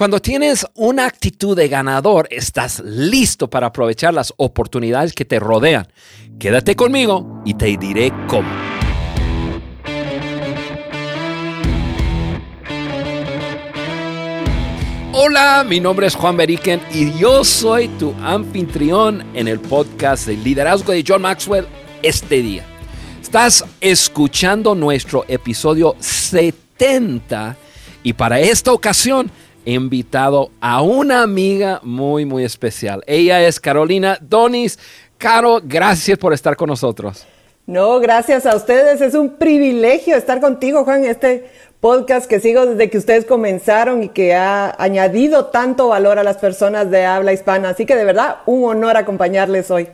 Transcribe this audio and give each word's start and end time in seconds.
Cuando 0.00 0.18
tienes 0.22 0.66
una 0.76 1.04
actitud 1.04 1.54
de 1.54 1.68
ganador, 1.68 2.26
estás 2.30 2.80
listo 2.82 3.50
para 3.50 3.66
aprovechar 3.66 4.14
las 4.14 4.32
oportunidades 4.38 5.12
que 5.12 5.26
te 5.26 5.38
rodean. 5.38 5.88
Quédate 6.38 6.74
conmigo 6.74 7.42
y 7.44 7.52
te 7.52 7.76
diré 7.76 8.10
cómo. 8.26 8.48
Hola, 15.12 15.66
mi 15.68 15.80
nombre 15.80 16.06
es 16.06 16.14
Juan 16.14 16.38
Beriken 16.38 16.80
y 16.94 17.12
yo 17.18 17.44
soy 17.44 17.88
tu 17.98 18.14
anfitrión 18.22 19.22
en 19.34 19.48
el 19.48 19.60
podcast 19.60 20.26
de 20.26 20.38
liderazgo 20.38 20.92
de 20.92 21.04
John 21.06 21.20
Maxwell 21.20 21.66
este 22.00 22.40
día. 22.40 22.64
Estás 23.20 23.62
escuchando 23.82 24.74
nuestro 24.74 25.26
episodio 25.28 25.94
70 26.00 27.54
y 28.02 28.14
para 28.14 28.40
esta 28.40 28.72
ocasión 28.72 29.30
he 29.70 29.74
invitado 29.74 30.50
a 30.60 30.82
una 30.82 31.22
amiga 31.22 31.80
muy, 31.82 32.24
muy 32.24 32.44
especial. 32.44 33.02
Ella 33.06 33.42
es 33.42 33.60
Carolina 33.60 34.18
Donis. 34.20 34.78
Caro, 35.16 35.60
gracias 35.62 36.18
por 36.18 36.32
estar 36.32 36.56
con 36.56 36.68
nosotros. 36.68 37.26
No, 37.66 38.00
gracias 38.00 38.46
a 38.46 38.56
ustedes. 38.56 39.00
Es 39.00 39.14
un 39.14 39.36
privilegio 39.36 40.16
estar 40.16 40.40
contigo, 40.40 40.84
Juan, 40.84 41.04
este 41.04 41.48
podcast 41.78 42.28
que 42.28 42.40
sigo 42.40 42.66
desde 42.66 42.90
que 42.90 42.98
ustedes 42.98 43.24
comenzaron 43.24 44.02
y 44.02 44.08
que 44.08 44.34
ha 44.34 44.74
añadido 44.78 45.46
tanto 45.46 45.88
valor 45.88 46.18
a 46.18 46.24
las 46.24 46.38
personas 46.38 46.90
de 46.90 47.04
habla 47.04 47.32
hispana. 47.32 47.70
Así 47.70 47.86
que 47.86 47.94
de 47.94 48.04
verdad, 48.04 48.38
un 48.46 48.64
honor 48.64 48.96
acompañarles 48.96 49.70
hoy. 49.70 49.88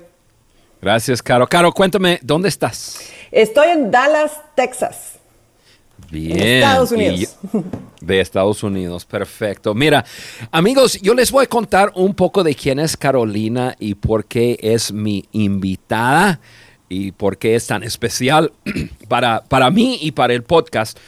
Gracias, 0.81 1.23
Caro. 1.23 1.47
Caro, 1.47 1.73
cuéntame, 1.73 2.19
¿dónde 2.23 2.49
estás? 2.49 3.11
Estoy 3.31 3.69
en 3.69 3.91
Dallas, 3.91 4.41
Texas. 4.55 5.16
Bien. 6.11 6.39
Estados 6.39 6.93
Unidos. 6.93 7.37
de 8.01 8.21
Estados 8.21 8.63
Unidos, 8.63 9.05
perfecto. 9.05 9.75
Mira, 9.75 10.05
amigos, 10.51 11.01
yo 11.01 11.15
les 11.15 11.31
voy 11.31 11.45
a 11.45 11.49
contar 11.49 11.93
un 11.95 12.15
poco 12.15 12.45
de 12.45 12.55
quién 12.55 12.79
es 12.79 12.97
Carolina 12.97 13.75
y 13.79 13.95
por 13.95 14.27
qué 14.27 14.59
es 14.61 14.93
mi 14.93 15.25
invitada 15.33 16.41
y 16.89 17.13
por 17.13 17.39
qué 17.39 17.57
es 17.57 17.67
tan 17.67 17.83
especial 17.83 18.53
para, 19.09 19.43
para 19.45 19.71
mí 19.71 19.99
y 20.01 20.13
para 20.13 20.35
el 20.35 20.43
podcast. 20.43 20.99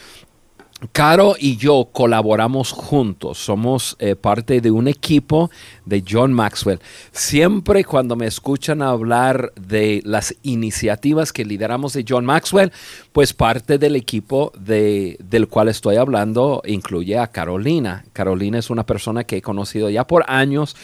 Caro 0.93 1.35
y 1.37 1.57
yo 1.57 1.89
colaboramos 1.91 2.71
juntos, 2.71 3.39
somos 3.39 3.97
eh, 3.99 4.15
parte 4.15 4.61
de 4.61 4.71
un 4.71 4.87
equipo 4.87 5.51
de 5.85 6.05
John 6.09 6.33
Maxwell. 6.33 6.79
Siempre 7.11 7.83
cuando 7.83 8.15
me 8.15 8.27
escuchan 8.27 8.81
hablar 8.81 9.53
de 9.61 10.03
las 10.05 10.37
iniciativas 10.45 11.33
que 11.33 11.45
lideramos 11.45 11.95
de 11.95 12.05
John 12.09 12.25
Maxwell, 12.25 12.71
pues 13.13 13.33
parte 13.33 13.79
del 13.79 13.97
equipo 13.97 14.53
de, 14.57 15.17
del 15.19 15.49
cual 15.49 15.67
estoy 15.67 15.97
hablando 15.97 16.63
incluye 16.65 17.19
a 17.19 17.27
Carolina. 17.27 18.05
Carolina 18.13 18.61
es 18.61 18.71
una 18.71 18.87
persona 18.87 19.25
que 19.25 19.39
he 19.39 19.43
conocido 19.43 19.91
ya 19.91 20.07
por 20.07 20.25
años 20.29 20.77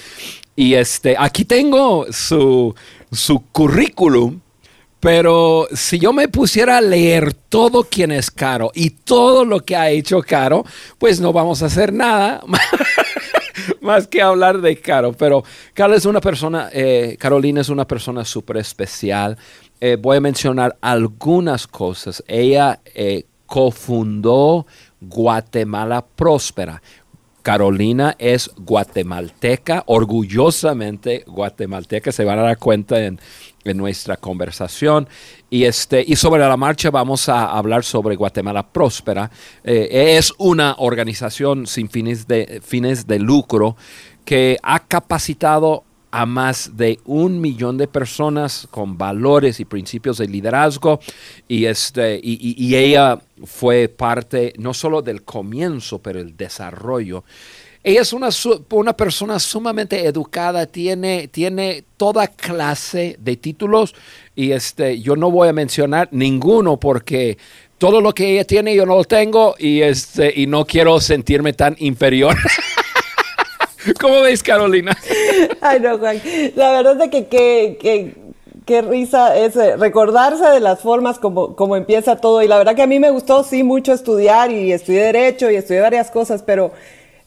y 0.56 0.74
este, 0.74 1.14
aquí 1.16 1.44
tengo 1.44 2.06
su, 2.10 2.74
su 3.12 3.44
currículum 3.52 4.40
pero 5.04 5.68
si 5.74 5.98
yo 5.98 6.14
me 6.14 6.28
pusiera 6.28 6.78
a 6.78 6.80
leer 6.80 7.34
todo 7.34 7.84
quién 7.84 8.10
es 8.10 8.30
Caro 8.30 8.70
y 8.74 8.88
todo 8.88 9.44
lo 9.44 9.60
que 9.60 9.76
ha 9.76 9.90
hecho 9.90 10.22
Caro, 10.22 10.64
pues 10.96 11.20
no 11.20 11.30
vamos 11.30 11.62
a 11.62 11.66
hacer 11.66 11.92
nada 11.92 12.40
más 13.82 14.06
que 14.06 14.22
hablar 14.22 14.62
de 14.62 14.80
Caro. 14.80 15.12
Pero 15.12 15.44
Caro 15.74 15.94
es 15.94 16.06
una 16.06 16.22
persona, 16.22 16.70
eh, 16.72 17.18
Carolina 17.20 17.60
es 17.60 17.68
una 17.68 17.86
persona 17.86 18.24
súper 18.24 18.56
especial. 18.56 19.36
Eh, 19.78 19.98
voy 20.00 20.16
a 20.16 20.20
mencionar 20.22 20.78
algunas 20.80 21.66
cosas. 21.66 22.24
Ella 22.26 22.80
eh, 22.94 23.26
cofundó 23.44 24.66
Guatemala 25.02 26.02
Próspera. 26.16 26.80
Carolina 27.42 28.16
es 28.18 28.50
guatemalteca, 28.56 29.82
orgullosamente 29.84 31.24
guatemalteca, 31.26 32.10
se 32.10 32.24
van 32.24 32.38
a 32.38 32.42
dar 32.42 32.56
cuenta 32.56 33.04
en, 33.04 33.20
en 33.64 33.76
nuestra 33.76 34.16
conversación. 34.16 35.08
Y, 35.50 35.64
este, 35.64 36.04
y 36.06 36.16
sobre 36.16 36.42
la 36.42 36.56
marcha 36.56 36.90
vamos 36.90 37.28
a 37.28 37.46
hablar 37.46 37.84
sobre 37.84 38.16
Guatemala 38.16 38.66
Próspera. 38.66 39.30
Eh, 39.62 40.16
es 40.16 40.32
una 40.38 40.76
organización 40.78 41.66
sin 41.66 41.88
fines 41.88 42.26
de, 42.26 42.60
fines 42.64 43.06
de 43.06 43.18
lucro 43.18 43.76
que 44.24 44.58
ha 44.62 44.80
capacitado 44.80 45.84
a 46.10 46.26
más 46.26 46.76
de 46.76 47.00
un 47.06 47.40
millón 47.40 47.76
de 47.76 47.88
personas 47.88 48.68
con 48.70 48.96
valores 48.96 49.58
y 49.58 49.64
principios 49.64 50.18
de 50.18 50.28
liderazgo 50.28 51.00
y, 51.48 51.64
este, 51.64 52.20
y, 52.22 52.54
y 52.56 52.76
ella 52.76 53.18
fue 53.44 53.88
parte 53.88 54.52
no 54.56 54.74
solo 54.74 55.02
del 55.02 55.24
comienzo, 55.24 55.98
pero 55.98 56.20
el 56.20 56.36
desarrollo. 56.36 57.24
Ella 57.86 58.00
es 58.00 58.14
una, 58.14 58.30
una 58.70 58.96
persona 58.96 59.38
sumamente 59.38 60.06
educada, 60.06 60.64
tiene, 60.64 61.28
tiene 61.28 61.84
toda 61.98 62.28
clase 62.28 63.16
de 63.20 63.36
títulos 63.36 63.94
y 64.34 64.52
este, 64.52 65.02
yo 65.02 65.16
no 65.16 65.30
voy 65.30 65.48
a 65.48 65.52
mencionar 65.52 66.08
ninguno 66.10 66.80
porque 66.80 67.36
todo 67.76 68.00
lo 68.00 68.14
que 68.14 68.32
ella 68.32 68.44
tiene 68.44 68.74
yo 68.74 68.86
no 68.86 68.96
lo 68.96 69.04
tengo 69.04 69.54
y, 69.58 69.82
este, 69.82 70.32
y 70.34 70.46
no 70.46 70.64
quiero 70.64 70.98
sentirme 70.98 71.52
tan 71.52 71.76
inferior. 71.78 72.34
¿Cómo 74.00 74.22
ves, 74.22 74.42
Carolina? 74.42 74.96
Ay, 75.60 75.78
no, 75.80 75.98
Juan. 75.98 76.22
La 76.56 76.70
verdad 76.70 76.98
es 77.02 77.10
que, 77.26 78.14
qué 78.64 78.80
risa 78.80 79.36
es 79.36 79.56
eh, 79.56 79.76
recordarse 79.76 80.46
de 80.46 80.60
las 80.60 80.80
formas 80.80 81.18
como, 81.18 81.54
como 81.54 81.76
empieza 81.76 82.16
todo. 82.16 82.42
Y 82.42 82.48
la 82.48 82.56
verdad 82.56 82.74
que 82.74 82.82
a 82.82 82.86
mí 82.86 82.98
me 82.98 83.10
gustó, 83.10 83.44
sí, 83.44 83.62
mucho 83.62 83.92
estudiar 83.92 84.50
y 84.50 84.72
estudié 84.72 85.02
Derecho 85.02 85.50
y 85.50 85.56
estudié 85.56 85.80
varias 85.82 86.10
cosas, 86.10 86.42
pero 86.42 86.72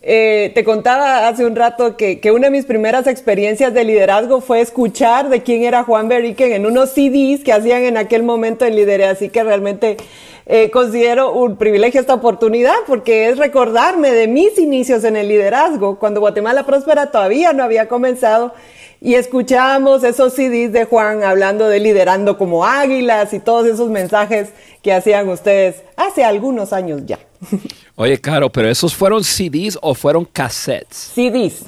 eh, 0.10 0.54
te 0.56 0.64
contaba 0.64 1.28
hace 1.28 1.46
un 1.46 1.58
rato 1.58 1.98
que, 1.98 2.22
una 2.34 2.46
de 2.46 2.52
mis 2.52 2.64
primeras 2.64 3.08
experiencias 3.08 3.74
de 3.74 3.84
liderazgo 3.84 4.40
fue 4.40 4.62
escuchar 4.62 5.28
de 5.28 5.44
quién 5.44 5.64
era 5.64 5.84
Juan 5.84 6.08
Beriken 6.08 6.54
en 6.54 6.66
unos 6.66 6.92
CDs 6.92 7.44
que 7.44 7.52
hacían 7.52 7.84
en 7.84 7.98
aquel 7.98 8.24
momento 8.24 8.64
en 8.64 8.78
liderazgo. 8.78 9.12
Así 9.12 9.28
que 9.28 9.44
realmente 9.44 9.98
eh, 10.46 10.70
considero 10.72 11.34
un 11.34 11.58
privilegio 11.58 12.00
esta 12.00 12.14
oportunidad 12.14 12.76
porque 12.88 13.28
es 13.28 13.38
recordarme 13.38 14.12
de 14.12 14.30
mis 14.30 14.58
inicios 14.58 15.04
en 15.04 15.18
el 15.18 15.28
liderazgo, 15.28 16.00
cuando 16.00 16.22
Guatemala 16.22 16.66
Próspera 16.66 17.12
todavía 17.12 17.52
no 17.52 17.66
había 17.66 17.90
comenzado 17.90 18.54
y 19.02 19.16
escuchábamos 19.16 20.04
esos 20.04 20.34
CDs 20.34 20.72
de 20.72 20.86
Juan 20.86 21.24
hablando 21.24 21.68
de 21.68 21.80
liderando 21.80 22.38
como 22.38 22.66
águilas 22.66 23.34
y 23.34 23.40
todos 23.40 23.68
esos 23.68 23.90
mensajes 23.90 24.50
que 24.82 24.94
hacían 24.94 25.30
ustedes 25.30 25.84
hace 25.96 26.24
algunos 26.24 26.74
años 26.74 27.02
ya. 27.06 27.20
Oye, 27.96 28.20
Caro, 28.20 28.52
pero 28.52 28.70
esos 28.70 28.96
fueron 28.96 29.24
CDs 29.24 29.78
o 29.82 29.94
fueron 29.94 30.26
cassettes? 30.26 31.12
CDs. 31.14 31.66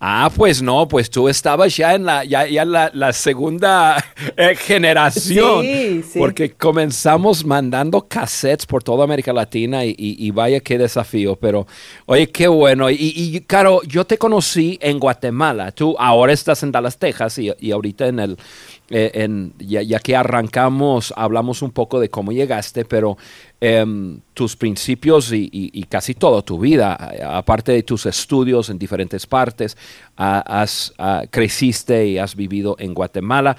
Ah, 0.00 0.30
pues 0.34 0.62
no, 0.62 0.86
pues 0.86 1.10
tú 1.10 1.28
estabas 1.28 1.76
ya 1.76 1.94
en 1.94 2.04
la, 2.04 2.24
ya, 2.24 2.46
ya 2.46 2.64
la, 2.64 2.88
la, 2.94 3.12
segunda 3.12 3.96
eh, 4.36 4.54
generación. 4.54 5.62
Sí, 5.62 6.04
sí. 6.04 6.18
Porque 6.20 6.52
comenzamos 6.52 7.44
mandando 7.44 8.06
cassettes 8.06 8.64
por 8.64 8.84
toda 8.84 9.02
América 9.02 9.32
Latina 9.32 9.84
y, 9.84 9.90
y, 9.98 10.24
y 10.24 10.30
vaya 10.30 10.60
qué 10.60 10.78
desafío. 10.78 11.34
Pero, 11.34 11.66
oye, 12.06 12.30
qué 12.30 12.46
bueno. 12.46 12.88
Y, 12.90 12.96
y, 12.96 13.40
Caro, 13.40 13.82
yo 13.82 14.04
te 14.04 14.18
conocí 14.18 14.78
en 14.80 15.00
Guatemala. 15.00 15.72
Tú 15.72 15.96
ahora 15.98 16.32
estás 16.32 16.62
en 16.62 16.70
Dallas, 16.70 16.96
Texas 16.96 17.36
y, 17.38 17.52
y 17.58 17.72
ahorita 17.72 18.06
en 18.06 18.20
el, 18.20 18.38
eh, 18.90 19.10
en, 19.14 19.52
ya, 19.58 19.82
ya, 19.82 19.98
que 19.98 20.16
arrancamos, 20.16 21.12
hablamos 21.14 21.60
un 21.60 21.72
poco 21.72 22.00
de 22.00 22.08
cómo 22.08 22.32
llegaste, 22.32 22.84
pero 22.84 23.18
eh, 23.60 23.84
tus 24.34 24.56
principios 24.56 25.32
y, 25.32 25.84
casi 25.88 26.14
toda 26.14 26.42
tu 26.42 26.58
vida, 26.58 26.94
aparte 27.36 27.72
de 27.72 27.82
tus 27.82 28.06
estudios 28.06 28.70
en 28.70 28.78
diferentes 28.78 29.26
partes, 29.26 29.76
has, 30.16 30.94
creciste 31.30 32.06
y 32.06 32.18
has 32.18 32.36
vivido 32.36 32.76
en 32.78 32.94
Guatemala 32.94 33.56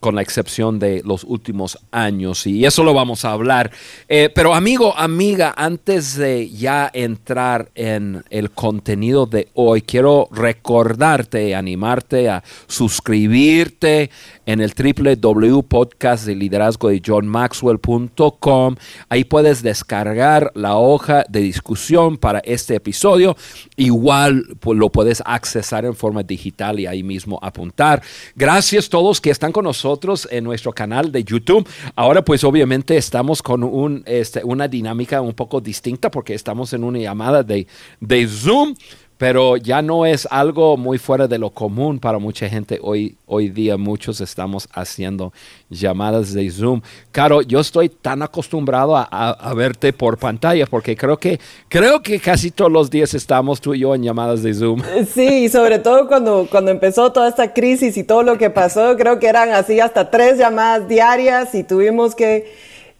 con 0.00 0.14
la 0.14 0.22
excepción 0.22 0.78
de 0.78 1.02
los 1.04 1.24
últimos 1.24 1.78
años, 1.90 2.46
y 2.46 2.64
eso 2.64 2.84
lo 2.84 2.94
vamos 2.94 3.24
a 3.24 3.32
hablar. 3.32 3.70
Eh, 4.08 4.30
pero 4.34 4.54
amigo, 4.54 4.96
amiga, 4.96 5.54
antes 5.56 6.16
de 6.16 6.48
ya 6.50 6.90
entrar 6.92 7.70
en 7.74 8.22
el 8.30 8.50
contenido 8.50 9.26
de 9.26 9.48
hoy, 9.54 9.82
quiero 9.82 10.28
recordarte, 10.30 11.54
animarte 11.54 12.28
a 12.28 12.44
suscribirte 12.66 14.10
en 14.46 14.60
el 14.60 14.72
www.podcast 14.72 16.26
de 16.26 16.34
liderazgo 16.34 16.88
de 16.88 17.02
johnmaxwell.com. 17.04 18.76
Ahí 19.08 19.24
puedes 19.24 19.62
descargar 19.62 20.52
la 20.54 20.76
hoja 20.76 21.24
de 21.28 21.40
discusión 21.40 22.16
para 22.16 22.38
este 22.40 22.76
episodio. 22.76 23.36
Igual 23.76 24.56
pues, 24.60 24.78
lo 24.78 24.90
puedes 24.90 25.22
accesar 25.26 25.84
en 25.84 25.94
forma 25.94 26.22
digital 26.22 26.78
y 26.78 26.86
ahí 26.86 27.02
mismo 27.02 27.38
apuntar. 27.42 28.02
Gracias 28.36 28.86
a 28.86 28.90
todos 28.90 29.20
que 29.20 29.30
están 29.30 29.52
con 29.52 29.64
nosotros 29.64 29.87
en 30.30 30.44
nuestro 30.44 30.72
canal 30.72 31.10
de 31.10 31.24
YouTube. 31.24 31.68
Ahora 31.94 32.22
pues 32.24 32.44
obviamente 32.44 32.96
estamos 32.96 33.42
con 33.42 34.02
este, 34.06 34.42
una 34.44 34.68
dinámica 34.68 35.20
un 35.20 35.32
poco 35.32 35.60
distinta 35.60 36.10
porque 36.10 36.34
estamos 36.34 36.72
en 36.72 36.84
una 36.84 36.98
llamada 36.98 37.42
de, 37.42 37.66
de 38.00 38.26
Zoom 38.26 38.74
pero 39.18 39.56
ya 39.56 39.82
no 39.82 40.06
es 40.06 40.26
algo 40.30 40.76
muy 40.76 40.96
fuera 40.96 41.26
de 41.26 41.38
lo 41.38 41.50
común 41.50 41.98
para 41.98 42.18
mucha 42.18 42.48
gente 42.48 42.78
hoy, 42.80 43.16
hoy 43.26 43.48
día. 43.50 43.76
Muchos 43.76 44.20
estamos 44.20 44.68
haciendo 44.72 45.32
llamadas 45.68 46.32
de 46.32 46.48
Zoom. 46.50 46.80
Caro, 47.10 47.42
yo 47.42 47.58
estoy 47.58 47.88
tan 47.88 48.22
acostumbrado 48.22 48.96
a, 48.96 49.54
verte 49.54 49.92
por 49.92 50.18
pantalla 50.18 50.66
porque 50.66 50.96
creo 50.96 51.16
que, 51.16 51.40
creo 51.68 52.00
que 52.00 52.20
casi 52.20 52.52
todos 52.52 52.70
los 52.70 52.90
días 52.90 53.12
estamos 53.12 53.60
tú 53.60 53.74
y 53.74 53.80
yo 53.80 53.94
en 53.94 54.04
llamadas 54.04 54.42
de 54.42 54.54
Zoom. 54.54 54.82
Sí, 55.08 55.44
y 55.44 55.48
sobre 55.48 55.78
todo 55.78 56.06
cuando, 56.06 56.46
cuando 56.50 56.70
empezó 56.70 57.10
toda 57.12 57.28
esta 57.28 57.52
crisis 57.52 57.96
y 57.96 58.04
todo 58.04 58.22
lo 58.22 58.38
que 58.38 58.50
pasó, 58.50 58.96
creo 58.96 59.18
que 59.18 59.26
eran 59.26 59.50
así 59.50 59.80
hasta 59.80 60.10
tres 60.10 60.38
llamadas 60.38 60.86
diarias 60.88 61.54
y 61.54 61.64
tuvimos 61.64 62.14
que 62.14 62.52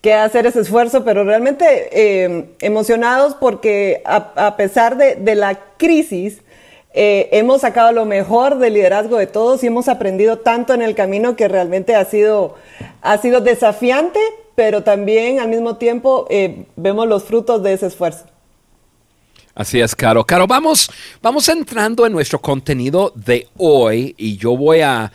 que 0.08 0.14
hacer 0.14 0.46
ese 0.46 0.60
esfuerzo, 0.60 1.04
pero 1.04 1.22
realmente 1.22 1.90
eh, 1.92 2.46
emocionados 2.62 3.34
porque 3.34 4.00
a, 4.06 4.56
pesar 4.56 4.96
de, 4.96 5.34
la 5.34 5.60
crisis, 5.76 6.38
eh, 6.94 7.28
hemos 7.32 7.60
sacado 7.60 7.92
lo 7.92 8.06
mejor 8.06 8.58
del 8.58 8.72
liderazgo 8.72 9.18
de 9.18 9.26
todos 9.26 9.62
y 9.62 9.66
hemos 9.66 9.86
aprendido 9.86 10.38
tanto 10.38 10.72
en 10.72 10.80
el 10.80 10.94
camino 10.94 11.36
que 11.36 11.46
realmente 11.46 11.94
ha 11.94 12.06
sido, 12.06 12.54
ha 13.02 13.18
sido 13.18 13.42
desafiante, 13.42 14.18
pero 14.54 14.82
también 14.82 15.40
al 15.40 15.48
mismo 15.48 15.76
tiempo 15.76 16.26
eh, 16.30 16.64
vemos 16.76 17.06
los 17.06 17.24
frutos 17.24 17.62
de 17.62 17.74
ese 17.74 17.88
esfuerzo. 17.88 18.24
Así 19.54 19.78
es, 19.78 19.94
Caro. 19.94 20.24
Caro, 20.24 20.46
vamos, 20.46 20.90
vamos 21.20 21.46
entrando 21.50 22.06
en 22.06 22.12
nuestro 22.12 22.38
contenido 22.38 23.12
de 23.14 23.46
hoy 23.58 24.14
y 24.16 24.38
yo 24.38 24.56
voy 24.56 24.80
a 24.80 25.12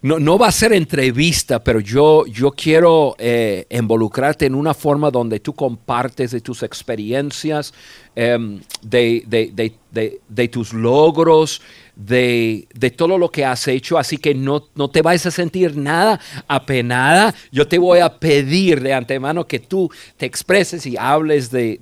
no, 0.00 0.20
no, 0.20 0.38
va 0.38 0.46
a 0.46 0.52
ser 0.52 0.72
entrevista, 0.72 1.62
pero 1.62 1.80
yo, 1.80 2.24
yo 2.26 2.52
quiero 2.52 3.16
eh, 3.18 3.66
involucrarte 3.68 4.46
en 4.46 4.54
una 4.54 4.72
forma 4.72 5.10
donde 5.10 5.40
tú 5.40 5.54
compartes 5.54 6.30
de 6.30 6.40
tus 6.40 6.62
experiencias, 6.62 7.74
em, 8.14 8.60
de, 8.80 10.48
tus 10.52 10.72
logros, 10.72 11.60
de, 11.96 12.68
todo 12.96 13.18
lo 13.18 13.28
que 13.28 13.44
has 13.44 13.66
hecho. 13.66 13.98
Así 13.98 14.18
que 14.18 14.36
no, 14.36 14.68
no 14.76 14.88
te 14.88 15.02
vayas 15.02 15.26
a 15.26 15.30
sentir 15.32 15.76
nada 15.76 16.20
apenada. 16.46 17.34
Yo 17.50 17.66
te 17.66 17.78
voy 17.78 17.98
a 17.98 18.20
pedir 18.20 18.80
de 18.80 18.94
antemano 18.94 19.48
que 19.48 19.58
tú 19.58 19.90
te 20.16 20.26
expreses 20.26 20.86
y 20.86 20.96
hables 20.96 21.50
de, 21.50 21.76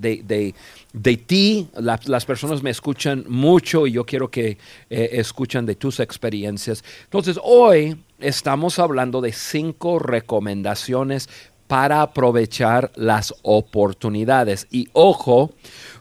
de 0.96 1.16
ti. 1.18 1.68
las 1.76 2.24
personas 2.24 2.62
me 2.62 2.70
escuchan 2.70 3.26
mucho 3.28 3.86
y 3.86 3.92
yo 3.92 4.06
quiero 4.06 4.30
que 4.30 4.56
eh, 4.88 5.08
escuchen 5.12 5.66
de 5.66 5.74
tus 5.74 6.00
experiencias. 6.00 6.82
Entonces, 7.04 7.38
hoy 7.42 7.96
estamos 8.18 8.78
hablando 8.78 9.20
de 9.20 9.32
cinco 9.32 9.98
recomendaciones 9.98 11.28
para 11.66 12.02
aprovechar 12.02 12.92
las 12.94 13.34
oportunidades. 13.42 14.66
Y 14.70 14.88
ojo, 14.92 15.50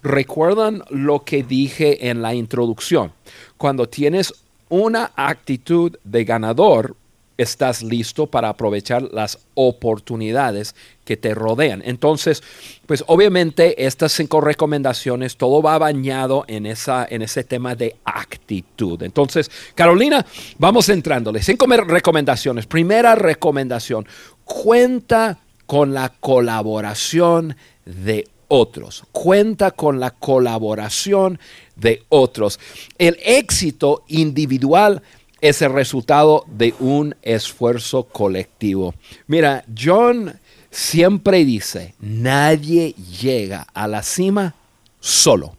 recuerdan 0.03 0.83
lo 0.89 1.23
que 1.23 1.43
dije 1.43 2.09
en 2.09 2.21
la 2.21 2.33
introducción. 2.33 3.13
Cuando 3.57 3.89
tienes 3.89 4.33
una 4.69 5.11
actitud 5.15 5.97
de 6.03 6.23
ganador, 6.23 6.95
estás 7.37 7.83
listo 7.83 8.27
para 8.27 8.49
aprovechar 8.49 9.03
las 9.11 9.39
oportunidades 9.53 10.75
que 11.03 11.17
te 11.17 11.33
rodean. 11.33 11.81
Entonces, 11.85 12.41
pues 12.85 13.03
obviamente 13.07 13.85
estas 13.85 14.13
cinco 14.13 14.41
recomendaciones, 14.41 15.37
todo 15.37 15.61
va 15.61 15.77
bañado 15.77 16.45
en, 16.47 16.65
esa, 16.65 17.05
en 17.09 17.21
ese 17.21 17.43
tema 17.43 17.75
de 17.75 17.95
actitud. 18.05 19.01
Entonces, 19.03 19.51
Carolina, 19.75 20.25
vamos 20.57 20.89
entrándole. 20.89 21.41
Cinco 21.43 21.67
recomendaciones. 21.67 22.65
Primera 22.65 23.15
recomendación, 23.15 24.07
cuenta 24.43 25.39
con 25.65 25.93
la 25.93 26.09
colaboración 26.09 27.55
de 27.85 28.27
otros. 28.47 29.03
Cuenta 29.11 29.71
con 29.71 29.99
la 29.99 30.11
colaboración 30.11 31.39
de 31.75 32.03
otros. 32.09 32.59
El 32.97 33.17
éxito 33.23 34.03
individual 34.07 35.01
es 35.47 35.61
el 35.61 35.73
resultado 35.73 36.43
de 36.47 36.73
un 36.79 37.15
esfuerzo 37.21 38.03
colectivo. 38.03 38.95
Mira, 39.27 39.63
John 39.77 40.39
siempre 40.71 41.45
dice, 41.45 41.93
nadie 41.99 42.95
llega 43.21 43.67
a 43.73 43.87
la 43.87 44.01
cima 44.01 44.55
solo. 44.99 45.55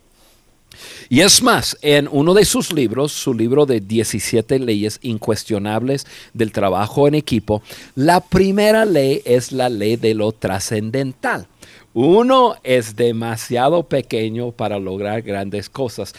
Y 1.09 1.21
es 1.21 1.41
más, 1.41 1.79
en 1.83 2.09
uno 2.11 2.35
de 2.35 2.45
sus 2.45 2.73
libros, 2.73 3.13
su 3.13 3.33
libro 3.33 3.65
de 3.65 3.81
17 3.81 4.59
leyes 4.59 4.99
incuestionables 5.03 6.05
del 6.35 6.51
trabajo 6.51 7.07
en 7.07 7.15
equipo, 7.15 7.63
la 7.95 8.21
primera 8.21 8.85
ley 8.85 9.23
es 9.25 9.53
la 9.53 9.69
ley 9.69 9.97
de 9.97 10.15
lo 10.15 10.33
trascendental. 10.33 11.47
Uno 11.95 12.57
es 12.63 12.97
demasiado 12.97 13.85
pequeño 13.85 14.51
para 14.51 14.79
lograr 14.79 15.23
grandes 15.23 15.71
cosas. 15.71 16.13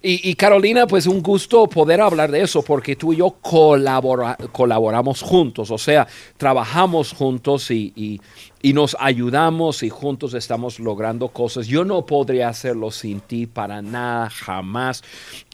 Y, 0.00 0.34
Carolina, 0.34 0.86
pues 0.86 1.08
un 1.08 1.20
gusto 1.20 1.66
poder 1.66 2.00
hablar 2.00 2.30
de 2.30 2.42
eso 2.42 2.62
porque 2.62 2.94
tú 2.94 3.12
y 3.12 3.16
yo 3.16 3.34
colaboramos 3.40 5.22
juntos, 5.22 5.72
o 5.72 5.78
sea, 5.78 6.06
trabajamos 6.36 7.12
juntos 7.12 7.68
y, 7.72 8.20
nos 8.62 8.96
ayudamos 9.00 9.82
y 9.82 9.88
juntos 9.88 10.34
estamos 10.34 10.78
logrando 10.78 11.28
cosas. 11.28 11.66
Yo 11.66 11.84
no 11.84 12.06
podría 12.06 12.48
hacerlo 12.48 12.90
sin 12.90 13.20
ti 13.20 13.46
para 13.46 13.82
nada, 13.82 14.30
jamás. 14.30 15.02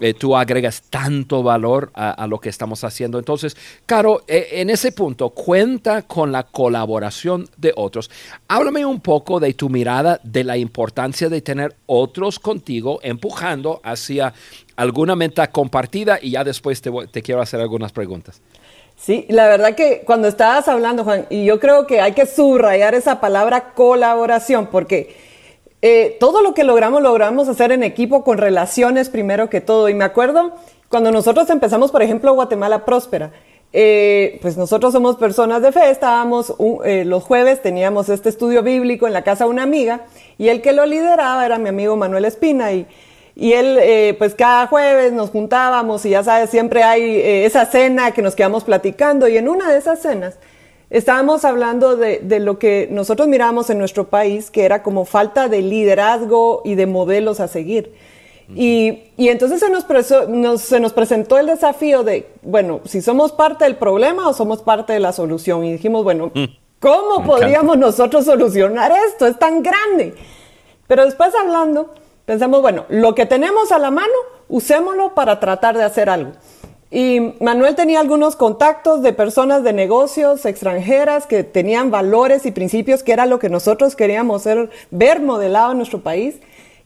Eh, 0.00 0.14
tú 0.14 0.36
agregas 0.36 0.82
tanto 0.90 1.42
valor 1.42 1.90
a, 1.94 2.26
lo 2.26 2.38
que 2.38 2.48
estamos 2.48 2.82
haciendo. 2.82 3.18
Entonces, 3.18 3.56
Caro, 3.86 4.24
eh, 4.26 4.48
en 4.52 4.68
ese 4.68 4.92
punto, 4.92 5.30
cuenta 5.30 6.02
con 6.02 6.32
la 6.32 6.42
colaboración 6.42 7.48
de 7.56 7.72
otros. 7.76 8.10
Háblame 8.48 8.84
un 8.84 9.00
poco 9.00 9.38
de 9.38 9.54
tu 9.54 9.68
mirada 9.68 10.20
de 10.22 10.44
la 10.44 10.56
importancia 10.56 11.28
de 11.28 11.40
tener 11.40 11.76
otros 11.86 12.38
contigo 12.38 13.00
empujando 13.02 13.80
hacia 13.84 14.33
alguna 14.76 15.16
meta 15.16 15.50
compartida 15.50 16.18
y 16.20 16.32
ya 16.32 16.44
después 16.44 16.82
te 16.82 17.22
quiero 17.22 17.40
hacer 17.40 17.60
algunas 17.60 17.92
preguntas. 17.92 18.40
Sí, 18.96 19.26
la 19.28 19.46
verdad 19.46 19.74
que 19.74 20.02
cuando 20.06 20.28
estabas 20.28 20.68
hablando, 20.68 21.04
Juan, 21.04 21.26
y 21.28 21.44
yo 21.44 21.60
creo 21.60 21.86
que 21.86 22.00
hay 22.00 22.12
que 22.12 22.26
subrayar 22.26 22.94
esa 22.94 23.20
palabra 23.20 23.74
colaboración, 23.74 24.68
porque 24.68 25.16
eh, 25.82 26.16
todo 26.20 26.42
lo 26.42 26.54
que 26.54 26.64
logramos, 26.64 27.02
logramos 27.02 27.48
hacer 27.48 27.72
en 27.72 27.82
equipo 27.82 28.24
con 28.24 28.38
relaciones 28.38 29.10
primero 29.10 29.50
que 29.50 29.60
todo. 29.60 29.88
Y 29.88 29.94
me 29.94 30.04
acuerdo 30.04 30.52
cuando 30.88 31.12
nosotros 31.12 31.50
empezamos, 31.50 31.90
por 31.90 32.02
ejemplo, 32.02 32.32
Guatemala 32.32 32.84
Próspera. 32.84 33.32
Eh, 33.76 34.38
pues 34.40 34.56
nosotros 34.56 34.92
somos 34.92 35.16
personas 35.16 35.60
de 35.60 35.72
fe, 35.72 35.90
estábamos 35.90 36.54
eh, 36.84 37.04
los 37.04 37.24
jueves, 37.24 37.60
teníamos 37.60 38.08
este 38.08 38.28
estudio 38.28 38.62
bíblico 38.62 39.08
en 39.08 39.12
la 39.12 39.24
casa 39.24 39.44
de 39.44 39.50
una 39.50 39.64
amiga 39.64 40.06
y 40.38 40.46
el 40.46 40.62
que 40.62 40.72
lo 40.72 40.86
lideraba 40.86 41.44
era 41.44 41.58
mi 41.58 41.70
amigo 41.70 41.96
Manuel 41.96 42.24
Espina 42.24 42.72
y 42.72 42.86
y 43.36 43.52
él, 43.52 43.78
eh, 43.80 44.14
pues 44.16 44.34
cada 44.34 44.68
jueves 44.68 45.12
nos 45.12 45.30
juntábamos 45.30 46.04
y 46.06 46.10
ya 46.10 46.22
sabes, 46.22 46.50
siempre 46.50 46.84
hay 46.84 47.02
eh, 47.02 47.46
esa 47.46 47.66
cena 47.66 48.12
que 48.12 48.22
nos 48.22 48.36
quedamos 48.36 48.62
platicando. 48.62 49.26
Y 49.26 49.36
en 49.36 49.48
una 49.48 49.70
de 49.70 49.78
esas 49.78 50.00
cenas 50.00 50.38
estábamos 50.88 51.44
hablando 51.44 51.96
de, 51.96 52.20
de, 52.20 52.38
lo 52.38 52.60
que 52.60 52.86
nosotros 52.92 53.26
miramos 53.26 53.70
en 53.70 53.78
nuestro 53.78 54.08
país, 54.08 54.50
que 54.52 54.64
era 54.64 54.84
como 54.84 55.04
falta 55.04 55.48
de 55.48 55.62
liderazgo 55.62 56.62
y 56.64 56.76
de 56.76 56.86
modelos 56.86 57.40
a 57.40 57.48
seguir. 57.48 57.92
Y, 58.54 59.04
y, 59.16 59.28
entonces 59.30 59.58
se 59.58 59.70
nos, 59.70 59.86
nos, 60.28 60.60
se 60.60 60.78
nos 60.78 60.92
presentó 60.92 61.38
el 61.38 61.46
desafío 61.46 62.04
de, 62.04 62.28
bueno, 62.42 62.82
si 62.84 63.00
somos 63.00 63.32
parte 63.32 63.64
del 63.64 63.76
problema 63.76 64.28
o 64.28 64.34
somos 64.34 64.62
parte 64.62 64.92
de 64.92 65.00
la 65.00 65.12
solución. 65.12 65.64
Y 65.64 65.72
dijimos, 65.72 66.04
bueno, 66.04 66.30
mm. 66.32 66.44
¿cómo 66.78 67.24
podríamos 67.24 67.78
nosotros 67.78 68.26
solucionar 68.26 68.92
esto? 69.08 69.26
Es 69.26 69.38
tan 69.38 69.62
grande. 69.62 70.14
Pero 70.86 71.06
después 71.06 71.34
hablando 71.34 71.94
Pensamos, 72.26 72.62
bueno, 72.62 72.86
lo 72.88 73.14
que 73.14 73.26
tenemos 73.26 73.70
a 73.70 73.78
la 73.78 73.90
mano, 73.90 74.12
usémoslo 74.48 75.14
para 75.14 75.40
tratar 75.40 75.76
de 75.76 75.84
hacer 75.84 76.08
algo. 76.08 76.32
Y 76.90 77.34
Manuel 77.40 77.74
tenía 77.74 78.00
algunos 78.00 78.36
contactos 78.36 79.02
de 79.02 79.12
personas 79.12 79.64
de 79.64 79.72
negocios 79.72 80.46
extranjeras 80.46 81.26
que 81.26 81.42
tenían 81.44 81.90
valores 81.90 82.46
y 82.46 82.52
principios 82.52 83.02
que 83.02 83.12
era 83.12 83.26
lo 83.26 83.38
que 83.38 83.48
nosotros 83.48 83.96
queríamos 83.96 84.44
ver 84.90 85.20
modelado 85.20 85.72
en 85.72 85.78
nuestro 85.78 86.02
país. 86.02 86.36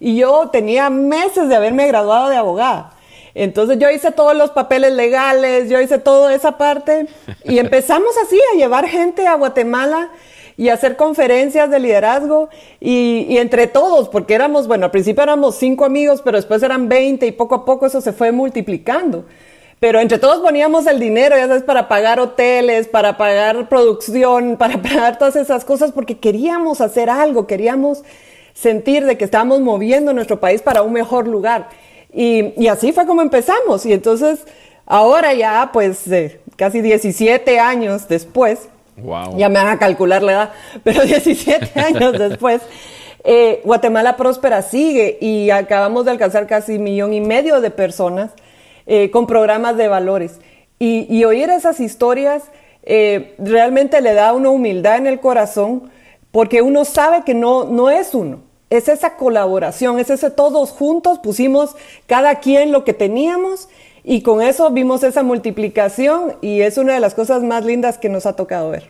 Y 0.00 0.16
yo 0.16 0.48
tenía 0.48 0.90
meses 0.90 1.48
de 1.48 1.56
haberme 1.56 1.86
graduado 1.86 2.30
de 2.30 2.36
abogada. 2.36 2.92
Entonces 3.34 3.78
yo 3.78 3.90
hice 3.90 4.10
todos 4.10 4.34
los 4.34 4.50
papeles 4.50 4.92
legales, 4.92 5.68
yo 5.68 5.80
hice 5.80 5.98
toda 5.98 6.34
esa 6.34 6.58
parte 6.58 7.06
y 7.44 7.58
empezamos 7.60 8.16
así 8.24 8.40
a 8.52 8.56
llevar 8.56 8.88
gente 8.88 9.26
a 9.26 9.34
Guatemala 9.34 10.10
y 10.58 10.70
hacer 10.70 10.96
conferencias 10.96 11.70
de 11.70 11.78
liderazgo 11.78 12.48
y, 12.80 13.38
entre 13.38 13.68
todos, 13.68 14.08
porque 14.08 14.34
éramos, 14.34 14.66
bueno, 14.66 14.86
al 14.86 14.90
principio 14.90 15.22
éramos 15.22 15.54
cinco 15.54 15.84
amigos, 15.84 16.20
pero 16.22 16.36
después 16.36 16.60
eran 16.64 16.88
20 16.88 17.28
y 17.28 17.32
poco 17.32 17.54
a 17.54 17.64
poco 17.64 17.86
eso 17.86 18.00
se 18.00 18.12
fue 18.12 18.32
multiplicando. 18.32 19.24
Pero 19.78 20.00
entre 20.00 20.18
todos 20.18 20.40
poníamos 20.40 20.88
el 20.88 20.98
dinero, 20.98 21.36
ya 21.36 21.46
sabes, 21.46 21.62
para 21.62 21.86
pagar 21.86 22.18
hoteles, 22.18 22.88
para 22.88 23.16
pagar 23.16 23.68
producción, 23.68 24.56
para 24.58 24.82
pagar 24.82 25.16
todas 25.16 25.36
esas 25.36 25.64
cosas, 25.64 25.92
porque 25.92 26.18
queríamos 26.18 26.80
hacer 26.80 27.08
algo, 27.08 27.46
queríamos 27.46 28.02
sentir 28.52 29.04
de 29.04 29.16
que 29.16 29.24
estábamos 29.24 29.60
moviendo 29.60 30.12
nuestro 30.12 30.40
país 30.40 30.60
para 30.60 30.82
un 30.82 30.92
mejor 30.92 31.28
lugar. 31.28 31.68
Y, 32.12 32.66
así 32.66 32.90
fue 32.90 33.06
como 33.06 33.22
empezamos. 33.22 33.86
Y 33.86 33.92
entonces, 33.92 34.40
ahora 34.86 35.34
ya, 35.34 35.70
pues, 35.72 36.10
eh, 36.10 36.40
casi 36.56 36.80
17 36.80 37.60
años 37.60 38.08
después, 38.08 38.68
ya 39.36 39.48
me 39.48 39.54
van 39.58 39.68
a 39.68 39.78
calcular 39.78 40.22
la 40.22 40.32
edad, 40.32 40.52
pero 40.84 41.02
17 41.04 41.80
años 41.80 42.18
después, 42.18 42.62
Eh, 43.24 43.60
Guatemala 43.64 44.16
Próspera 44.16 44.62
sigue 44.62 45.18
y 45.20 45.50
acabamos 45.50 46.04
de 46.04 46.12
alcanzar 46.12 46.46
casi 46.46 46.76
un 46.76 46.84
millón 46.84 47.12
y 47.12 47.20
medio 47.20 47.60
de 47.60 47.70
personas 47.70 48.30
eh, 48.86 49.10
con 49.10 49.26
programas 49.26 49.76
de 49.76 49.88
valores. 49.88 50.40
Y, 50.78 51.24
oír 51.24 51.50
esas 51.50 51.80
historias 51.80 52.44
eh, 52.84 53.34
realmente 53.38 54.00
le 54.00 54.14
da 54.14 54.32
una 54.32 54.50
humildad 54.50 54.96
en 54.96 55.08
el 55.08 55.18
corazón 55.18 55.90
porque 56.30 56.62
uno 56.62 56.84
sabe 56.84 57.24
que 57.24 57.34
no, 57.34 57.64
no 57.64 57.90
es 57.90 58.14
uno. 58.14 58.40
Es 58.70 58.88
esa 58.88 59.16
colaboración, 59.16 59.98
es 59.98 60.10
ese 60.10 60.30
todos 60.30 60.70
juntos, 60.70 61.18
pusimos 61.18 61.74
cada 62.06 62.36
quien 62.36 62.70
lo 62.70 62.84
que 62.84 62.94
teníamos 62.94 63.68
y 64.04 64.22
con 64.22 64.42
eso 64.42 64.70
vimos 64.70 65.02
esa 65.02 65.22
multiplicación 65.22 66.36
y 66.40 66.60
es 66.60 66.78
una 66.78 66.94
de 66.94 67.00
las 67.00 67.14
cosas 67.14 67.42
más 67.42 67.64
lindas 67.64 67.98
que 67.98 68.08
nos 68.08 68.26
ha 68.26 68.34
tocado 68.34 68.70
ver. 68.70 68.88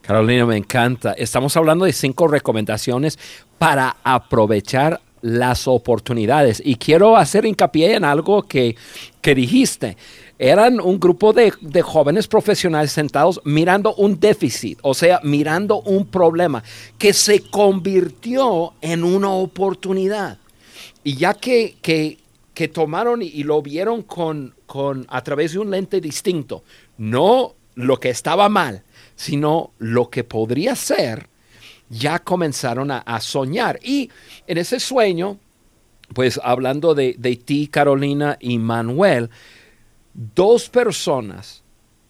Carolina, 0.00 0.44
me 0.44 0.56
encanta. 0.56 1.12
Estamos 1.12 1.56
hablando 1.56 1.86
de 1.86 1.92
cinco 1.92 2.28
recomendaciones 2.28 3.18
para 3.58 3.96
aprovechar 4.04 5.00
las 5.22 5.66
oportunidades. 5.66 6.60
Y 6.62 6.76
quiero 6.76 7.16
hacer 7.16 7.46
hincapié 7.46 7.94
en 7.94 8.04
algo 8.04 8.42
que, 8.42 8.76
que 9.22 9.34
dijiste. 9.34 9.96
Eran 10.38 10.78
un 10.80 11.00
grupo 11.00 11.32
de, 11.32 11.54
de, 11.62 11.80
jóvenes 11.80 12.28
profesionales 12.28 12.92
sentados 12.92 13.40
mirando 13.44 13.94
un 13.94 14.20
déficit, 14.20 14.78
o 14.82 14.92
sea, 14.92 15.20
mirando 15.22 15.80
un 15.80 16.06
problema 16.06 16.62
que 16.98 17.14
se 17.14 17.40
convirtió 17.40 18.74
en 18.82 19.04
una 19.04 19.30
oportunidad. 19.30 20.36
Y 21.02 21.16
ya 21.16 21.32
que, 21.32 21.76
que, 21.80 22.18
que 22.54 22.68
tomaron 22.68 23.20
y, 23.20 23.42
lo 23.42 23.60
vieron 23.60 24.02
con, 24.02 24.54
con, 24.66 25.06
a 25.10 25.22
través 25.22 25.52
de 25.52 25.58
un 25.58 25.70
lente 25.70 26.00
distinto, 26.00 26.62
no 26.96 27.54
lo 27.74 27.98
que 27.98 28.10
estaba 28.10 28.48
mal, 28.48 28.84
sino 29.16 29.72
lo 29.78 30.08
que 30.08 30.24
podría 30.24 30.76
ser, 30.76 31.28
ya 31.90 32.20
comenzaron 32.20 32.90
a, 32.90 33.20
soñar. 33.20 33.80
Y 33.82 34.10
en 34.46 34.58
ese 34.58 34.78
sueño, 34.78 35.38
pues 36.14 36.40
hablando 36.42 36.94
de, 36.94 37.16
de 37.18 37.36
ti, 37.36 37.66
Carolina 37.66 38.38
y 38.40 38.58
Manuel, 38.58 39.30
dos 40.14 40.68
personas 40.68 41.64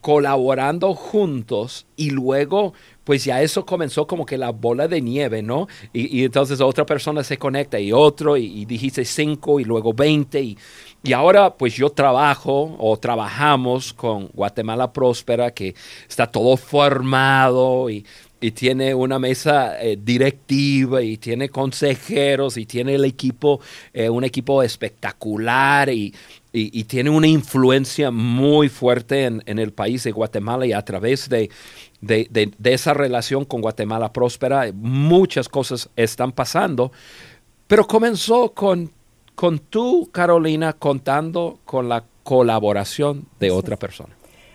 colaborando 0.04 0.94
juntos 0.94 1.86
y 1.96 2.10
luego 2.10 2.74
pues 3.04 3.24
ya 3.24 3.42
eso 3.42 3.64
comenzó 3.64 4.06
como 4.06 4.26
que 4.26 4.38
la 4.38 4.50
bola 4.50 4.88
de 4.88 5.00
nieve, 5.00 5.42
¿no? 5.42 5.68
Y, 5.92 6.24
entonces 6.24 6.60
otra 6.60 6.86
persona 6.86 7.22
se 7.22 7.38
conecta 7.38 7.78
y 7.78 7.92
otro, 7.92 8.36
y, 8.36 8.64
dijiste 8.64 9.04
cinco 9.04 9.60
y 9.60 9.64
luego 9.64 9.92
veinte, 9.92 10.40
y, 10.40 10.58
y, 11.02 11.12
ahora 11.12 11.54
pues 11.54 11.74
yo 11.74 11.90
trabajo 11.90 12.74
o 12.78 12.96
trabajamos 12.96 13.92
con 13.92 14.28
Guatemala 14.28 14.92
Próspera, 14.92 15.52
que 15.52 15.74
está 16.08 16.26
todo 16.26 16.56
formado 16.56 17.90
y, 17.90 18.04
tiene 18.52 18.94
una 18.94 19.18
mesa 19.18 19.80
eh, 19.80 19.98
directiva 20.00 21.02
y 21.02 21.16
tiene 21.16 21.48
consejeros 21.48 22.56
y 22.56 22.66
tiene 22.66 22.94
el 22.94 23.04
equipo, 23.04 23.60
eh, 23.92 24.08
un 24.08 24.24
equipo 24.24 24.62
espectacular 24.62 25.88
y, 25.88 26.14
y, 26.52 26.84
tiene 26.84 27.10
una 27.10 27.26
influencia 27.26 28.10
muy 28.10 28.68
fuerte 28.68 29.24
en, 29.24 29.42
en, 29.46 29.58
el 29.58 29.72
país 29.72 30.04
de 30.04 30.12
Guatemala 30.12 30.66
y 30.66 30.72
a 30.72 30.84
través 30.84 31.28
de, 31.28 31.50
de, 32.00 32.28
de, 32.30 32.72
esa 32.72 32.94
relación 32.94 33.44
con 33.44 33.60
Guatemala 33.60 34.12
próspera, 34.12 34.70
muchas 34.72 35.48
cosas 35.48 35.90
están 35.96 36.30
pasando, 36.30 36.92
pero 37.66 37.86
comenzó 37.86 38.52
con, 38.52 38.92
con 39.34 39.58
tú, 39.58 40.08
Carolina, 40.12 40.74
contando 40.74 41.58
con 41.64 41.88
la 41.88 42.04
colaboración 42.22 43.26
de 43.40 43.50
otra 43.50 43.76
persona. 43.76 44.13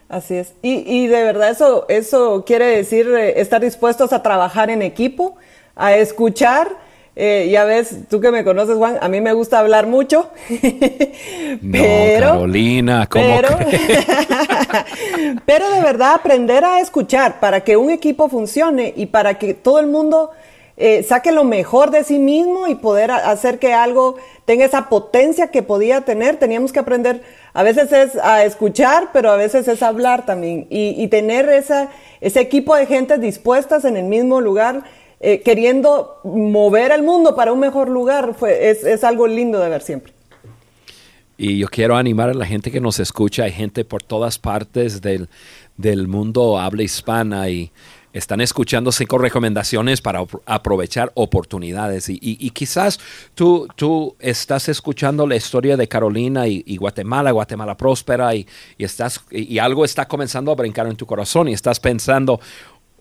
Así 0.10 0.36
es. 0.36 0.54
Y, 0.62 0.84
y, 0.86 1.08
de 1.08 1.24
verdad 1.24 1.52
eso, 1.52 1.86
eso 1.88 2.44
quiere 2.46 2.66
decir 2.66 3.08
eh, 3.08 3.40
estar 3.40 3.62
dispuestos 3.62 4.12
a 4.12 4.24
trabajar 4.24 4.70
en 4.70 4.82
equipo, 4.82 5.38
a 5.76 5.96
escuchar 5.96 6.68
eh, 7.22 7.50
ya 7.52 7.66
ves, 7.66 8.08
tú 8.10 8.22
que 8.22 8.32
me 8.32 8.46
conoces, 8.46 8.78
Juan, 8.78 8.98
a 9.02 9.10
mí 9.10 9.20
me 9.20 9.34
gusta 9.34 9.60
hablar 9.60 9.88
mucho. 9.88 10.30
pero, 11.70 12.28
Carolina, 12.28 13.08
¿cómo 13.10 13.26
pero, 13.26 13.50
pero 15.46 15.70
de 15.70 15.82
verdad 15.82 16.14
aprender 16.14 16.64
a 16.64 16.80
escuchar 16.80 17.42
para 17.42 17.60
que 17.60 17.76
un 17.76 17.90
equipo 17.90 18.30
funcione 18.30 18.94
y 18.96 19.08
para 19.08 19.38
que 19.38 19.54
todo 19.54 19.80
el 19.82 19.88
mundo 19.88 20.32
eh, 20.80 21.04
saque 21.04 21.32
lo 21.32 21.44
mejor 21.44 21.92
de 21.92 22.04
sí 22.04 22.18
mismo 22.18 22.68
y 22.68 22.76
poder 22.76 23.12
hacer 23.12 23.60
que 23.60 23.74
algo 23.74 24.16
tenga 24.46 24.66
esa 24.66 24.90
potencia 24.90 25.52
que 25.52 25.62
podía 25.62 26.02
tener. 26.02 26.38
Teníamos 26.38 26.72
que 26.72 26.80
aprender, 26.80 27.22
a 27.54 27.64
veces 27.64 27.92
es 27.92 28.16
a 28.16 28.46
escuchar, 28.46 29.10
pero 29.14 29.30
a 29.30 29.36
veces 29.36 29.68
es 29.68 29.84
hablar 29.84 30.26
también 30.26 30.66
y, 30.70 31.08
tener 31.10 31.50
esa, 31.50 31.90
ese 32.22 32.40
equipo 32.40 32.76
de 32.76 32.86
gente 32.86 33.18
dispuestas 33.18 33.86
en 33.86 33.98
el 33.98 34.06
mismo 34.06 34.42
lugar 34.42 34.84
eh, 35.22 35.42
queriendo 35.42 36.22
mover 36.24 36.94
al 36.94 37.04
mundo 37.04 37.36
para 37.36 37.52
un 37.52 37.60
mejor 37.60 37.90
lugar, 37.90 38.36
fue, 38.36 38.70
es, 38.70 39.04
algo 39.04 39.28
lindo 39.28 39.60
de 39.60 39.68
ver 39.68 39.82
siempre. 39.82 40.14
Y 41.38 41.58
yo 41.58 41.68
quiero 41.68 41.98
animar 41.98 42.30
a 42.30 42.34
la 42.34 42.46
gente 42.46 42.72
que 42.72 42.80
nos 42.80 43.02
escucha, 43.02 43.44
hay 43.44 43.52
gente 43.52 43.84
por 43.84 44.02
todas 44.02 44.40
partes 44.40 45.02
del, 45.02 45.28
mundo 46.08 46.58
habla 46.58 46.84
hispana 46.84 47.50
y 47.50 47.72
están 48.14 48.42
escuchando 48.42 48.92
cinco 48.92 49.18
recomendaciones 49.18 50.02
para 50.02 50.26
aprovechar 50.46 51.12
oportunidades. 51.16 52.08
Y, 52.10 52.50
quizás 52.52 53.00
tú, 53.36 53.68
tú 53.76 54.16
estás 54.20 54.70
escuchando 54.70 55.28
la 55.28 55.36
historia 55.36 55.78
de 55.78 55.88
Carolina 55.88 56.48
y, 56.48 56.78
Guatemala, 56.78 57.32
Guatemala 57.32 57.78
próspera, 57.78 58.34
y, 58.36 58.48
estás, 58.78 59.22
y 59.32 59.60
algo 59.60 59.86
está 59.86 60.08
comenzando 60.08 60.52
a 60.52 60.56
brincar 60.56 60.88
en 60.88 60.96
tu 60.96 61.06
corazón 61.06 61.48
y 61.50 61.54
estás 61.54 61.80
pensando, 61.80 62.40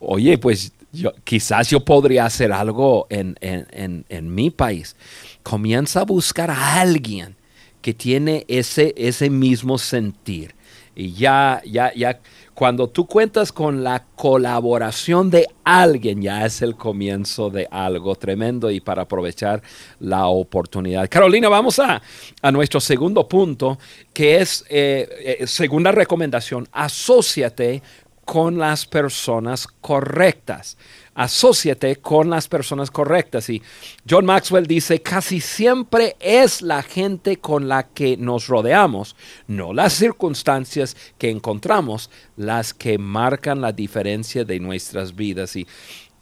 oye, 0.01 0.39
pues 0.39 0.73
yo, 0.93 1.13
quizás 1.25 1.69
yo 1.71 1.85
podría 1.85 2.27
hacer 2.27 2.53
algo 2.53 3.07
en, 3.11 4.05
mi 4.23 4.51
país. 4.51 4.97
Comienza 5.43 6.01
a 6.01 6.05
buscar 6.05 6.51
a 6.51 6.81
alguien 6.81 7.37
que 7.81 7.95
tiene 7.95 8.45
ese, 8.49 8.95
ese 8.97 9.31
mismo 9.31 9.79
sentir. 9.79 10.55
Y 10.99 11.13
ya, 11.13 11.63
ya, 11.65 11.95
ya, 11.95 12.19
cuando 12.55 12.89
tú 12.89 13.07
cuentas 13.07 13.53
con 13.53 13.85
la 13.85 14.05
colaboración 14.17 15.31
de 15.31 15.47
alguien, 15.63 16.21
ya 16.21 16.45
es 16.45 16.61
el 16.61 16.75
comienzo 16.75 17.51
de 17.51 17.69
algo 17.71 18.17
tremendo 18.17 18.69
y 18.69 18.81
para 18.81 19.03
aprovechar 19.03 19.63
la 20.01 20.27
oportunidad. 20.27 21.09
Carolina, 21.09 21.49
vamos 21.49 21.79
a, 21.79 22.03
nuestro 22.51 22.81
segundo 22.81 23.29
punto, 23.29 23.79
que 24.13 24.39
es 24.39 24.65
eh, 24.69 25.37
eh, 25.39 25.47
segunda 25.47 25.93
recomendación, 25.93 26.67
asóciate 26.73 27.81
con 28.25 28.59
las 28.59 28.85
personas 28.85 29.69
correctas. 29.81 30.77
Asociate 31.19 31.97
con 31.97 32.31
las 32.31 32.47
personas 32.47 32.91
correctas. 32.91 33.51
Y 33.51 33.61
John 34.09 34.25
Maxwell 34.25 34.67
dice, 34.67 35.03
casi 35.03 35.41
siempre 35.41 36.17
es 36.21 36.63
la 36.63 36.83
gente 36.83 37.39
con 37.39 37.67
la 37.67 37.89
que 37.89 38.17
nos 38.17 38.47
rodeamos, 38.47 39.17
no 39.49 39.73
las 39.73 39.95
circunstancias 39.95 40.97
que 41.19 41.31
encontramos, 41.31 42.09
las 42.37 42.73
que 42.73 42.99
marcan 42.99 43.61
la 43.61 43.73
diferencia 43.73 44.45
de 44.45 44.61
nuestras 44.61 45.17
vidas. 45.17 45.57
Y 45.57 45.67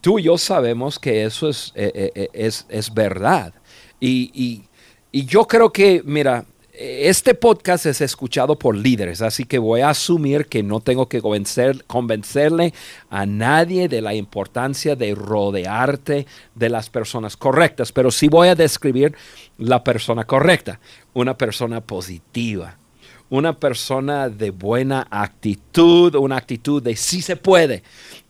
tú 0.01 0.19
y 0.19 0.23
yo 0.23 0.39
sabemos 0.39 0.99
que 0.99 1.25
eso 1.25 1.51
es, 1.51 1.73
eh, 1.75 1.93
eh, 1.95 2.13
eh, 2.15 2.29
es, 2.33 2.65
es, 2.71 2.93
verdad. 2.95 3.53
Y, 4.01 4.63
y 5.13 5.25
yo 5.25 5.47
creo 5.47 5.73
que, 5.73 6.03
mira, 6.05 6.45
este 6.79 7.35
podcast 7.35 7.87
es 7.87 8.03
escuchado 8.03 8.59
por 8.59 8.77
líderes, 8.77 9.23
así 9.23 9.47
que 9.47 9.59
voy 9.59 9.81
a 9.81 9.91
asumir 9.91 10.45
que 10.45 10.63
no 10.63 10.81
tengo 10.81 11.09
que 11.09 11.23
convencerle 11.23 12.75
a 13.09 13.25
nadie 13.25 13.89
de 13.89 14.03
la 14.03 14.15
importancia 14.15 14.95
de 14.95 15.15
rodearte 15.15 16.27
de 16.55 16.69
las 16.69 16.91
personas 16.91 17.37
correctas, 17.37 17.93
pero 17.93 18.11
sí 18.11 18.29
voy 18.29 18.49
a 18.49 18.55
describir 18.55 19.15
la 19.57 19.83
persona 19.83 20.25
correcta, 20.25 20.79
una 21.15 21.39
persona 21.39 21.81
positiva, 21.81 22.77
una 23.31 23.59
persona 23.59 24.29
de 24.29 24.51
buena 24.51 25.07
actitud, 25.11 26.15
una 26.17 26.37
actitud 26.37 26.83
de 26.83 26.95
sí 26.95 27.23
se 27.23 27.37
puede. 27.37 27.83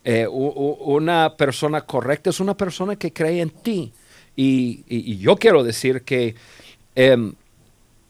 Eh, 0.05 0.29
una 0.29 1.35
persona 1.37 1.81
correcta 1.81 2.31
es 2.31 2.39
una 2.39 2.57
persona 2.57 2.95
que 2.95 3.13
cree 3.13 3.41
en 3.41 3.51
ti. 3.51 3.93
Y, 4.37 5.17
yo 5.17 5.37
quiero 5.37 5.65
decir 5.65 6.03
que... 6.03 6.37
Em, 6.95 7.35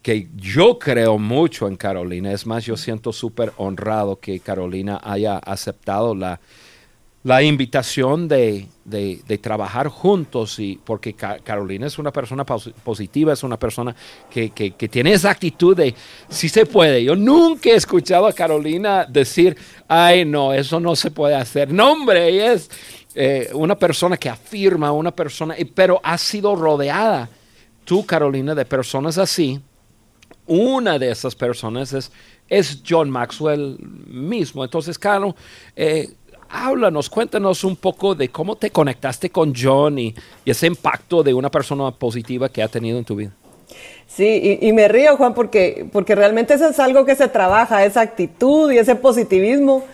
que 0.07 0.29
yo 0.37 0.79
creo 0.79 1.19
mucho 1.19 1.67
en 1.67 1.75
Carolina. 1.75 2.31
Es 2.31 2.47
más, 2.47 2.65
yo 2.65 2.77
siento 2.77 3.13
súper 3.13 3.53
honrado 3.57 4.21
que 4.21 4.39
Carolina 4.39 5.01
haya 5.03 5.37
aceptado 5.39 6.15
la, 6.15 6.39
la 7.25 7.43
invitación 7.43 8.29
de, 8.29 8.69
trabajar 9.43 9.89
juntos, 9.89 10.61
y 10.61 10.79
porque 10.85 11.15
Carolina 11.15 11.89
es 11.89 11.99
una 11.99 12.13
persona 12.13 12.45
positiva, 12.47 13.33
es 13.33 13.43
una 13.43 13.59
persona 13.59 13.97
que, 14.31 14.49
tiene 14.89 15.13
esa 15.13 15.31
actitud 15.31 15.77
de 15.77 15.93
si 16.29 16.49
se 16.49 16.67
puede. 16.67 17.03
Yo 17.03 17.17
nunca 17.17 17.71
he 17.71 17.75
escuchado 17.75 18.29
a 18.29 18.33
Carolina 18.33 19.07
decir, 19.07 19.57
ay, 19.89 20.25
no, 20.25 20.53
eso 20.55 20.79
no 20.79 20.95
se 20.95 21.11
puede 21.11 21.35
hacer. 21.35 21.73
No, 21.73 21.91
hombre, 21.91 22.29
ella 22.29 22.53
es 22.53 22.71
eh, 23.17 23.51
una 23.55 23.75
persona 23.75 24.17
que 24.17 24.29
afirma, 24.29 24.93
una 24.93 25.11
persona, 25.11 25.57
pero 25.75 26.01
ha 26.01 26.17
sido 26.17 26.55
rodeada, 26.55 27.29
tú, 27.85 28.07
Carolina, 28.07 28.55
de 28.55 28.65
personas 28.65 29.19
así 29.19 29.61
una 30.47 30.99
de 30.99 31.11
esas 31.11 31.35
personas 31.35 31.93
es, 31.93 32.13
es 32.49 32.83
John 32.89 33.11
Maxwell 33.11 33.79
mismo. 34.07 34.65
Entonces, 34.65 34.99
claro, 34.99 35.35
eh, 35.75 36.11
háblanos, 36.49 37.11
cuéntanos 37.11 37.65
un 37.65 37.77
poco 37.77 38.15
de 38.15 38.29
cómo 38.29 38.57
te 38.57 38.71
conectaste 38.71 39.31
con 39.31 39.53
John 39.55 39.99
y, 39.99 40.15
ese 40.45 40.67
impacto 40.67 41.23
de 41.23 41.35
una 41.35 41.51
persona 41.51 41.91
positiva 41.91 42.49
que 42.49 42.63
ha 42.63 42.69
tenido 42.69 42.99
en 42.99 43.05
tu 43.05 43.17
vida. 43.17 43.33
Sí, 44.07 44.59
y, 44.63 44.73
me 44.73 44.87
río, 44.89 45.17
Juan, 45.17 45.35
porque, 45.35 45.87
porque 45.93 46.15
realmente 46.15 46.55
eso 46.55 46.69
es 46.69 46.79
algo 46.79 47.05
que 47.05 47.17
se 47.17 47.29
trabaja, 47.29 47.85
esa 47.85 48.01
actitud 48.01 48.71
y 48.71 48.79
ese 48.79 48.95
positivismo 48.95 49.85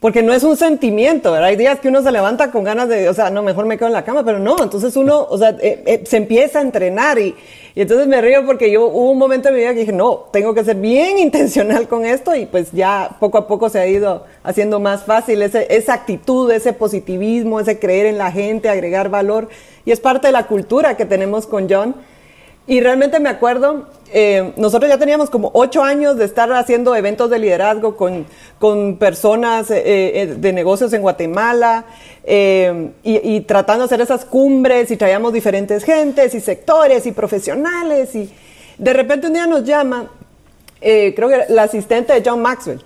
porque 0.00 0.22
no 0.22 0.32
es 0.32 0.44
un 0.44 0.56
sentimiento, 0.56 1.32
¿verdad? 1.32 1.48
Hay 1.48 1.56
días 1.56 1.80
que 1.80 1.88
uno 1.88 2.02
se 2.02 2.12
levanta 2.12 2.52
con 2.52 2.62
ganas 2.62 2.88
de, 2.88 3.08
o 3.08 3.14
sea, 3.14 3.30
no, 3.30 3.42
mejor 3.42 3.66
me 3.66 3.76
quedo 3.76 3.88
en 3.88 3.94
la 3.94 4.04
cama, 4.04 4.24
pero 4.24 4.38
no, 4.38 4.56
entonces 4.62 4.94
uno, 4.96 5.26
o 5.28 5.36
sea, 5.36 5.56
eh, 5.60 5.82
eh, 5.86 6.02
se 6.06 6.18
empieza 6.18 6.60
a 6.60 6.62
entrenar 6.62 7.18
y, 7.18 7.34
y, 7.74 7.80
entonces 7.80 8.06
me 8.06 8.20
río 8.20 8.46
porque 8.46 8.70
yo 8.70 8.86
hubo 8.86 9.10
un 9.10 9.18
momento 9.18 9.48
en 9.48 9.54
mi 9.54 9.60
vida 9.60 9.74
que 9.74 9.80
dije, 9.80 9.92
no, 9.92 10.28
tengo 10.32 10.54
que 10.54 10.62
ser 10.62 10.76
bien 10.76 11.18
intencional 11.18 11.88
con 11.88 12.04
esto 12.04 12.36
y 12.36 12.46
pues 12.46 12.70
ya 12.70 13.16
poco 13.18 13.38
a 13.38 13.48
poco 13.48 13.68
se 13.70 13.80
ha 13.80 13.86
ido 13.88 14.24
haciendo 14.44 14.78
más 14.78 15.02
fácil 15.02 15.42
ese, 15.42 15.66
esa 15.68 15.94
actitud, 15.94 16.48
ese 16.52 16.72
positivismo, 16.72 17.58
ese 17.58 17.80
creer 17.80 18.06
en 18.06 18.18
la 18.18 18.30
gente, 18.30 18.68
agregar 18.68 19.08
valor 19.08 19.48
y 19.84 19.90
es 19.90 19.98
parte 19.98 20.28
de 20.28 20.32
la 20.32 20.46
cultura 20.46 20.96
que 20.96 21.06
tenemos 21.06 21.46
con 21.46 21.68
John. 21.68 21.96
Y 22.68 22.82
realmente 22.82 23.18
me 23.18 23.30
acuerdo, 23.30 23.86
eh, 24.12 24.52
nosotros 24.58 24.90
ya 24.90 24.98
teníamos 24.98 25.30
como 25.30 25.50
ocho 25.54 25.82
años 25.82 26.18
de 26.18 26.26
estar 26.26 26.52
haciendo 26.52 26.94
eventos 26.94 27.30
de 27.30 27.38
liderazgo 27.38 27.96
con, 27.96 28.26
con 28.58 28.98
personas 28.98 29.70
eh, 29.70 29.82
eh, 29.86 30.26
de 30.36 30.52
negocios 30.52 30.92
en 30.92 31.00
Guatemala 31.00 31.86
y, 32.26 33.40
tratando 33.46 33.84
de 33.84 33.84
hacer 33.86 34.02
esas 34.02 34.26
cumbres 34.26 34.90
y 34.90 34.98
traíamos 34.98 35.32
diferentes 35.32 35.82
gentes 35.82 36.34
y 36.34 36.40
sectores 36.40 37.06
y 37.06 37.12
profesionales 37.12 38.14
y 38.14 38.30
de 38.76 38.92
repente 38.92 39.28
un 39.28 39.32
día 39.32 39.46
nos 39.46 39.64
llama, 39.64 40.10
creo 40.78 41.28
que 41.30 41.46
la 41.48 41.62
asistente 41.62 42.12
de 42.12 42.22
John 42.22 42.42
Maxwell. 42.42 42.84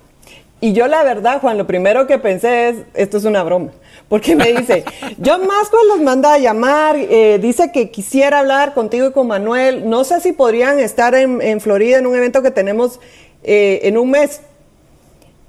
Y 0.62 0.72
yo 0.72 0.86
la 0.86 1.02
verdad, 1.02 1.42
Juan, 1.42 1.58
lo 1.58 1.66
primero 1.66 2.06
que 2.06 2.18
pensé 2.18 2.70
es, 2.70 2.76
esto 2.94 3.18
es 3.18 3.24
una 3.24 3.42
broma 3.42 3.72
porque 4.12 4.36
me 4.36 4.52
dice, 4.52 4.84
John 5.24 5.46
Maxwell 5.46 5.88
los 5.88 6.00
manda 6.02 6.34
a 6.34 6.38
llamar, 6.38 6.96
eh, 6.96 7.38
dice 7.40 7.72
que 7.72 7.90
quisiera 7.90 8.40
hablar 8.40 8.74
contigo 8.74 9.06
y 9.06 9.12
con 9.12 9.26
Manuel, 9.26 9.88
no 9.88 10.04
sé 10.04 10.20
si 10.20 10.32
podrían 10.32 10.78
estar 10.80 11.14
en, 11.14 11.60
Florida 11.62 11.96
en 11.96 12.06
un 12.06 12.14
evento 12.14 12.42
que 12.42 12.50
tenemos 12.50 13.00
eh, 13.42 13.80
en 13.84 13.96
un 13.96 14.10
mes. 14.10 14.42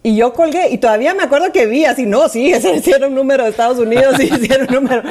Y 0.01 0.15
yo 0.15 0.31
colgué, 0.31 0.69
y 0.69 0.77
todavía 0.77 1.13
me 1.13 1.23
acuerdo 1.23 1.51
que 1.51 1.65
vi 1.65 1.83
así, 1.83 2.05
no, 2.05 2.29
sí, 2.29 2.53
ese 2.53 2.81
era 2.95 3.07
un 3.07 3.15
número 3.15 3.43
de 3.43 3.49
Estados 3.49 3.79
Unidos, 3.79 4.15
sí, 4.17 4.29
un 4.31 4.73
número. 4.73 5.03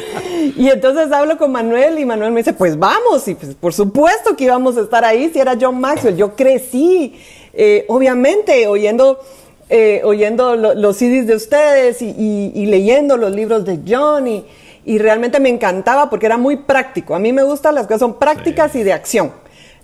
Y 0.57 0.71
entonces 0.71 1.13
hablo 1.13 1.37
con 1.37 1.53
Manuel 1.53 1.99
y 1.99 2.07
Manuel 2.07 2.33
me 2.33 2.41
dice, 2.41 2.55
pues 2.55 2.79
vamos, 2.79 3.29
y 3.29 3.35
pues 3.35 3.55
por 3.55 3.75
supuesto 3.75 4.35
que 4.35 4.45
íbamos 4.45 4.79
a 4.79 4.81
estar 4.81 5.05
ahí 5.05 5.29
si 5.31 5.41
era 5.41 5.59
John 5.61 5.79
Maxwell. 5.79 6.17
Yo 6.17 6.35
crecí, 6.35 7.21
eh, 7.53 7.85
obviamente, 7.89 8.67
oyendo 8.67 9.19
eh, 9.69 10.03
oyendo 10.05 10.57
los 10.57 10.97
CDs 10.97 11.27
de 11.27 11.37
ustedes 11.37 12.03
y, 12.03 12.67
leyendo 12.67 13.17
los 13.17 13.33
libros 13.33 13.65
de 13.65 13.81
John 13.87 14.27
y, 14.29 14.45
realmente 14.99 15.39
me 15.39 15.49
encantaba 15.49 16.11
porque 16.11 16.27
era 16.27 16.37
muy 16.37 16.57
práctico. 16.57 17.15
A 17.15 17.19
mí 17.19 17.33
me 17.33 17.43
gustan 17.43 17.75
las 17.75 17.87
cosas 17.87 18.01
son 18.01 18.19
prácticas 18.19 18.75
y 18.75 18.83
de 18.83 18.93
acción. 18.93 19.33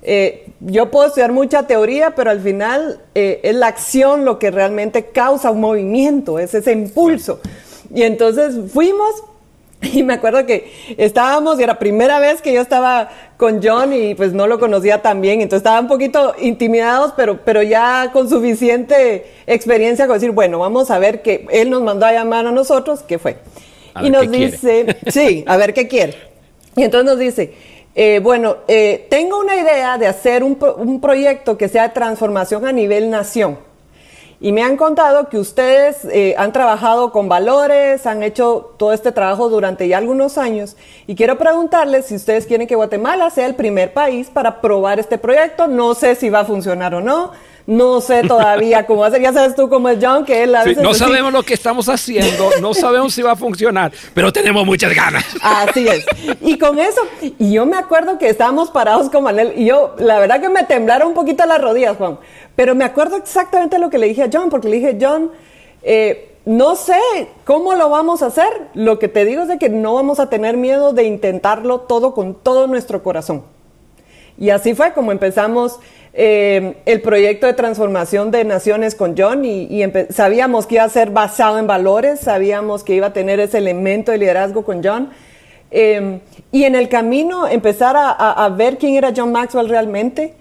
Eh, 0.02 0.47
yo 0.61 0.90
puedo 0.90 1.06
estudiar 1.06 1.32
mucha 1.32 1.66
teoría, 1.66 2.14
pero 2.14 2.30
al 2.30 2.40
final 2.40 3.00
eh, 3.14 3.40
es 3.42 3.54
la 3.54 3.68
acción 3.68 4.25
lo 4.25 4.38
que 4.38 4.50
realmente 4.50 5.06
causa 5.06 5.50
un 5.50 5.61
movimiento, 5.61 6.38
es 6.38 6.54
ese 6.54 6.73
impulso. 6.73 7.40
Y 7.94 8.02
entonces 8.02 8.73
fuimos 8.73 9.23
Y 9.92 10.02
me 10.02 10.14
acuerdo 10.14 10.44
que 10.44 10.73
estábamos 10.97 11.58
y 11.58 11.62
era 11.62 11.75
la 11.75 11.78
primera 11.78 12.18
vez 12.18 12.42
que 12.42 12.52
yo 12.52 12.61
estaba 12.61 13.11
con 13.37 13.61
John 13.62 13.92
y 13.92 14.14
pues 14.14 14.32
no 14.32 14.47
lo 14.47 14.58
conocía 14.58 15.02
tan 15.02 15.20
bien, 15.20 15.40
entonces 15.40 15.58
estaba 15.58 15.80
un 15.80 15.88
poquito 15.88 16.35
intimidados, 16.40 17.12
pero, 17.16 17.44
pero 17.44 17.62
ya 17.62 18.11
con 18.12 18.28
suficiente 18.28 19.26
experiencia 19.47 20.06
con 20.06 20.14
decir, 20.14 20.32
bueno, 20.32 20.58
vamos 20.58 20.90
a 20.90 20.99
ver 20.99 21.23
que 21.23 21.47
él 21.50 21.70
nos 21.70 21.82
mandó 21.82 22.06
a 22.06 22.12
llamar 22.12 22.47
a 22.47 22.52
nosotros, 22.52 23.02
¿qué 23.06 23.18
fue? 23.18 23.37
y 24.00 24.11
nos 24.11 24.30
dice, 24.30 24.97
sí, 25.08 25.44
a 25.47 25.56
ver 25.56 25.75
qué 25.75 25.88
quiere. 25.88 26.14
Y 26.76 26.85
entonces 26.85 27.11
nos 27.11 27.18
dice, 27.18 27.52
eh, 27.94 28.20
bueno, 28.23 28.58
eh, 28.68 29.06
tengo 29.11 29.40
una 29.40 29.56
idea 29.56 29.99
de 29.99 30.06
hacer 30.06 30.44
un, 30.44 30.56
un 30.76 31.00
proyecto 31.00 31.58
que 31.58 31.68
sea 31.68 31.88
de 31.88 31.94
transformación 31.94 32.64
a 32.64 32.73
nivel 32.73 33.11
nación. 33.11 33.58
Y 34.40 34.52
me 34.52 34.62
han 34.62 34.76
contado 34.76 35.28
que 35.28 35.37
ustedes 35.37 36.04
eh, 36.04 36.37
han 36.38 36.52
trabajado 36.52 37.11
con 37.11 37.28
valores, 37.28 38.07
han 38.07 38.23
hecho 38.23 38.75
todo 38.78 38.92
este 38.92 39.11
trabajo 39.11 39.49
durante 39.49 39.88
ya 39.88 39.99
algunos 39.99 40.38
años. 40.38 40.76
Y 41.09 41.16
quiero 41.16 41.38
preguntarles 41.38 42.07
si 42.07 42.14
ustedes 42.14 42.47
quieren 42.47 42.68
que 42.68 42.76
Guatemala 42.76 43.30
sea 43.30 43.47
el 43.47 43.57
primer 43.57 43.92
país 43.92 44.28
para 44.33 44.61
probar 44.61 45.00
este 45.00 45.18
proyecto. 45.18 45.66
No 45.66 45.95
sé 45.95 46.14
si 46.14 46.30
va 46.30 46.40
a 46.40 46.45
funcionar 46.45 46.95
o 46.95 47.00
no. 47.00 47.33
No 47.66 48.00
sé 48.00 48.23
todavía 48.28 48.87
cómo 48.87 49.04
hacer. 49.04 49.21
Ya 49.21 49.33
sabes 49.33 49.57
tú 49.57 49.68
cómo 49.68 49.88
es 49.88 49.99
John, 50.00 50.25
que 50.25 50.45
él 50.45 50.54
a 50.54 50.62
veces 50.62 50.85
No 50.85 50.94
sabemos 50.94 51.33
lo 51.33 51.42
que 51.42 51.55
estamos 51.55 51.88
haciendo, 51.88 52.51
no 52.62 52.74
sabemos 52.74 53.12
si 53.12 53.22
va 53.22 53.33
a 53.33 53.37
funcionar, 53.37 53.92
pero 54.14 54.33
tenemos 54.33 54.64
muchas 54.64 54.94
ganas. 54.94 55.24
Así 55.42 55.87
es. 55.87 56.07
Y 56.40 56.59
con 56.59 56.79
eso, 56.79 57.03
y 57.20 57.53
yo 57.53 57.66
me 57.66 57.77
acuerdo 57.77 58.18
que 58.18 58.29
estábamos 58.29 58.70
parados 58.70 59.11
con 59.11 59.24
Manuel, 59.24 59.53
y 59.57 59.66
yo, 59.66 59.96
la 59.98 60.18
verdad 60.18 60.40
que 60.40 60.48
me 60.48 60.62
temblaron 60.62 61.09
un 61.09 61.14
poquito 61.14 61.44
las 61.44 61.61
rodillas, 61.61 61.96
Juan. 61.98 62.18
Pero 62.59 62.75
me 62.75 62.85
acuerdo 62.85 63.14
exactamente 63.14 63.79
lo 63.79 63.88
que 63.88 63.99
le 63.99 64.09
dije 64.09 64.25
a 64.25 64.31
John, 64.33 64.51
porque 64.51 64.68
le 64.68 64.79
dije, 64.79 64.99
John, 65.01 65.31
eh, 65.85 66.35
no 66.44 66.75
sé 66.75 66.99
cómo 67.44 67.75
lo 67.75 67.88
vamos 67.88 68.21
a 68.21 68.27
hacer. 68.27 68.49
Lo 68.75 68.99
que 68.99 69.07
te 69.07 69.25
digo 69.25 69.42
es 69.42 69.49
de 69.49 69.59
que 69.59 69.68
no 69.68 69.94
vamos 69.94 70.18
a 70.18 70.29
tener 70.29 70.57
miedo 70.57 70.92
de 70.92 71.05
intentarlo 71.05 71.83
todo 71.83 72.14
con 72.14 72.35
todo 72.35 72.66
nuestro 72.66 73.05
corazón. 73.05 73.44
Y 74.38 74.51
así 74.51 74.75
fue 74.75 74.92
como 74.92 75.12
empezamos 75.12 75.79
eh, 76.12 76.79
el 76.85 77.01
proyecto 77.01 77.47
de 77.47 77.53
transformación 77.53 78.33
de 78.33 78.44
naciones 78.44 78.97
con 78.97 79.14
John 79.16 79.44
y, 79.44 79.81
sabíamos 80.11 80.66
que 80.66 80.75
iba 80.75 80.85
a 80.85 80.88
ser 80.88 81.11
basado 81.11 81.61
en 81.61 81.68
valores, 81.68 82.18
sabíamos 82.18 82.83
que 82.83 82.97
iba 82.97 83.07
a 83.07 83.12
tener 83.12 83.38
ese 83.38 83.59
elemento 83.59 84.11
de 84.11 84.18
liderazgo 84.18 84.64
con 84.64 84.83
John. 84.83 85.11
Eh, 85.71 86.18
y 86.51 86.64
en 86.64 86.75
el 86.75 86.88
camino 86.88 87.47
empezar 87.47 87.94
a, 87.97 88.49
ver 88.49 88.79
quién 88.79 88.97
era 88.97 89.12
John 89.16 89.31
Maxwell 89.31 89.68
realmente. 89.68 90.35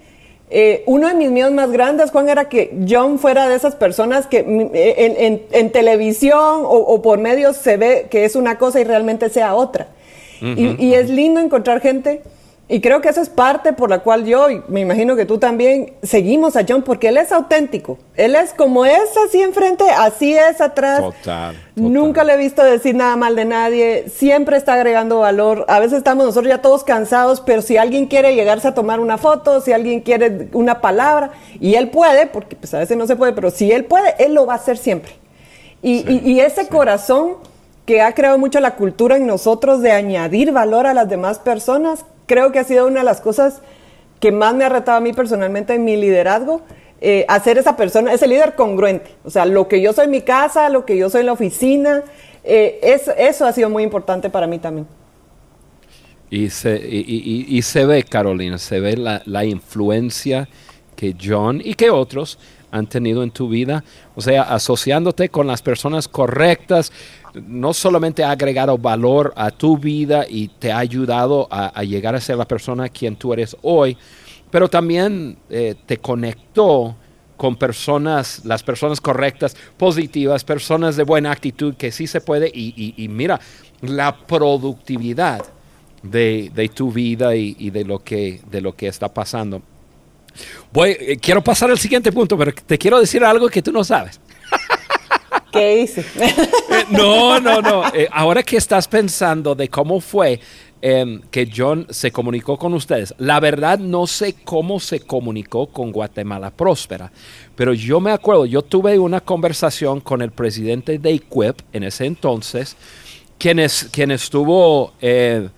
Eh, 0.50 0.82
uno 0.86 1.08
de 1.08 1.14
mis 1.14 1.30
miedos 1.30 1.52
más 1.52 1.70
grandes, 1.70 2.10
Juan, 2.10 2.28
era 2.28 2.48
que 2.48 2.74
John 2.88 3.18
fuera 3.18 3.48
de 3.48 3.56
esas 3.56 3.74
personas 3.74 4.26
que 4.26 4.38
en, 4.38 5.70
televisión 5.70 6.62
o, 6.64 7.02
por 7.02 7.18
medios 7.18 7.56
se 7.56 7.76
ve 7.76 8.06
que 8.10 8.24
es 8.24 8.34
una 8.34 8.56
cosa 8.56 8.80
y 8.80 8.84
realmente 8.84 9.28
sea 9.28 9.54
otra. 9.54 9.88
y, 10.40 10.94
es 10.94 11.10
lindo 11.10 11.40
encontrar 11.40 11.80
gente 11.80 12.22
y 12.68 12.80
creo 12.80 13.00
que 13.00 13.08
esa 13.08 13.22
es 13.22 13.30
parte 13.30 13.72
por 13.72 13.88
la 13.88 14.00
cual 14.00 14.26
yo, 14.26 14.50
y 14.50 14.62
me 14.68 14.80
imagino 14.80 15.16
que 15.16 15.24
tú 15.24 15.38
también, 15.38 15.94
seguimos 16.02 16.54
a 16.56 16.64
John, 16.68 16.82
porque 16.82 17.08
él 17.08 17.16
es 17.16 17.32
auténtico. 17.32 17.98
Él 18.14 18.34
es 18.34 18.52
como 18.52 18.84
es 18.84 19.16
así 19.26 19.40
enfrente, 19.40 19.84
así 19.90 20.36
es 20.36 20.60
atrás. 20.60 21.00
Total, 21.00 21.56
Nunca 21.76 22.24
le 22.24 22.34
he 22.34 22.36
visto 22.36 22.62
decir 22.62 22.94
nada 22.94 23.16
mal 23.16 23.36
de 23.36 23.46
nadie, 23.46 24.08
siempre 24.08 24.56
está 24.56 24.74
agregando 24.74 25.20
valor. 25.20 25.64
A 25.68 25.80
veces 25.80 25.98
estamos 25.98 26.26
nosotros 26.26 26.48
ya 26.48 26.60
todos 26.60 26.84
cansados, 26.84 27.40
pero 27.40 27.62
si 27.62 27.78
alguien 27.78 28.06
quiere 28.06 28.34
llegarse 28.34 28.68
a 28.68 28.74
tomar 28.74 29.00
una 29.00 29.16
foto, 29.16 29.60
si 29.60 29.72
alguien 29.72 30.00
quiere 30.00 30.48
una 30.52 30.80
palabra, 30.80 31.30
y 31.60 31.74
él 31.74 31.88
puede, 31.88 32.26
porque 32.26 32.54
pues 32.54 32.74
a 32.74 32.78
veces 32.78 32.96
no 32.96 33.06
se 33.06 33.16
puede, 33.16 33.32
pero 33.32 33.50
si 33.50 33.72
él 33.72 33.86
puede, 33.86 34.14
él 34.18 34.34
lo 34.34 34.44
va 34.44 34.54
a 34.54 34.56
hacer 34.56 34.76
siempre. 34.76 35.12
Y, 35.82 36.40
ese 36.40 36.68
corazón 36.68 37.36
que 37.86 38.02
ha 38.02 38.12
creado 38.12 38.36
mucho 38.36 38.60
la 38.60 38.74
cultura 38.74 39.16
en 39.16 39.26
nosotros 39.26 39.80
de 39.80 39.92
añadir 39.92 40.52
valor 40.52 40.86
a 40.86 40.94
las 40.94 41.08
demás 41.08 41.38
personas, 41.38 42.04
creo 42.28 42.52
que 42.52 42.60
ha 42.60 42.64
sido 42.64 42.86
una 42.86 43.00
de 43.00 43.04
las 43.04 43.20
cosas 43.20 43.62
que 44.20 44.30
más 44.30 44.54
me 44.54 44.64
ha 44.64 44.68
retado 44.68 44.98
a 44.98 45.00
mí 45.00 45.12
personalmente 45.12 45.74
en 45.74 45.84
mi 45.84 45.96
liderazgo, 45.96 46.62
eh, 47.00 47.24
hacer 47.28 47.58
esa 47.58 47.76
persona, 47.76 48.12
ese 48.12 48.28
líder 48.28 48.54
congruente. 48.54 49.10
O 49.24 49.30
sea, 49.30 49.44
lo 49.46 49.66
que 49.66 49.80
yo 49.80 49.92
soy 49.92 50.04
en 50.04 50.10
mi 50.10 50.20
casa, 50.20 50.68
lo 50.68 50.84
que 50.84 50.96
yo 50.96 51.10
soy 51.10 51.20
en 51.20 51.26
la 51.26 51.32
oficina, 51.32 52.02
eh, 52.44 52.78
eso, 53.16 53.46
ha 53.46 53.52
sido 53.52 53.70
muy 53.70 53.82
importante 53.82 54.30
para 54.30 54.46
mí 54.46 54.58
también. 54.58 54.86
Y 56.30 56.50
se, 56.50 56.76
y, 56.76 57.62
se 57.62 57.86
ve, 57.86 58.02
Carolina, 58.02 58.58
se 58.58 58.80
ve 58.80 58.96
la 58.96 59.44
influencia 59.46 60.46
que 60.94 61.16
John 61.18 61.62
y 61.64 61.74
que 61.74 61.90
otros 61.90 62.38
han 62.70 62.86
tenido 62.86 63.22
en 63.22 63.30
tu 63.30 63.48
vida. 63.48 63.84
O 64.14 64.20
sea, 64.20 64.42
asociándote 64.42 65.28
con 65.28 65.46
las 65.46 65.62
personas 65.62 66.08
correctas, 66.08 66.92
no 67.34 67.74
solamente 67.74 68.24
ha 68.24 68.30
agregado 68.30 68.78
valor 68.78 69.32
a 69.36 69.50
tu 69.50 69.78
vida 69.78 70.24
y 70.28 70.48
te 70.48 70.72
ha 70.72 70.78
ayudado 70.78 71.48
a, 71.50 71.82
llegar 71.84 72.14
a 72.14 72.20
ser 72.20 72.36
la 72.36 72.46
persona 72.46 72.88
quien 72.88 73.16
tú 73.16 73.32
eres 73.32 73.56
hoy, 73.62 73.96
pero 74.50 74.68
también 74.68 75.36
eh, 75.50 75.74
te 75.86 75.98
conectó 75.98 76.96
con 77.38 77.56
personas, 77.56 78.44
las 78.44 78.62
personas 78.62 79.00
correctas, 79.00 79.56
positivas, 79.78 80.44
personas 80.44 80.96
de 80.96 81.04
buena 81.04 81.30
actitud, 81.30 81.74
que 81.76 81.92
sí 81.92 82.06
se 82.06 82.20
puede. 82.20 82.50
Y, 82.52 83.08
mira, 83.08 83.40
la 83.80 84.14
productividad 84.26 85.44
de, 86.02 86.70
tu 86.74 86.92
vida 86.92 87.34
y, 87.36 87.70
de, 87.70 87.84
lo 87.84 88.00
que, 88.02 88.40
está 88.80 89.08
pasando. 89.08 89.62
Voy, 90.72 90.96
eh, 90.98 91.18
quiero 91.20 91.42
pasar 91.42 91.70
al 91.70 91.78
siguiente 91.78 92.12
punto, 92.12 92.36
pero 92.36 92.52
te 92.52 92.76
quiero 92.76 93.00
decir 93.00 93.24
algo 93.24 93.48
que 93.48 93.62
tú 93.62 93.72
no 93.72 93.84
sabes. 93.84 94.20
¿Qué 95.52 95.82
hice? 95.82 96.04
Eh, 96.70 96.84
no, 96.90 97.40
no, 97.40 97.62
no. 97.62 97.86
Eh, 97.94 98.08
ahora 98.12 98.42
que 98.42 98.58
estás 98.58 98.86
pensando 98.86 99.54
de 99.54 99.68
cómo 99.68 100.00
fue, 100.00 100.38
em, 100.82 101.22
que 101.30 101.50
John 101.54 101.86
se 101.88 102.12
comunicó 102.12 102.58
con 102.58 102.74
ustedes. 102.74 103.14
La 103.16 103.40
verdad 103.40 103.78
no 103.78 104.06
sé 104.06 104.34
cómo 104.44 104.78
se 104.78 105.00
comunicó 105.00 105.68
con 105.68 105.90
Guatemala 105.90 106.50
Próspera, 106.50 107.10
pero 107.56 107.72
yo 107.72 108.00
me 108.00 108.10
acuerdo, 108.10 108.44
yo 108.44 108.62
tuve 108.62 108.98
una 108.98 109.20
conversación 109.20 110.00
con 110.00 110.20
el 110.20 110.30
presidente 110.30 110.98
de 110.98 111.10
IQUIP 111.12 111.60
en 111.72 111.84
ese 111.84 112.04
entonces, 112.04 112.76
quien, 113.38 113.58
es, 113.58 113.88
quien 113.90 114.10
estuvo... 114.10 114.92
Eh, 115.00 115.48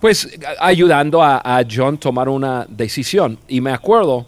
pues 0.00 0.28
ayudando 0.58 1.22
a, 1.22 1.40
a 1.44 1.64
John 1.70 1.96
tomar 1.96 2.28
una 2.28 2.66
decisión. 2.68 3.38
Y 3.46 3.60
me 3.60 3.70
acuerdo 3.70 4.26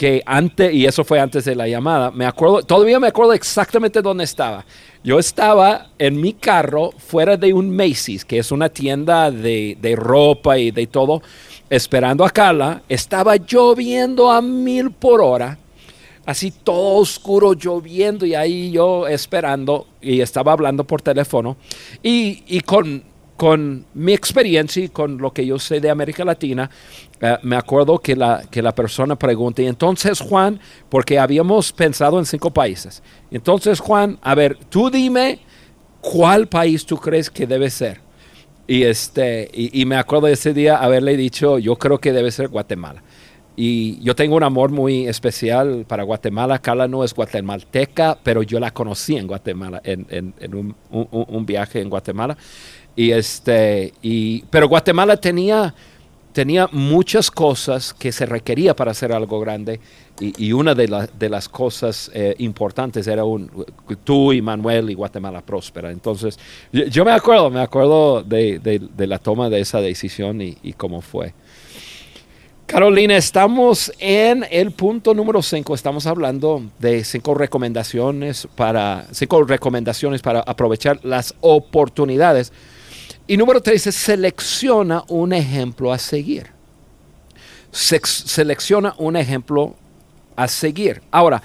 que 0.00 0.22
antes, 0.24 0.72
y 0.72 0.86
eso 0.86 1.04
fue 1.04 1.20
antes 1.20 1.44
de 1.44 1.54
la 1.54 1.68
llamada, 1.68 2.10
me 2.10 2.24
acuerdo, 2.24 2.62
todavía 2.62 2.98
me 2.98 3.08
acuerdo 3.08 3.34
exactamente 3.34 4.00
dónde 4.00 4.24
estaba. 4.24 4.64
Yo 5.04 5.18
estaba 5.18 5.88
en 5.98 6.18
mi 6.18 6.32
carro 6.32 6.92
fuera 6.96 7.36
de 7.36 7.52
un 7.52 7.76
Macy's, 7.76 8.24
que 8.24 8.38
es 8.38 8.50
una 8.50 8.70
tienda 8.70 9.30
de, 9.30 9.76
de 9.78 9.96
ropa 9.96 10.56
y 10.56 10.70
de 10.70 10.86
todo, 10.86 11.20
esperando 11.68 12.24
a 12.24 12.30
Carla. 12.30 12.80
Estaba 12.88 13.36
lloviendo 13.36 14.30
a 14.30 14.40
mil 14.40 14.90
por 14.90 15.20
hora, 15.20 15.58
así 16.24 16.50
todo 16.50 16.96
oscuro, 16.96 17.52
lloviendo, 17.52 18.24
y 18.24 18.34
ahí 18.34 18.70
yo 18.70 19.06
esperando, 19.06 19.86
y 20.00 20.22
estaba 20.22 20.52
hablando 20.52 20.84
por 20.84 21.02
teléfono, 21.02 21.58
y, 22.02 22.42
y 22.46 22.60
con 22.60 23.02
con 23.40 23.86
mi 23.94 24.12
experiencia 24.12 24.84
y 24.84 24.90
con 24.90 25.16
lo 25.16 25.32
que 25.32 25.46
yo 25.46 25.58
sé 25.58 25.80
de 25.80 25.88
América 25.88 26.26
Latina, 26.26 26.68
eh, 27.22 27.38
me 27.42 27.56
acuerdo 27.56 27.98
que 27.98 28.14
la, 28.14 28.42
que 28.50 28.60
la 28.60 28.74
persona 28.74 29.16
pregunta, 29.16 29.62
y 29.62 29.66
entonces 29.66 30.20
Juan, 30.20 30.60
porque 30.90 31.18
habíamos 31.18 31.72
pensado 31.72 32.18
en 32.18 32.26
cinco 32.26 32.50
países, 32.50 33.02
entonces 33.30 33.80
Juan, 33.80 34.18
a 34.20 34.34
ver, 34.34 34.58
tú 34.68 34.90
dime 34.90 35.38
cuál 36.02 36.48
país 36.48 36.84
tú 36.84 36.98
crees 36.98 37.30
que 37.30 37.46
debe 37.46 37.70
ser. 37.70 38.02
Y, 38.66 38.82
este, 38.82 39.48
y, 39.54 39.86
me 39.86 39.96
acuerdo 39.96 40.26
ese 40.26 40.52
día 40.52 40.76
haberle 40.76 41.16
dicho, 41.16 41.58
yo 41.58 41.76
creo 41.76 41.98
que 41.98 42.12
debe 42.12 42.30
ser 42.32 42.48
Guatemala. 42.48 43.02
Y 43.56 44.00
yo 44.00 44.14
tengo 44.14 44.36
un 44.36 44.42
amor 44.42 44.70
muy 44.70 45.06
especial 45.06 45.84
para 45.86 46.02
Guatemala. 46.02 46.60
Carla 46.60 46.88
no 46.88 47.04
es 47.04 47.12
guatemalteca, 47.12 48.18
pero 48.22 48.42
yo 48.42 48.60
la 48.60 48.70
conocí 48.70 49.16
en 49.16 49.26
Guatemala, 49.26 49.82
en, 49.84 50.34
un, 50.90 51.46
viaje 51.46 51.80
en 51.80 51.90
Guatemala. 51.90 52.38
Y 52.96 53.12
este, 53.12 53.94
y, 54.02 54.42
pero 54.50 54.68
Guatemala 54.68 55.16
tenía, 55.16 55.74
tenía 56.32 56.68
muchas 56.72 57.30
cosas 57.30 57.94
que 57.94 58.12
se 58.12 58.26
requería 58.26 58.74
para 58.74 58.90
hacer 58.90 59.12
algo 59.12 59.40
grande. 59.40 59.80
Y, 60.20 60.52
una 60.52 60.74
de, 60.74 61.08
de, 61.18 61.28
las 61.30 61.48
cosas 61.48 62.10
eh, 62.12 62.34
importantes 62.38 63.06
era 63.06 63.24
un, 63.24 63.50
tú 64.04 64.34
y 64.34 64.42
Manuel 64.42 64.90
y 64.90 64.94
Guatemala 64.94 65.40
próspera. 65.40 65.90
Entonces, 65.90 66.38
yo, 66.70 67.06
me 67.06 67.12
acuerdo, 67.12 67.48
me 67.48 67.62
acuerdo 67.62 68.22
de, 68.22 68.58
de, 68.58 69.06
la 69.06 69.18
toma 69.18 69.48
de 69.48 69.60
esa 69.60 69.80
decisión 69.80 70.42
y, 70.42 70.58
y 70.62 70.74
cómo 70.74 71.00
fue. 71.00 71.32
Carolina, 72.70 73.16
estamos 73.16 73.92
en 73.98 74.46
el 74.48 74.70
punto 74.70 75.12
número 75.12 75.42
5. 75.42 75.74
Estamos 75.74 76.06
hablando 76.06 76.62
de 76.78 77.02
cinco 77.02 77.34
recomendaciones 77.34 78.46
para 78.54 79.06
cinco 79.10 79.42
recomendaciones 79.42 80.22
para 80.22 80.38
aprovechar 80.38 81.00
las 81.02 81.34
oportunidades 81.40 82.52
y 83.30 83.36
número 83.36 83.62
tres 83.62 83.86
es 83.86 83.94
selecciona 83.94 85.04
un 85.06 85.32
ejemplo 85.32 85.92
a 85.92 85.98
seguir. 85.98 86.48
selecciona 87.70 88.92
un 88.98 89.14
ejemplo 89.14 89.76
a 90.34 90.48
seguir. 90.48 91.00
Ahora, 91.12 91.40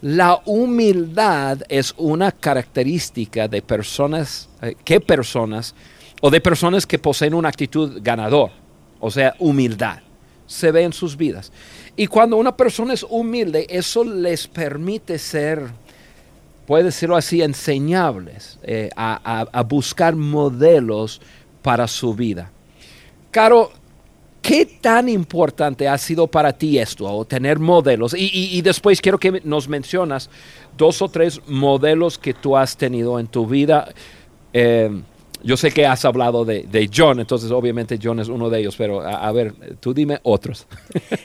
la 0.00 0.40
humildad 0.44 1.62
es 1.68 1.92
una 1.96 2.30
característica 2.30 3.48
de 3.48 3.62
personas, 3.62 4.48
eh, 4.62 4.76
¿qué 4.84 5.00
personas, 5.00 5.74
o 6.20 6.30
de 6.30 6.40
personas 6.40 6.86
que 6.86 7.00
poseen 7.00 7.34
una 7.34 7.48
actitud 7.48 7.98
ganador, 8.00 8.52
o 9.00 9.10
sea, 9.10 9.34
humildad, 9.40 9.98
se 10.46 10.70
ve 10.70 10.84
en 10.84 10.92
sus 10.92 11.16
vidas. 11.16 11.50
Y 11.96 12.06
cuando 12.06 12.36
una 12.36 12.56
persona 12.56 12.94
es 12.94 13.02
humilde, 13.02 13.66
eso 13.68 14.04
les 14.04 14.46
permite 14.46 15.18
ser 15.18 15.68
puede 16.66 16.84
decirlo 16.84 17.16
así, 17.16 17.42
enseñables, 17.42 18.58
eh, 18.62 18.90
a, 18.96 19.62
buscar 19.68 20.14
modelos 20.16 21.20
para 21.62 21.86
su 21.86 22.14
vida. 22.14 22.50
Caro, 23.30 23.70
¿qué 24.40 24.66
tan 24.66 25.08
importante 25.08 25.88
ha 25.88 25.98
sido 25.98 26.26
para 26.26 26.52
ti 26.52 26.78
esto, 26.78 27.06
o 27.06 27.24
tener 27.24 27.58
modelos? 27.58 28.14
Y, 28.16 28.60
después 28.62 29.00
quiero 29.00 29.18
que 29.18 29.40
nos 29.44 29.68
mencionas 29.68 30.30
dos 30.76 31.02
o 31.02 31.08
tres 31.08 31.40
modelos 31.46 32.18
que 32.18 32.34
tú 32.34 32.56
has 32.56 32.76
tenido 32.76 33.18
en 33.18 33.26
tu 33.26 33.46
vida. 33.46 33.88
Eh, 34.52 34.90
yo 35.42 35.58
sé 35.58 35.70
que 35.70 35.84
has 35.84 36.04
hablado 36.06 36.44
de, 36.46 36.90
John, 36.94 37.20
entonces 37.20 37.50
obviamente 37.50 37.98
John 38.02 38.18
es 38.20 38.28
uno 38.28 38.48
de 38.48 38.60
ellos, 38.60 38.76
pero 38.76 39.02
a, 39.02 39.30
ver, 39.32 39.52
tú 39.80 39.92
dime 39.92 40.18
otros. 40.22 40.66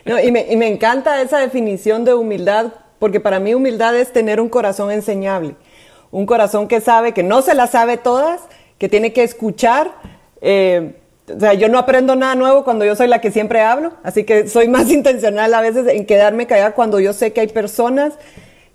y, 0.23 0.32
me, 0.32 0.52
y 0.52 0.58
me 0.58 0.67
encanta 0.67 1.21
esa 1.21 1.39
definición 1.39 2.04
de 2.04 2.13
humildad 2.13 2.73
porque 3.00 3.20
para 3.20 3.40
mí 3.40 3.54
humildad 3.54 3.96
es 3.98 4.12
tener 4.12 4.40
un 4.40 4.50
corazón 4.50 4.92
enseñable, 4.92 5.56
un 6.12 6.26
corazón 6.26 6.68
que 6.68 6.82
sabe 6.82 7.14
que 7.14 7.24
no 7.24 7.42
se 7.42 7.56
las 7.56 7.72
sabe 7.72 7.98
todas, 7.98 8.42
que 8.78 8.90
tiene 8.90 9.14
que 9.14 9.24
escuchar. 9.24 9.92
Eh, 10.42 10.96
o 11.36 11.40
sea, 11.40 11.54
yo 11.54 11.70
no 11.70 11.78
aprendo 11.78 12.16
nada 12.16 12.36
nuevo 12.36 12.64
cuando 12.64 12.86
yo 12.86 12.96
soy 12.96 13.08
la 13.08 13.22
que 13.22 13.32
siempre 13.32 13.62
hablo, 13.62 13.94
así 14.04 14.24
que 14.24 14.48
soy 14.48 14.68
más 14.68 14.90
intencional 14.92 15.54
a 15.54 15.62
veces 15.62 15.88
en 15.88 16.06
quedarme 16.06 16.48
callada 16.48 16.74
cuando 16.74 17.00
yo 17.00 17.14
sé 17.14 17.34
que 17.34 17.42
hay 17.42 17.48
personas 17.48 18.14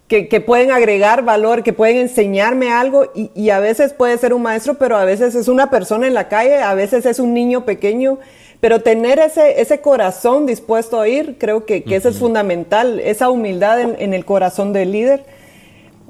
que, 0.09 0.29
que 0.29 0.41
pueden 0.41 0.71
agregar 0.71 1.25
valor, 1.25 1.63
que 1.63 1.73
pueden 1.73 1.97
enseñarme 1.97 2.71
algo 2.71 3.11
y, 3.15 3.31
y, 3.35 3.51
a 3.51 3.59
veces 3.59 3.95
puede 3.95 4.19
ser 4.19 4.35
un 4.35 4.43
maestro, 4.43 4.75
pero 4.75 4.97
a 4.97 5.05
veces 5.05 5.35
es 5.35 5.49
una 5.49 5.71
persona 5.71 6.07
en 6.07 6.15
la 6.15 6.29
calle, 6.29 6.59
a 6.59 6.75
veces 6.75 7.07
es 7.07 7.19
un 7.19 7.33
niño 7.33 7.65
pequeño 7.65 8.19
pero 8.65 8.81
tener 8.81 9.19
ese, 9.19 9.61
ese 9.61 9.83
corazón 9.83 10.47
dispuesto 10.47 10.99
a 10.99 11.07
ir, 11.07 11.37
creo 11.39 11.67
que, 11.67 11.85
que 11.85 11.97
eso 11.97 12.09
es 12.09 12.19
fundamental, 12.19 12.99
esa 12.99 13.29
humildad 13.29 13.79
en, 13.79 14.15
el 14.15 14.25
corazón 14.25 14.73
del 14.73 14.91
líder 14.91 15.27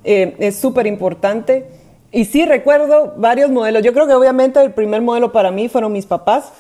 eh, 0.04 0.36
es 0.38 0.54
súper 0.54 0.86
importante. 0.86 1.66
Y 2.12 2.26
sí 2.26 2.46
recuerdo 2.46 3.14
varios 3.16 3.50
modelos. 3.50 3.82
Yo 3.82 3.92
creo 3.92 4.06
que 4.06 4.14
obviamente 4.14 4.62
el 4.62 4.70
primer 4.70 5.02
modelo 5.02 5.32
para 5.32 5.50
mí 5.50 5.68
fueron 5.68 5.92
mis 5.92 6.06
papás. 6.06 6.52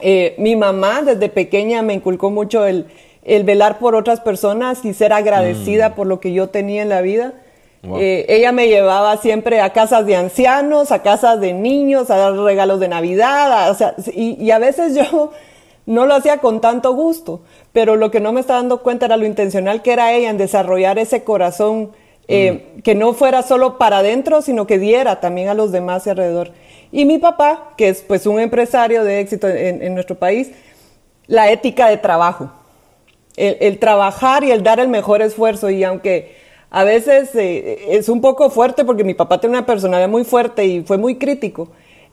Eh, 0.00 0.34
mi 0.38 0.56
mamá 0.56 1.02
desde 1.02 1.28
pequeña 1.28 1.82
me 1.82 1.92
inculcó 1.92 2.30
mucho 2.30 2.64
el, 2.64 2.86
el 3.22 3.44
velar 3.44 3.78
por 3.78 3.94
otras 3.96 4.20
personas 4.20 4.82
y 4.82 4.94
ser 4.94 5.12
agradecida 5.12 5.90
mm. 5.90 5.94
por 5.94 6.06
lo 6.06 6.20
que 6.20 6.32
yo 6.32 6.48
tenía 6.48 6.80
en 6.80 6.88
la 6.88 7.02
vida. 7.02 7.34
Eh, 7.98 8.24
ella 8.28 8.52
me 8.52 8.68
llevaba 8.68 9.16
siempre 9.18 9.60
a 9.60 9.72
casas 9.72 10.06
de 10.06 10.16
ancianos, 10.16 10.90
a 10.90 11.02
casas 11.02 11.40
de 11.40 11.52
niños, 11.52 12.10
a 12.10 12.16
dar 12.16 12.34
regalos 12.34 12.80
de 12.80 12.88
Navidad, 12.88 13.70
o 13.70 13.74
sea, 13.74 13.94
y, 14.14 14.50
a 14.50 14.58
veces 14.58 14.94
yo 14.94 15.32
no 15.86 16.06
lo 16.06 16.14
hacía 16.14 16.38
con 16.38 16.60
tanto 16.60 16.94
gusto, 16.94 17.42
pero 17.72 17.96
lo 17.96 18.10
que 18.10 18.20
no 18.20 18.32
me 18.32 18.40
estaba 18.40 18.60
dando 18.60 18.82
cuenta 18.82 19.06
era 19.06 19.16
lo 19.16 19.26
intencional 19.26 19.82
que 19.82 19.92
era 19.92 20.12
ella 20.12 20.30
en 20.30 20.38
desarrollar 20.38 20.98
ese 20.98 21.24
corazón 21.24 21.92
eh, 22.26 22.72
mm. 22.76 22.80
que 22.80 22.94
no 22.94 23.12
fuera 23.12 23.42
solo 23.42 23.76
para 23.76 23.98
adentro, 23.98 24.40
sino 24.40 24.66
que 24.66 24.78
diera 24.78 25.20
también 25.20 25.48
a 25.48 25.54
los 25.54 25.70
demás 25.70 26.06
alrededor. 26.06 26.52
Y 26.90 27.04
mi 27.04 27.18
papá, 27.18 27.72
que 27.76 27.88
es 27.88 28.02
pues 28.02 28.26
un 28.26 28.40
empresario 28.40 29.04
de 29.04 29.20
éxito 29.20 29.48
en, 29.48 29.94
nuestro 29.94 30.16
país, 30.16 30.52
la 31.26 31.50
ética 31.50 31.88
de 31.88 31.96
trabajo, 31.96 32.52
el 33.36 33.78
trabajar 33.80 34.44
y 34.44 34.52
el 34.52 34.62
dar 34.62 34.78
el 34.78 34.86
mejor 34.86 35.20
esfuerzo, 35.20 35.70
y 35.70 35.82
aunque 35.82 36.43
a 36.74 36.82
veces 36.82 37.30
eh, 37.36 37.86
es 37.90 38.08
un 38.08 38.20
poco 38.20 38.50
fuerte 38.50 38.84
porque 38.84 39.04
mi 39.04 39.14
papá 39.14 39.38
tiene 39.38 39.56
una 39.56 39.64
personalidad 39.64 40.08
muy 40.08 40.24
fuerte 40.24 40.64
y 40.64 40.82
fue 40.82 40.98
muy 40.98 41.18
crítico. 41.18 41.68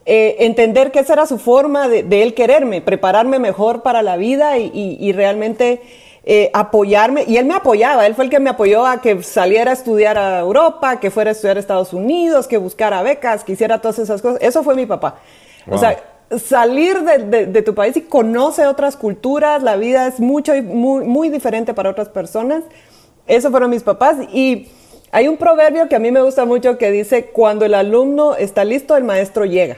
Eh, 0.05 0.35
entender 0.45 0.91
que 0.91 0.99
esa 0.99 1.13
era 1.13 1.25
su 1.25 1.39
forma 1.39 1.87
de, 1.87 2.05
él 2.21 2.35
quererme, 2.35 2.79
prepararme 2.79 3.39
mejor 3.39 3.81
para 3.81 4.03
la 4.03 4.17
vida 4.17 4.59
y, 4.59 5.11
realmente 5.13 5.81
eh, 6.25 6.51
apoyarme. 6.53 7.23
Y 7.27 7.37
él 7.37 7.45
me 7.45 7.55
apoyaba, 7.55 8.05
él 8.05 8.13
fue 8.13 8.25
el 8.25 8.29
que 8.29 8.39
me 8.39 8.51
apoyó 8.51 8.85
a 8.85 9.01
que 9.01 9.23
saliera 9.23 9.71
a 9.71 9.73
estudiar 9.73 10.19
a 10.19 10.37
Europa, 10.37 10.99
que 10.99 11.09
fuera 11.09 11.31
a 11.31 11.33
estudiar 11.33 11.57
a 11.57 11.59
Estados 11.59 11.91
Unidos, 11.91 12.47
que 12.47 12.57
buscara 12.57 13.01
becas, 13.01 13.43
que 13.43 13.53
hiciera 13.53 13.81
todas 13.81 13.97
esas 13.97 14.21
cosas. 14.21 14.43
Eso 14.43 14.61
fue 14.61 14.75
mi 14.75 14.85
papá. 14.85 15.15
O 15.71 15.79
sea, 15.79 15.97
salir 16.37 16.99
de, 17.01 17.61
tu 17.63 17.73
país 17.73 17.97
y 17.97 18.01
conoce 18.01 18.67
otras 18.67 18.95
culturas, 18.95 19.63
la 19.63 19.75
vida 19.75 20.05
es 20.05 20.19
mucho 20.19 20.53
muy, 20.61 21.03
muy 21.03 21.29
diferente 21.29 21.73
para 21.73 21.89
otras 21.89 22.09
personas. 22.09 22.63
Eso 23.31 23.49
fueron 23.49 23.69
mis 23.69 23.83
papás. 23.83 24.17
Y 24.33 24.67
hay 25.09 25.29
un 25.29 25.37
proverbio 25.37 25.87
que 25.87 25.95
a 25.95 25.99
mí 25.99 26.11
me 26.11 26.21
gusta 26.21 26.43
mucho 26.43 26.77
que 26.77 26.91
dice, 26.91 27.27
cuando 27.27 27.63
el 27.63 27.73
alumno 27.73 28.35
está 28.35 28.65
listo, 28.65 28.97
el 28.97 29.05
maestro 29.05 29.45
llega. 29.45 29.77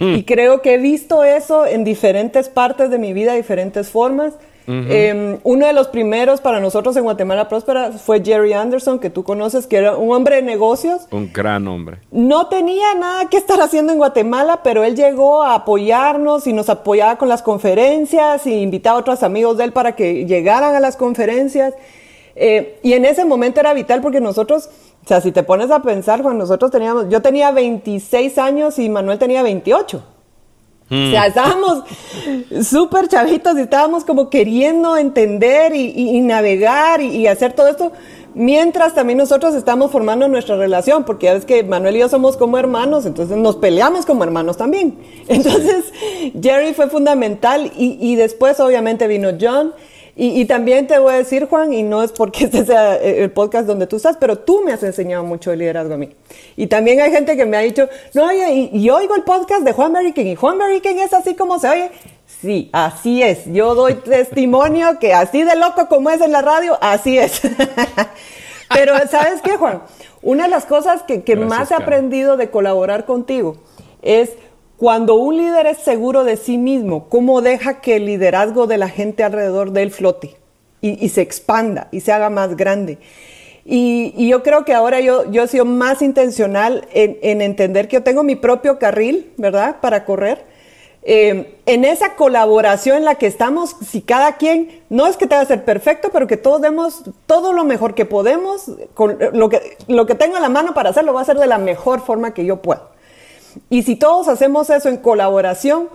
Hmm. 0.00 0.16
Y 0.16 0.24
creo 0.24 0.62
que 0.62 0.74
he 0.74 0.78
visto 0.78 1.22
eso 1.22 1.64
en 1.64 1.84
diferentes 1.84 2.48
partes 2.48 2.90
de 2.90 2.98
mi 2.98 3.12
vida, 3.12 3.34
diferentes 3.34 3.88
formas. 3.88 4.34
Em, 4.68 5.38
uno 5.44 5.64
de 5.64 5.72
los 5.72 5.86
primeros 5.86 6.40
para 6.40 6.58
nosotros 6.58 6.96
en 6.96 7.04
Guatemala 7.04 7.48
Próspera 7.48 7.92
fue 7.92 8.20
Jerry 8.24 8.52
Anderson, 8.52 8.98
que 8.98 9.10
tú 9.10 9.22
conoces, 9.22 9.68
que 9.68 9.76
era 9.76 9.96
un 9.96 10.12
hombre 10.12 10.36
de 10.36 10.42
negocios. 10.42 11.06
Un 11.12 11.32
gran 11.32 11.68
hombre. 11.68 11.98
No 12.10 12.48
tenía 12.48 12.92
nada 12.98 13.28
que 13.30 13.36
estar 13.36 13.60
haciendo 13.60 13.92
en 13.92 13.98
Guatemala, 13.98 14.62
pero 14.64 14.82
él 14.82 14.96
llegó 14.96 15.44
a 15.44 15.54
apoyarnos 15.54 16.48
y 16.48 16.52
nos 16.52 16.68
apoyaba 16.68 17.16
con 17.16 17.28
las 17.28 17.42
conferencias 17.42 18.44
y 18.44 18.54
invitaba 18.54 18.96
a 18.96 19.00
otros 19.02 19.22
amigos 19.22 19.56
de 19.56 19.64
él 19.64 19.72
para 19.72 19.94
que 19.94 20.26
llegaran 20.26 20.74
a 20.74 20.80
las 20.80 20.96
conferencias. 20.96 21.72
Eh, 22.38 22.78
y 22.82 22.92
en 22.92 23.06
ese 23.06 23.24
momento 23.24 23.60
era 23.60 23.72
vital 23.72 24.02
porque 24.02 24.20
nosotros, 24.20 24.68
o 25.04 25.08
sea, 25.08 25.22
si 25.22 25.32
te 25.32 25.42
pones 25.42 25.70
a 25.70 25.80
pensar, 25.80 26.22
cuando 26.22 26.44
nosotros 26.44 26.70
teníamos, 26.70 27.08
yo 27.08 27.22
tenía 27.22 27.50
26 27.50 28.36
años 28.36 28.78
y 28.78 28.90
Manuel 28.90 29.18
tenía 29.18 29.42
28. 29.42 30.02
O 30.88 30.94
sea, 30.94 31.26
estábamos 31.26 31.82
súper 32.62 33.08
chavitos 33.08 33.56
y 33.56 33.62
estábamos 33.62 34.04
como 34.04 34.30
queriendo 34.30 34.96
entender 34.96 35.74
y, 35.74 36.20
navegar 36.20 37.00
y, 37.00 37.26
hacer 37.26 37.54
todo 37.54 37.66
esto, 37.66 37.90
mientras 38.34 38.94
también 38.94 39.18
nosotros 39.18 39.56
estamos 39.56 39.90
formando 39.90 40.28
nuestra 40.28 40.56
relación, 40.56 41.04
porque 41.04 41.26
ya 41.26 41.34
ves 41.34 41.44
que 41.44 41.64
Manuel 41.64 41.96
y 41.96 42.00
yo 42.00 42.08
somos 42.08 42.36
como 42.36 42.56
hermanos, 42.56 43.04
entonces 43.04 43.36
nos 43.36 43.56
peleamos 43.56 44.06
como 44.06 44.22
hermanos 44.22 44.58
también. 44.58 44.96
Entonces, 45.26 45.92
Jerry 46.40 46.72
fue 46.72 46.88
fundamental 46.88 47.72
y 47.76 48.14
después 48.14 48.60
obviamente 48.60 49.08
vino 49.08 49.30
John. 49.40 49.72
Y, 50.18 50.46
también 50.46 50.86
te 50.86 50.98
voy 50.98 51.12
a 51.12 51.16
decir, 51.18 51.46
Juan, 51.46 51.74
y 51.74 51.82
no 51.82 52.02
es 52.02 52.10
porque 52.10 52.44
este 52.46 52.64
sea 52.64 52.96
el 52.96 53.30
podcast 53.30 53.66
donde 53.66 53.86
tú 53.86 53.96
estás, 53.96 54.16
pero 54.16 54.38
tú 54.38 54.62
me 54.64 54.72
has 54.72 54.82
enseñado 54.82 55.24
mucho 55.24 55.50
de 55.50 55.58
liderazgo 55.58 55.92
a 55.92 55.98
mí. 55.98 56.08
Y 56.56 56.68
también 56.68 57.02
hay 57.02 57.10
gente 57.10 57.36
que 57.36 57.44
me 57.44 57.58
ha 57.58 57.60
dicho, 57.60 57.86
no, 58.14 58.24
oye, 58.24 58.70
y, 58.72 58.82
yo 58.82 58.96
oigo 58.96 59.14
el 59.14 59.24
podcast 59.24 59.62
de 59.62 59.74
Juan 59.74 59.94
King, 60.14 60.24
y 60.24 60.34
Juan 60.34 60.58
King 60.82 60.96
es 61.04 61.12
así 61.12 61.34
como 61.34 61.58
se 61.58 61.68
oye. 61.68 61.90
Sí, 62.40 62.70
así 62.72 63.22
es. 63.22 63.44
Yo 63.52 63.74
doy 63.74 63.94
testimonio 64.04 64.98
que 64.98 65.12
así 65.12 65.42
de 65.42 65.54
loco 65.54 65.86
como 65.86 66.08
es 66.08 66.22
en 66.22 66.32
la 66.32 66.40
radio, 66.40 66.78
así 66.80 67.18
es. 67.18 67.42
pero, 68.74 68.94
¿sabes 69.10 69.42
qué, 69.42 69.58
Juan? 69.58 69.82
Una 70.22 70.44
de 70.44 70.50
las 70.50 70.64
cosas 70.64 71.02
que, 71.02 71.24
que 71.24 71.36
más 71.36 71.70
he 71.70 71.74
aprendido 71.74 72.38
de 72.38 72.50
colaborar 72.50 73.04
contigo 73.04 73.58
es 74.00 74.30
cuando 74.76 75.14
un 75.14 75.38
líder 75.38 75.66
es 75.66 75.78
seguro 75.78 76.24
de 76.24 76.36
sí 76.36 76.58
mismo, 76.58 77.08
¿cómo 77.08 77.40
deja 77.40 77.80
que 77.80 77.96
el 77.96 78.06
liderazgo 78.06 78.66
de 78.66 78.76
la 78.76 78.88
gente 78.88 79.24
alrededor 79.24 79.72
de 79.72 79.82
él 79.82 79.90
flote 79.90 80.36
y, 80.82 81.08
se 81.08 81.22
expanda 81.22 81.88
y 81.92 82.00
se 82.00 82.12
haga 82.12 82.28
más 82.28 82.56
grande? 82.56 82.98
Y, 83.64 84.28
yo 84.28 84.42
creo 84.42 84.64
que 84.64 84.74
ahora 84.74 85.00
yo, 85.00 85.30
yo 85.30 85.44
he 85.44 85.48
sido 85.48 85.64
más 85.64 86.02
intencional 86.02 86.86
en, 86.92 87.40
entender 87.40 87.88
que 87.88 87.94
yo 87.94 88.02
tengo 88.02 88.22
mi 88.22 88.36
propio 88.36 88.78
carril, 88.78 89.32
¿verdad? 89.38 89.76
Para 89.80 90.04
correr. 90.04 90.44
Eh, 91.08 91.54
en 91.66 91.84
esa 91.84 92.14
colaboración 92.16 92.98
en 92.98 93.04
la 93.04 93.14
que 93.14 93.28
estamos, 93.28 93.76
si 93.88 94.02
cada 94.02 94.36
quien, 94.36 94.82
no 94.90 95.06
es 95.06 95.16
que 95.16 95.26
tenga 95.26 95.42
que 95.42 95.48
ser 95.48 95.64
perfecto, 95.64 96.10
pero 96.12 96.26
que 96.26 96.36
todos 96.36 96.60
demos 96.60 97.04
todo 97.26 97.52
lo 97.52 97.64
mejor 97.64 97.94
que 97.94 98.04
podemos, 98.04 98.72
con 98.92 99.16
lo 99.32 99.48
que, 99.48 99.76
lo 99.86 100.04
que 100.04 100.16
tengo 100.16 100.36
en 100.36 100.42
la 100.42 100.48
mano 100.48 100.74
para 100.74 100.90
hacerlo, 100.90 101.14
va 101.14 101.22
a 101.22 101.24
ser 101.24 101.38
de 101.38 101.46
la 101.46 101.58
mejor 101.58 102.00
forma 102.00 102.34
que 102.34 102.44
yo 102.44 102.60
pueda. 102.60 102.90
Y 103.70 103.82
si 103.82 103.96
todos 103.96 104.28
hacemos 104.28 104.70
eso 104.70 104.88
en 104.88 104.98
colaboración, 104.98 105.88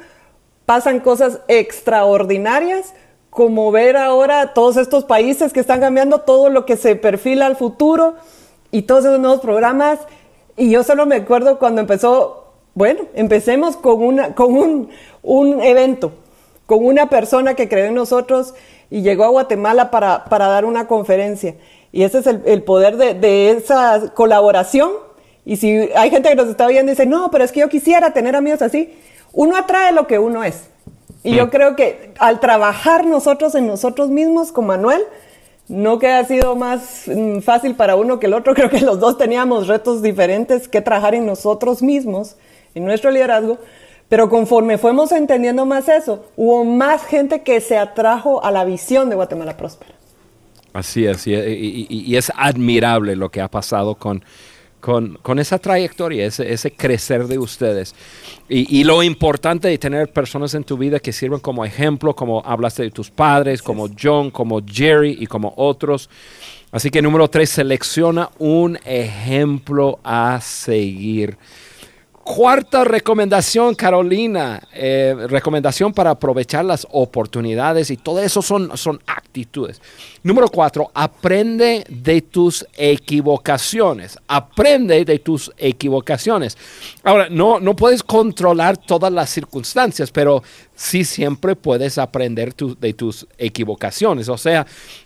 pasan 0.66 1.00
cosas 1.00 1.40
extraordinarias, 1.48 2.94
como 3.30 3.72
ver 3.72 3.98
ahora 3.98 4.54
todos 4.54 4.78
estos 4.78 5.06
países 5.06 5.54
que 5.54 5.62
están 5.62 5.80
cambiando 5.80 6.22
todo 6.22 6.50
lo 6.50 6.66
que 6.66 6.76
se 6.76 6.96
perfila 6.96 7.46
al 7.46 7.56
futuro 7.56 8.16
y 8.72 8.84
todos 8.84 9.06
esos 9.06 9.20
nuevos 9.20 9.40
programas. 9.40 10.00
Y 10.58 10.70
yo 10.70 10.84
solo 10.84 11.06
me 11.06 11.16
acuerdo 11.16 11.60
cuando 11.60 11.82
empezó, 11.82 12.54
bueno, 12.74 13.02
empecemos 13.14 13.78
con, 13.78 14.04
una, 14.04 14.36
con 14.36 14.54
un, 14.54 14.90
un 15.24 15.62
evento, 15.62 16.12
con 16.66 16.86
una 16.86 17.10
persona 17.10 17.54
que 17.54 17.70
creyó 17.70 17.88
en 17.88 17.96
nosotros 17.96 18.54
y 18.90 19.02
llegó 19.02 19.24
a 19.24 19.30
Guatemala 19.30 19.92
para, 19.92 20.26
para 20.26 20.48
dar 20.48 20.66
una 20.66 20.88
conferencia. 20.88 21.56
Y 21.94 22.04
ese 22.04 22.20
es 22.20 22.28
el, 22.28 22.64
poder 22.64 22.98
de, 22.98 23.14
de 23.14 23.52
esa 23.52 24.14
colaboración 24.14 24.92
y 25.46 25.58
si 25.58 25.90
hay 25.96 26.10
gente 26.10 26.30
que 26.30 26.36
nos 26.36 26.48
está 26.48 26.68
viendo 26.68 26.92
y 26.92 26.96
dice, 26.96 27.06
no, 27.06 27.32
pero 27.32 27.44
es 27.44 27.52
que 27.52 27.62
yo 27.62 27.70
quisiera 27.70 28.14
tener 28.14 28.36
amigos 28.36 28.62
así, 28.62 28.94
uno 29.34 29.56
atrae 29.56 29.92
lo 29.92 30.08
que 30.08 30.20
uno 30.20 30.44
es. 30.44 30.70
Y 31.24 31.36
yo 31.36 31.48
mm. 31.48 31.50
creo 31.50 31.76
que 31.76 32.14
al 32.20 32.40
trabajar 32.40 33.06
nosotros 33.06 33.56
en 33.56 33.68
nosotros 33.68 34.10
mismos 34.10 34.52
con 34.52 34.68
Manuel, 34.68 35.02
no 35.68 36.00
que 36.00 36.12
ha 36.12 36.24
sido 36.26 36.56
más 36.56 37.04
mm, 37.08 37.40
fácil 37.40 37.76
para 37.76 37.96
uno 37.96 38.20
que 38.20 38.28
el 38.28 38.34
otro, 38.34 38.54
creo 38.56 38.70
que 38.70 38.82
los 38.82 39.00
dos 39.00 39.18
teníamos 39.18 39.68
retos 39.68 40.02
diferentes 40.02 40.68
que 40.68 40.82
trabajar 40.82 41.16
en 41.16 41.26
nosotros 41.26 41.82
mismos, 41.82 42.36
en 42.76 42.86
nuestro 42.86 43.10
liderazgo, 43.10 43.58
pero 44.10 44.30
conforme 44.30 44.78
fuimos 44.78 45.12
entendiendo 45.12 45.66
más 45.66 45.88
eso, 45.88 46.26
hubo 46.36 46.66
más 46.66 47.06
gente 47.06 47.42
que 47.42 47.62
se 47.62 47.78
atrajo 47.78 48.44
a 48.44 48.52
la 48.52 48.66
visión 48.66 49.10
de 49.10 49.16
Guatemala 49.16 49.56
Próspera. 49.56 49.94
Así 50.74 51.06
es, 51.06 51.28
y 51.28 52.16
es 52.16 52.32
admirable 52.36 53.18
lo 53.18 53.30
que 53.30 53.42
ha 53.42 53.50
pasado 53.50 53.96
con, 53.96 54.24
con, 54.82 55.40
esa 55.40 55.60
trayectoria, 55.60 56.26
ese, 56.26 56.72
crecer 56.72 57.28
de 57.28 57.38
ustedes. 57.38 57.96
Y, 58.50 58.84
lo 58.84 59.02
importante 59.04 59.70
de 59.70 59.78
tener 59.78 60.12
personas 60.12 60.54
en 60.56 60.66
tu 60.66 60.78
vida 60.78 61.00
que 61.00 61.14
sirven 61.14 61.40
como 61.40 61.64
ejemplo, 61.64 62.16
como 62.16 62.42
hablaste 62.46 62.84
de 62.84 62.92
tus 62.92 63.10
padres, 63.10 63.62
como 63.62 63.88
John, 64.02 64.32
como 64.32 64.60
Jerry 64.66 65.16
y 65.20 65.28
como 65.28 65.54
otros. 65.56 66.10
Así 66.72 66.90
que 66.90 67.02
número 67.02 67.30
tres, 67.30 67.52
selecciona 67.52 68.30
un 68.40 68.78
ejemplo 68.84 70.00
a 70.04 70.40
seguir. 70.42 71.38
Cuarta 72.34 72.86
recomendación, 72.86 73.76
Carolina, 73.76 74.66
eh, 74.74 75.14
recomendación 75.28 75.92
para 75.92 76.12
aprovechar 76.12 76.64
las 76.64 76.88
oportunidades 76.90 77.92
y 77.92 77.98
todo 77.98 78.22
eso 78.22 78.42
son, 78.42 78.78
son 78.78 79.02
actitudes. 79.06 79.82
Número 80.24 80.48
cuatro, 80.48 80.90
aprende 80.94 81.84
de 81.90 82.22
tus 82.22 82.66
equivocaciones. 82.78 84.18
Aprende 84.30 85.04
de 85.04 85.20
tus 85.20 85.52
equivocaciones. 85.58 86.58
Ahora, 87.04 87.28
no, 87.30 87.60
no 87.60 87.76
puedes 87.76 88.02
controlar 88.02 88.78
todas 88.78 89.12
las 89.12 89.30
circunstancias, 89.30 90.10
pero 90.10 90.42
sí 90.82 91.06
siempre 91.06 91.56
puedes 91.56 91.98
aprender 91.98 92.56
de 92.56 92.94
tus 92.94 93.28
equivocaciones. 93.38 94.30
O 94.30 94.38
sea, 94.38 94.66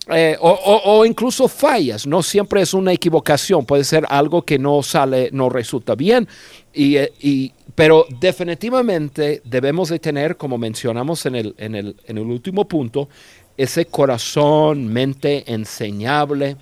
eh, 0.09 0.37
o, 0.39 1.05
incluso 1.05 1.47
fallas. 1.47 2.07
No 2.07 2.23
siempre 2.23 2.61
es 2.61 2.73
una 2.73 2.93
equivocación. 2.93 3.65
Puede 3.65 3.83
ser 3.83 4.05
algo 4.09 4.43
que 4.43 4.57
no 4.57 4.81
sale, 4.83 5.29
no 5.33 5.49
resulta 5.49 5.95
bien. 5.95 6.27
Y, 6.75 6.97
y, 7.21 7.53
pero 7.73 8.05
definitivamente 8.19 9.41
debemos 9.45 9.89
de 9.89 9.99
tener, 9.99 10.37
como 10.37 10.57
mencionamos 10.57 11.25
en 11.25 11.35
el, 11.35 11.55
en 11.57 11.75
el, 11.75 11.95
en 12.05 12.17
el 12.17 12.25
último 12.25 12.67
punto, 12.67 13.09
ese 13.57 13.85
corazón, 13.85 14.87
mente 14.87 15.51
enseñable, 15.51 16.57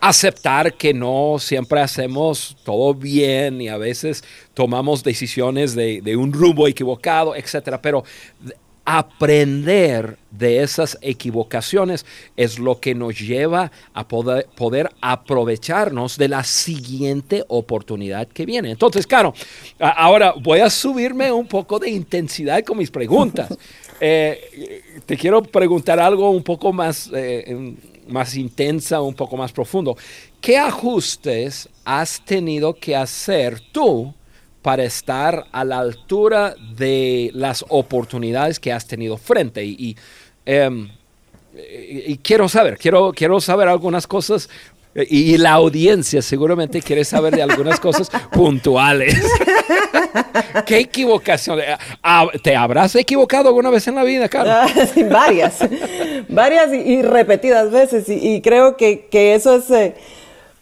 aceptar 0.00 0.74
que 0.74 0.94
no 0.94 1.36
siempre 1.38 1.80
hacemos 1.80 2.56
todo 2.64 2.94
bien 2.94 3.60
y 3.60 3.68
a 3.68 3.76
veces 3.76 4.22
tomamos 4.54 5.02
decisiones 5.02 5.74
de, 5.74 6.16
un 6.16 6.32
rumbo 6.32 6.68
equivocado, 6.68 7.34
etcétera, 7.34 7.80
pero 7.80 8.04
aprender 8.86 10.16
de 10.30 10.62
esas 10.62 10.96
equivocaciones 11.02 12.06
es 12.36 12.58
lo 12.58 12.78
que 12.78 12.94
nos 12.94 13.18
lleva 13.18 13.72
a 13.92 14.06
poder, 14.06 14.46
poder, 14.54 14.90
aprovecharnos 15.00 16.16
de 16.16 16.28
la 16.28 16.44
siguiente 16.44 17.44
oportunidad 17.48 18.28
que 18.28 18.46
viene. 18.46 18.70
Entonces, 18.70 19.06
claro, 19.06 19.34
ahora 19.80 20.34
voy 20.40 20.60
a 20.60 20.70
subirme 20.70 21.32
un 21.32 21.48
poco 21.48 21.80
de 21.80 21.90
intensidad 21.90 22.62
con 22.62 22.78
mis 22.78 22.90
preguntas. 22.90 23.54
Eh, 23.98 24.82
te 25.06 25.16
quiero 25.16 25.42
preguntar 25.42 25.98
algo 25.98 26.28
un 26.28 26.42
poco 26.42 26.70
más, 26.70 27.10
eh, 27.14 27.74
más 28.06 28.36
intensa, 28.36 29.00
un 29.00 29.14
poco 29.14 29.38
más 29.38 29.52
profundo. 29.52 29.96
¿Qué 30.38 30.58
ajustes 30.58 31.66
has 31.82 32.22
tenido 32.22 32.74
que 32.74 32.94
hacer 32.94 33.58
tú 33.72 34.12
para 34.66 34.82
estar 34.82 35.46
a 35.52 35.64
la 35.64 35.78
altura 35.78 36.56
de 36.76 37.30
las 37.34 37.64
oportunidades 37.68 38.58
que 38.58 38.72
has 38.72 38.84
tenido 38.84 39.16
frente? 39.16 39.64
Y, 39.64 39.96
em, 40.44 40.88
y 41.54 42.16
quiero 42.16 42.48
saber, 42.48 42.76
quiero, 42.76 43.12
quiero 43.12 43.40
saber 43.40 43.68
algunas 43.68 44.08
cosas 44.08 44.48
y 45.08 45.36
la 45.36 45.52
audiencia 45.52 46.20
seguramente 46.20 46.82
quiere 46.82 47.04
saber 47.04 47.36
de 47.36 47.42
algunas 47.42 47.78
cosas 47.78 48.10
puntuales. 48.32 49.14
¿Qué 50.66 50.78
equivocación? 50.78 51.60
Ah, 52.02 52.26
¿Te 52.42 52.56
habrás 52.56 52.96
equivocado 52.96 53.48
alguna 53.48 53.70
vez 53.70 53.86
en 53.86 53.94
la 53.94 54.02
vida, 54.02 54.28
Carlos? 54.28 54.52
Ah, 54.52 54.68
varias, 55.12 55.58
varias 56.28 56.72
y, 56.72 57.02
repetidas 57.02 57.70
veces. 57.70 58.06
Y, 58.08 58.40
creo 58.40 58.76
que, 58.76 59.06
eso 59.12 59.54
es 59.54 59.70
eh, 59.70 59.94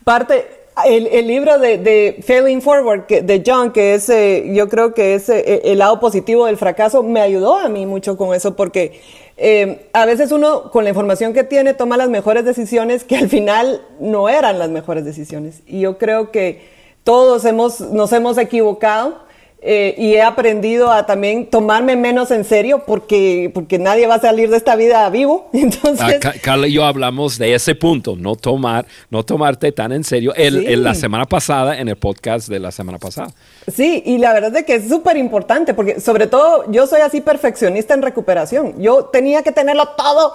parte, 0.04 0.53
el, 0.82 1.26
libro 1.26 1.58
de, 1.58 1.78
de, 1.78 2.22
Failing 2.26 2.60
Forward 2.60 3.06
de 3.06 3.42
John, 3.46 3.72
que 3.72 3.94
es, 3.94 4.08
eh, 4.08 4.50
yo 4.54 4.68
creo 4.68 4.92
que 4.92 5.14
es 5.14 5.28
eh, 5.28 5.62
el 5.64 5.78
lado 5.78 6.00
positivo 6.00 6.46
del 6.46 6.56
fracaso, 6.56 7.02
me 7.02 7.20
ayudó 7.20 7.56
a 7.56 7.68
mí 7.68 7.86
mucho 7.86 8.16
con 8.16 8.34
eso, 8.34 8.56
porque 8.56 9.00
eh, 9.36 9.88
a 9.92 10.04
veces 10.04 10.32
uno 10.32 10.70
con 10.70 10.84
la 10.84 10.90
información 10.90 11.32
que 11.32 11.44
tiene 11.44 11.74
toma 11.74 11.96
las 11.96 12.08
mejores 12.08 12.44
decisiones 12.44 13.04
que 13.04 13.16
al 13.16 13.28
final 13.28 13.82
no 14.00 14.28
eran 14.28 14.58
las 14.58 14.70
mejores 14.70 15.04
decisiones. 15.04 15.62
Y 15.66 15.80
yo 15.80 15.96
creo 15.96 16.32
que 16.32 16.62
todos 17.04 17.44
hemos, 17.44 17.80
nos 17.80 18.12
hemos 18.12 18.36
equivocado 18.38 19.23
eh, 19.66 19.94
y 19.96 20.12
he 20.12 20.20
aprendido 20.20 20.92
a 20.92 21.06
también 21.06 21.46
tomarme 21.46 21.96
menos 21.96 22.30
en 22.30 22.44
serio 22.44 22.82
porque, 22.86 23.50
porque 23.54 23.78
nadie 23.78 24.06
va 24.06 24.16
a 24.16 24.20
salir 24.20 24.50
de 24.50 24.58
esta 24.58 24.76
vida 24.76 25.08
vivo. 25.08 25.48
Entonces, 25.54 26.20
ah, 26.22 26.32
Carla 26.42 26.68
y 26.68 26.72
yo 26.72 26.84
hablamos 26.84 27.38
de 27.38 27.54
ese 27.54 27.74
punto, 27.74 28.14
no 28.14 28.36
tomar, 28.36 28.84
no 29.08 29.24
tomarte 29.24 29.72
tan 29.72 29.92
en 29.92 30.04
serio. 30.04 30.34
El, 30.36 30.82
la 30.82 30.94
semana 30.94 31.24
pasada, 31.24 31.78
en 31.78 31.88
el 31.88 31.96
podcast 31.96 32.48
de 32.48 32.60
la 32.60 32.70
semana 32.72 32.98
pasada. 32.98 33.28
Sí, 33.72 34.02
y 34.04 34.18
la 34.18 34.34
verdad 34.34 34.54
es 34.54 34.64
que 34.64 34.74
es 34.74 34.86
súper 34.86 35.16
importante 35.16 35.72
porque 35.72 35.98
sobre 35.98 36.26
todo 36.26 36.70
yo 36.70 36.86
soy 36.86 37.00
así 37.00 37.22
perfeccionista 37.22 37.94
en 37.94 38.02
recuperación. 38.02 38.74
Yo 38.82 39.06
tenía 39.06 39.42
que 39.42 39.52
tenerlo 39.52 39.88
todo 39.96 40.34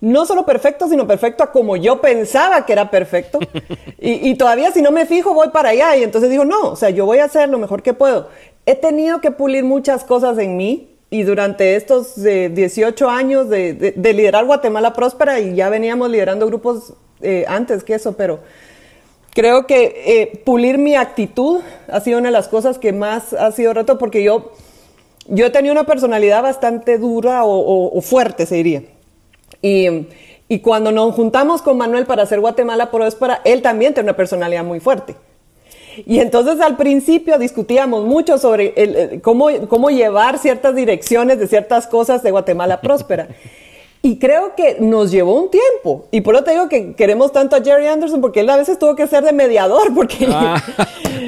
no 0.00 0.24
solo 0.24 0.46
perfecto, 0.46 0.88
sino 0.88 1.06
perfecto 1.06 1.44
a 1.44 1.52
como 1.52 1.76
yo 1.76 2.00
pensaba 2.00 2.64
que 2.64 2.72
era 2.72 2.90
perfecto. 2.90 3.38
Y, 4.02 4.34
todavía 4.36 4.72
si 4.72 4.80
no 4.80 4.92
me 4.92 5.04
fijo 5.04 5.34
voy 5.34 5.48
para 5.50 5.68
allá 5.68 5.94
y 5.94 6.02
entonces 6.02 6.30
digo, 6.30 6.46
no, 6.46 6.70
o 6.70 6.76
sea, 6.76 6.88
yo 6.88 7.04
voy 7.04 7.18
a 7.18 7.26
hacer 7.26 7.50
lo 7.50 7.58
mejor 7.58 7.82
que 7.82 7.92
puedo. 7.92 8.28
He 8.66 8.74
tenido 8.74 9.20
que 9.20 9.30
pulir 9.30 9.64
muchas 9.64 10.04
cosas 10.04 10.38
en 10.38 10.56
mí 10.56 10.90
y 11.10 11.24
durante 11.24 11.74
estos 11.74 12.14
18 12.22 13.10
años 13.10 13.48
de, 13.48 13.94
liderar 13.96 14.44
Guatemala 14.46 14.92
Próspera 14.92 15.40
y 15.40 15.56
ya 15.56 15.68
veníamos 15.68 16.08
liderando 16.08 16.46
grupos 16.46 16.94
eh, 17.20 17.44
antes 17.48 17.82
que 17.82 17.94
eso, 17.94 18.16
pero 18.16 18.40
creo 19.34 19.66
que 19.66 20.02
eh, 20.06 20.42
pulir 20.44 20.78
mi 20.78 20.94
actitud 20.94 21.60
ha 21.88 22.00
sido 22.00 22.18
una 22.18 22.28
de 22.28 22.32
las 22.32 22.48
cosas 22.48 22.78
que 22.78 22.92
más 22.92 23.32
ha 23.32 23.50
sido 23.50 23.74
reto 23.74 23.98
porque 23.98 24.22
yo, 24.22 24.52
yo 25.26 25.46
he 25.46 25.50
tenido 25.50 25.72
una 25.72 25.84
personalidad 25.84 26.42
bastante 26.42 26.96
dura 26.96 27.42
o, 27.44 28.00
fuerte, 28.02 28.46
se 28.46 28.54
diría. 28.56 28.84
Y, 29.62 30.06
y, 30.48 30.60
cuando 30.60 30.92
nos 30.92 31.14
juntamos 31.14 31.60
con 31.60 31.76
Manuel 31.76 32.06
para 32.06 32.22
hacer 32.22 32.40
Guatemala 32.40 32.90
Próspera, 32.90 33.40
él 33.44 33.62
también 33.62 33.94
tiene 33.94 34.08
una 34.08 34.16
personalidad 34.16 34.64
muy 34.64 34.80
fuerte. 34.80 35.16
Y 36.06 36.20
entonces 36.20 36.60
al 36.60 36.76
principio 36.76 37.38
discutíamos 37.38 38.04
mucho 38.04 38.38
sobre 38.38 39.20
cómo, 39.22 39.48
cómo 39.68 39.90
llevar 39.90 40.38
ciertas 40.38 40.74
direcciones 40.74 41.38
de 41.38 41.46
ciertas 41.46 41.86
cosas 41.86 42.22
de 42.22 42.30
Guatemala 42.30 42.80
próspera. 42.80 43.28
Y 44.02 44.18
creo 44.18 44.54
que 44.56 44.78
nos 44.80 45.10
llevó 45.10 45.34
un 45.34 45.50
tiempo. 45.50 46.06
Y 46.10 46.22
por 46.22 46.34
eso 46.34 46.44
te 46.44 46.52
digo 46.52 46.70
que 46.70 46.94
queremos 46.94 47.32
tanto 47.32 47.54
a 47.54 47.62
Jerry 47.62 47.86
Anderson, 47.86 48.22
porque 48.22 48.40
él 48.40 48.48
a 48.48 48.56
veces 48.56 48.78
tuvo 48.78 48.96
que 48.96 49.06
ser 49.06 49.22
de 49.22 49.32
mediador, 49.32 49.92
porque... 49.94 50.26
Ah, 50.32 50.62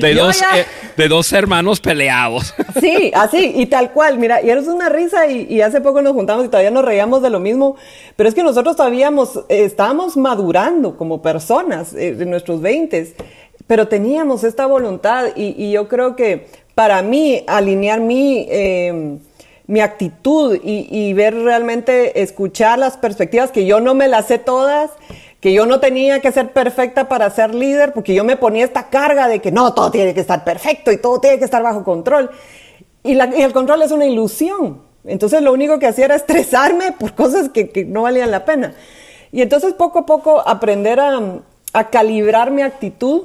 de, 0.01 0.15
dos, 0.15 0.41
eh, 0.41 0.65
de 0.97 1.09
dos 1.09 1.33
hermanos 1.33 1.81
peleados. 1.81 2.55
Sí, 2.81 3.13
así, 3.15 3.53
y 3.55 3.67
tal 3.67 3.93
cual. 3.93 4.19
Mira, 4.19 4.43
y 4.43 4.49
eres 4.49 4.67
una 4.67 4.89
risa, 4.89 5.27
y, 5.27 5.61
hace 5.61 5.81
poco 5.83 6.01
nos 6.01 6.15
juntamos 6.15 6.47
y 6.47 6.49
todavía 6.49 6.71
nos 6.71 6.85
reíamos 6.85 7.23
de 7.23 7.31
lo 7.31 7.39
mismo, 7.39 7.77
pero 8.17 8.29
es 8.29 8.35
que 8.35 8.43
nosotros 8.43 8.75
todavía 8.75 9.09
eh, 9.49 9.65
estábamos 9.65 10.17
madurando 10.17 10.97
como 10.97 11.21
personas 11.21 11.95
eh, 11.95 12.17
en 12.19 12.31
nuestros 12.31 12.61
veintes 12.61 13.15
pero 13.73 13.89
teníamos 13.89 14.45
esta 14.45 14.67
voluntad 14.67 15.29
y, 15.35 15.71
yo 15.71 15.89
creo 15.89 16.15
que 16.15 16.47
para 16.75 17.01
mí 17.01 17.43
alinear 17.47 18.01
mi, 18.01 18.47
em, 18.51 19.19
mi 19.67 19.81
actitud 19.81 20.61
y, 20.63 21.11
ver 21.15 21.35
realmente, 21.35 22.21
escuchar 22.21 22.79
las 22.79 22.99
perspectivas, 22.99 23.51
que 23.51 23.65
yo 23.65 23.81
no 23.81 23.95
me 23.95 24.09
las 24.09 24.27
sé 24.27 24.37
todas, 24.37 24.91
que 25.41 25.55
yo 25.55 25.65
no 25.65 25.81
tenía 25.81 26.21
que 26.21 26.31
ser 26.33 26.53
perfecta 26.53 27.09
para 27.09 27.31
ser 27.31 27.55
líder, 27.55 27.95
porque 27.95 28.13
yo 28.13 28.25
me 28.25 28.37
ponía 28.37 28.63
esta 28.63 28.91
carga 28.91 29.27
de 29.27 29.39
que 29.39 29.51
no, 29.51 29.73
todo 29.73 29.91
tiene 29.91 30.13
que 30.13 30.21
estar 30.21 30.45
perfecto 30.45 30.93
y 30.93 30.99
todo 30.99 31.19
tiene 31.19 31.39
que 31.39 31.47
estar 31.47 31.63
bajo 31.63 31.83
control. 31.83 32.31
Y, 33.03 33.19
el 33.19 33.55
control 33.55 33.81
es 33.81 33.91
una 33.91 34.05
ilusión. 34.05 34.83
Entonces 35.07 35.41
lo 35.41 35.51
único 35.51 35.79
que 35.79 35.87
hacía 35.87 36.05
era 36.05 36.17
estresarme 36.17 36.93
por 36.93 37.15
cosas 37.15 37.49
que, 37.49 37.87
no 37.89 38.03
valían 38.03 38.31
la 38.31 38.45
pena. 38.45 38.75
Y 39.33 39.41
entonces 39.41 39.73
poco 39.73 40.01
a 40.01 40.05
poco 40.05 40.47
aprender 40.47 41.01
a, 41.01 41.23
a 41.73 41.89
calibrar 41.89 42.51
mi 42.51 42.61
actitud 42.61 43.23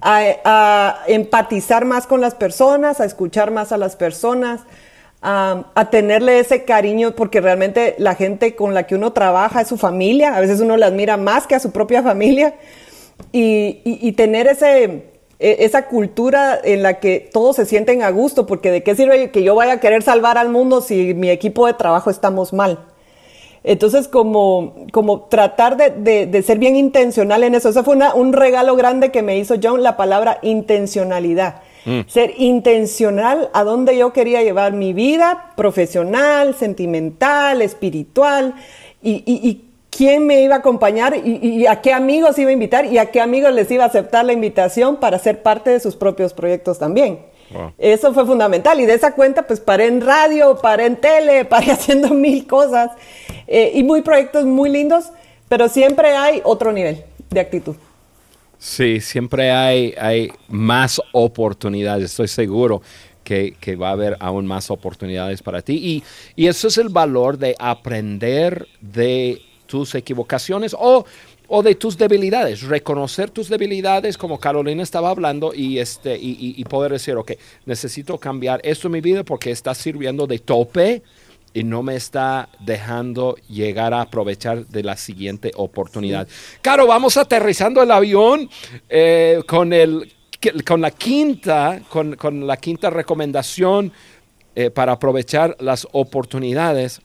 a, 0.00 1.02
empatizar 1.06 1.84
más 1.84 2.06
con 2.06 2.20
las 2.20 2.34
personas, 2.34 3.00
a 3.00 3.04
escuchar 3.04 3.50
más 3.50 3.72
a 3.72 3.76
las 3.76 3.96
personas, 3.96 4.60
a, 5.20 5.88
tenerle 5.90 6.38
ese 6.38 6.64
cariño, 6.64 7.12
porque 7.12 7.40
realmente 7.40 7.94
la 7.98 8.14
gente 8.14 8.54
con 8.56 8.74
la 8.74 8.86
que 8.86 8.94
uno 8.94 9.12
trabaja 9.12 9.60
es 9.60 9.68
su 9.68 9.76
familia, 9.76 10.36
a 10.36 10.40
veces 10.40 10.60
uno 10.60 10.76
la 10.76 10.86
admira 10.86 11.16
más 11.16 11.46
que 11.46 11.54
a 11.54 11.60
su 11.60 11.70
propia 11.70 12.02
familia, 12.02 12.54
y, 13.30 14.12
tener 14.12 14.46
ese, 14.48 14.84
e, 15.38 15.56
esa 15.60 15.86
cultura 15.86 16.58
en 16.62 16.82
la 16.82 16.98
que 17.00 17.30
todos 17.32 17.56
se 17.56 17.66
sienten 17.66 18.02
a 18.02 18.10
gusto, 18.10 18.46
porque 18.46 18.70
de 18.70 18.82
qué 18.82 18.94
sirve 18.94 19.30
que 19.30 19.42
yo 19.42 19.54
vaya 19.54 19.74
a 19.74 19.80
querer 19.80 20.02
salvar 20.02 20.38
al 20.38 20.48
mundo 20.48 20.80
si 20.80 21.14
mi 21.14 21.30
equipo 21.30 21.66
de 21.66 21.74
trabajo 21.74 22.10
estamos 22.10 22.52
mal. 22.52 22.91
Entonces, 23.64 24.08
como, 24.08 24.74
como 24.92 25.22
tratar 25.22 25.76
de, 25.76 26.26
de, 26.26 26.42
ser 26.42 26.58
bien 26.58 26.74
intencional 26.74 27.44
en 27.44 27.54
eso. 27.54 27.68
Eso 27.68 27.84
fue 27.84 27.96
un 28.14 28.32
regalo 28.32 28.74
grande 28.74 29.12
que 29.12 29.22
me 29.22 29.38
hizo 29.38 29.54
John, 29.62 29.82
la 29.82 29.96
palabra 29.96 30.38
intencionalidad. 30.42 31.62
Mm. 31.84 32.00
Ser 32.08 32.34
intencional 32.38 33.50
a 33.52 33.64
dónde 33.64 33.96
yo 33.96 34.12
quería 34.12 34.42
llevar 34.42 34.72
mi 34.72 34.92
vida 34.92 35.52
profesional, 35.56 36.54
sentimental, 36.54 37.62
espiritual, 37.62 38.54
y, 39.02 39.22
y, 39.26 39.48
y 39.48 39.64
quién 39.90 40.26
me 40.26 40.42
iba 40.42 40.56
a 40.56 40.58
acompañar 40.58 41.14
y, 41.16 41.38
y, 41.42 41.66
a 41.66 41.80
qué 41.80 41.92
amigos 41.92 42.38
iba 42.38 42.50
a 42.50 42.52
invitar 42.52 42.86
y 42.86 42.98
a 42.98 43.10
qué 43.10 43.20
amigos 43.20 43.52
les 43.52 43.70
iba 43.70 43.84
a 43.84 43.88
aceptar 43.88 44.24
la 44.24 44.32
invitación 44.32 44.96
para 44.96 45.18
ser 45.18 45.42
parte 45.42 45.70
de 45.70 45.80
sus 45.80 45.96
propios 45.96 46.34
proyectos 46.34 46.78
también. 46.78 47.31
Eso 47.78 48.12
fue 48.12 48.26
fundamental 48.26 48.80
y 48.80 48.86
de 48.86 48.94
esa 48.94 49.14
cuenta 49.14 49.46
pues 49.46 49.60
paré 49.60 49.86
en 49.86 50.00
radio, 50.00 50.58
paré 50.60 50.86
en 50.86 50.96
tele, 50.96 51.44
paré 51.52 51.72
haciendo 51.72 52.10
mil 52.10 52.46
cosas 52.46 52.90
eh, 53.46 53.72
y 53.74 53.82
muy 53.82 54.02
proyectos 54.02 54.44
muy 54.44 54.70
lindos, 54.70 55.06
pero 55.48 55.68
siempre 55.68 56.16
hay 56.16 56.40
otro 56.44 56.72
nivel 56.72 57.04
de 57.30 57.40
actitud. 57.40 57.76
Sí, 58.58 59.00
siempre 59.00 59.50
hay, 59.50 59.94
hay 59.98 60.30
más 60.48 61.00
oportunidades, 61.12 62.10
estoy 62.10 62.28
seguro. 62.28 62.82
Que, 63.24 63.54
que, 63.60 63.76
va 63.76 63.90
a 63.90 63.92
haber 63.92 64.16
aún 64.18 64.46
más 64.46 64.68
oportunidades 64.68 65.42
para 65.42 65.62
ti. 65.62 65.74
Y, 65.74 66.02
y 66.34 66.48
eso 66.48 66.66
es 66.66 66.76
el 66.76 66.88
valor 66.88 67.38
de 67.38 67.54
aprender 67.56 68.66
de 68.80 69.40
tus 69.66 69.94
equivocaciones 69.94 70.76
o 70.78 71.06
o 71.54 71.62
de 71.62 71.74
tus 71.74 71.98
debilidades, 71.98 72.62
reconocer 72.62 73.28
tus 73.28 73.50
debilidades 73.50 74.16
como 74.16 74.40
Carolina 74.40 74.82
estaba 74.82 75.10
hablando 75.10 75.52
y, 75.52 75.80
este, 75.80 76.16
y, 76.18 76.64
poder 76.64 76.92
decir, 76.92 77.14
ok, 77.14 77.32
necesito 77.66 78.16
cambiar 78.16 78.62
esto 78.64 78.88
en 78.88 78.92
mi 78.92 79.02
vida 79.02 79.22
porque 79.22 79.50
está 79.50 79.74
sirviendo 79.74 80.26
de 80.26 80.38
tope 80.38 81.02
y 81.52 81.62
no 81.62 81.82
me 81.82 81.94
está 81.94 82.48
dejando 82.58 83.36
llegar 83.50 83.92
a 83.92 84.00
aprovechar 84.00 84.66
de 84.66 84.82
la 84.82 84.96
siguiente 84.96 85.50
oportunidad. 85.54 86.26
Caro, 86.62 86.86
vamos 86.86 87.18
aterrizando 87.18 87.82
el 87.82 87.90
avión 87.90 88.48
eh, 88.88 89.42
con, 89.46 89.74
el, 89.74 90.10
con, 90.64 90.80
la 90.80 90.90
quinta, 90.90 91.82
con, 91.90 92.46
la 92.46 92.56
quinta 92.56 92.88
recomendación 92.88 93.92
eh, 94.54 94.70
para 94.70 94.92
aprovechar 94.92 95.54
las 95.60 95.86
oportunidades. 95.92 97.02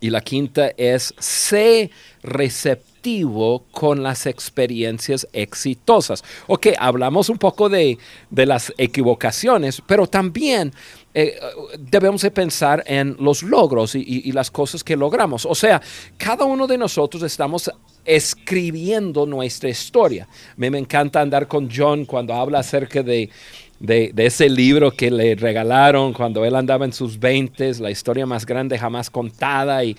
Y 0.00 0.10
la 0.10 0.20
quinta 0.20 0.72
es, 0.76 1.14
sé 1.18 1.90
receptivo 2.22 3.64
con 3.70 4.02
las 4.02 4.26
experiencias 4.26 5.28
exitosas. 5.32 6.24
Ok, 6.48 6.68
hablamos 6.78 7.28
un 7.28 7.38
poco 7.38 7.68
de, 7.68 7.98
las 8.30 8.72
equivocaciones, 8.78 9.80
pero 9.86 10.06
también 10.06 10.72
eh, 11.14 11.38
debemos 11.78 12.22
de 12.22 12.30
pensar 12.30 12.82
en 12.86 13.16
los 13.20 13.42
logros 13.42 13.94
y, 13.94 14.32
las 14.32 14.50
cosas 14.50 14.82
que 14.82 14.96
logramos. 14.96 15.46
O 15.46 15.54
sea, 15.54 15.80
cada 16.16 16.44
uno 16.44 16.66
de 16.66 16.76
nosotros 16.78 17.22
estamos 17.22 17.70
escribiendo 18.04 19.24
nuestra 19.24 19.68
historia. 19.68 20.28
Me 20.56 20.66
encanta 20.66 21.20
andar 21.20 21.46
con 21.46 21.68
John 21.74 22.04
cuando 22.06 22.34
habla 22.34 22.58
acerca 22.58 23.02
de 23.02 23.30
de, 23.78 24.12
ese 24.16 24.48
libro 24.48 24.90
que 24.90 25.10
le 25.10 25.34
regalaron 25.34 26.12
cuando 26.12 26.44
él 26.44 26.54
andaba 26.54 26.84
en 26.84 26.92
sus 26.92 27.18
20, 27.18 27.74
la 27.80 27.90
historia 27.90 28.26
más 28.26 28.46
grande 28.46 28.78
jamás 28.78 29.10
contada, 29.10 29.84
y, 29.84 29.96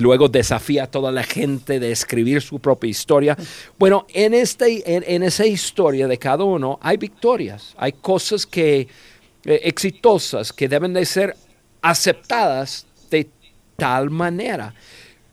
luego 0.00 0.28
desafía 0.28 0.84
a 0.84 0.86
toda 0.86 1.10
la 1.10 1.22
gente 1.22 1.80
de 1.80 1.92
escribir 1.92 2.42
su 2.42 2.58
propia 2.58 2.90
historia. 2.90 3.36
Bueno, 3.78 4.06
en, 4.12 4.34
este, 4.34 4.82
en, 4.86 5.22
esa 5.22 5.46
historia 5.46 6.06
de 6.08 6.18
cada 6.18 6.44
uno 6.44 6.78
hay 6.82 6.96
victorias, 6.96 7.74
hay 7.76 7.92
cosas 7.92 8.46
que, 8.46 8.88
eh, 9.44 9.60
exitosas 9.64 10.52
que 10.52 10.68
deben 10.68 10.92
de 10.92 11.04
ser 11.04 11.36
aceptadas 11.80 12.86
de 13.10 13.28
tal 13.76 14.10
manera, 14.10 14.74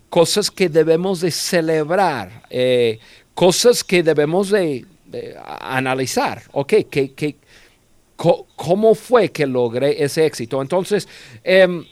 cosas 0.10 0.52
que 0.52 0.69
debemos 0.69 1.22
de 1.22 1.32
celebrar, 1.32 2.43
eh, 2.50 3.00
cosas 3.34 3.84
que 3.84 4.04
debemos 4.04 4.50
de, 4.50 4.86
analizar, 5.62 6.41
ok, 6.52 6.74
que, 6.89 7.13
que, 7.13 7.36
¿Cómo 8.15 8.95
fue 8.95 9.30
que 9.30 9.45
logré 9.45 10.04
ese 10.04 10.26
éxito? 10.26 10.62
Entonces, 10.62 11.08
em, 11.43 11.86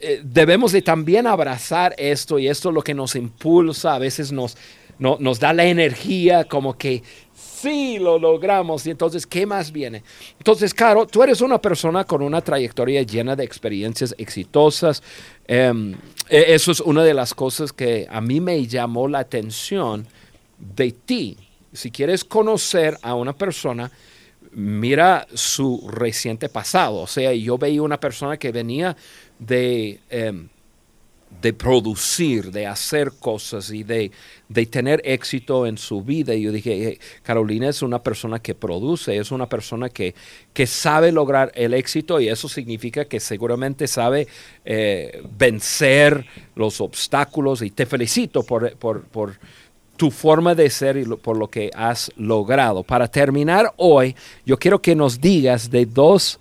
eh, 0.00 0.20
debemos 0.22 0.72
de 0.72 0.82
también 0.82 1.26
abrazar 1.26 1.94
esto 1.96 2.38
y 2.38 2.48
esto 2.48 2.68
es 2.68 2.74
lo 2.74 2.82
que 2.82 2.92
nos 2.92 3.14
impulsa, 3.14 3.94
a 3.94 3.98
veces 3.98 4.32
nos, 4.32 4.56
nos 4.98 5.40
da 5.40 5.52
la 5.52 5.64
energía 5.64 6.44
como 6.44 6.76
que 6.76 7.02
sí 7.34 7.98
lo 7.98 8.18
logramos 8.18 8.86
y 8.86 8.90
entonces, 8.90 9.26
¿qué 9.26 9.46
más 9.46 9.72
viene? 9.72 10.02
Entonces, 10.38 10.74
Caro, 10.74 11.06
tú 11.06 11.22
eres 11.22 11.40
una 11.40 11.58
persona 11.58 12.04
con 12.04 12.20
una 12.20 12.42
trayectoria 12.42 13.02
llena 13.02 13.34
de 13.34 13.44
experiencias 13.44 14.14
exitosas. 14.18 15.02
Em, 15.46 15.94
e, 16.28 16.54
eso 16.54 16.72
es 16.72 16.80
una 16.80 17.02
de 17.02 17.14
las 17.14 17.32
cosas 17.32 17.72
que 17.72 18.06
a 18.10 18.20
mí 18.20 18.40
me 18.40 18.66
llamó 18.66 19.08
la 19.08 19.20
atención 19.20 20.06
de 20.58 20.92
ti. 20.92 21.38
Si 21.72 21.90
quieres 21.90 22.24
conocer 22.24 22.98
a 23.00 23.14
una 23.14 23.32
persona, 23.32 23.90
mira 24.54 25.26
su 25.34 25.88
reciente 25.90 26.48
pasado. 26.48 26.96
O 26.96 27.06
sea, 27.06 27.32
yo 27.32 27.58
veía 27.58 27.82
una 27.82 28.00
persona 28.00 28.36
que 28.36 28.52
venía 28.52 28.96
de, 29.38 30.00
em, 30.10 30.48
de 31.40 31.52
producir, 31.52 32.50
de 32.52 32.66
hacer 32.66 33.12
cosas 33.18 33.70
y 33.70 33.82
de, 33.82 34.10
tener 34.70 35.02
éxito 35.04 35.66
en 35.66 35.76
su 35.76 36.02
vida. 36.02 36.34
Y 36.34 36.42
yo 36.42 36.52
dije, 36.52 36.98
Carolina 37.22 37.68
es 37.68 37.82
una 37.82 38.02
persona 38.02 38.38
que 38.38 38.54
produce, 38.54 39.16
es 39.16 39.30
una 39.30 39.48
persona 39.48 39.88
que, 39.88 40.14
que 40.52 40.66
sabe 40.66 41.12
lograr 41.12 41.50
el 41.54 41.74
éxito 41.74 42.20
y 42.20 42.28
eso 42.28 42.48
significa 42.48 43.04
que 43.06 43.20
seguramente 43.20 43.88
sabe 43.88 44.28
eh, 44.64 45.22
vencer 45.36 46.24
los 46.54 46.80
obstáculos 46.80 47.62
y 47.62 47.70
te 47.70 47.84
felicito 47.84 48.44
por, 48.44 48.76
por, 48.76 49.02
por 49.04 49.38
tu 49.96 50.10
forma 50.10 50.54
de 50.54 50.70
ser 50.70 50.96
y 50.96 51.04
por 51.04 51.36
lo 51.36 51.48
que 51.48 51.70
has 51.74 52.10
logrado. 52.16 52.82
Para 52.82 53.08
terminar 53.08 53.72
hoy, 53.76 54.14
yo 54.44 54.58
quiero 54.58 54.80
que 54.80 54.94
nos 54.94 55.20
digas 55.20 55.70
de 55.70 55.86
dos 55.86 56.40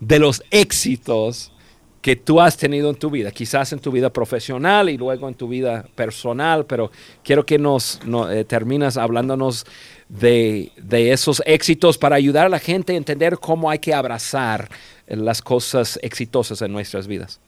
de 0.00 0.18
los 0.18 0.42
éxitos 0.50 1.52
que 2.00 2.14
tú 2.14 2.40
has 2.40 2.56
tenido 2.56 2.90
en 2.90 2.96
tu 2.96 3.10
vida, 3.10 3.30
quizás 3.32 3.72
en 3.72 3.80
tu 3.80 3.90
vida 3.90 4.10
profesional 4.10 4.88
y 4.88 4.96
luego 4.96 5.28
en 5.28 5.34
tu 5.34 5.48
vida 5.48 5.84
personal, 5.94 6.64
pero 6.64 6.90
quiero 7.24 7.44
que 7.44 7.58
nos 7.58 8.00
eh, 8.30 8.44
terminas 8.44 8.96
hablándonos 8.96 9.66
de, 10.08 10.70
de, 10.76 11.12
esos 11.12 11.42
éxitos 11.44 11.98
para 11.98 12.16
ayudar 12.16 12.46
a 12.46 12.48
la 12.48 12.60
gente 12.60 12.94
a 12.94 12.96
entender 12.96 13.38
cómo 13.38 13.68
hay 13.68 13.80
que 13.80 13.92
abrazar 13.92 14.70
las 15.06 15.42
cosas 15.42 15.98
exitosas 16.02 16.62
en 16.62 16.72
nuestras 16.72 17.06
vidas. 17.06 17.40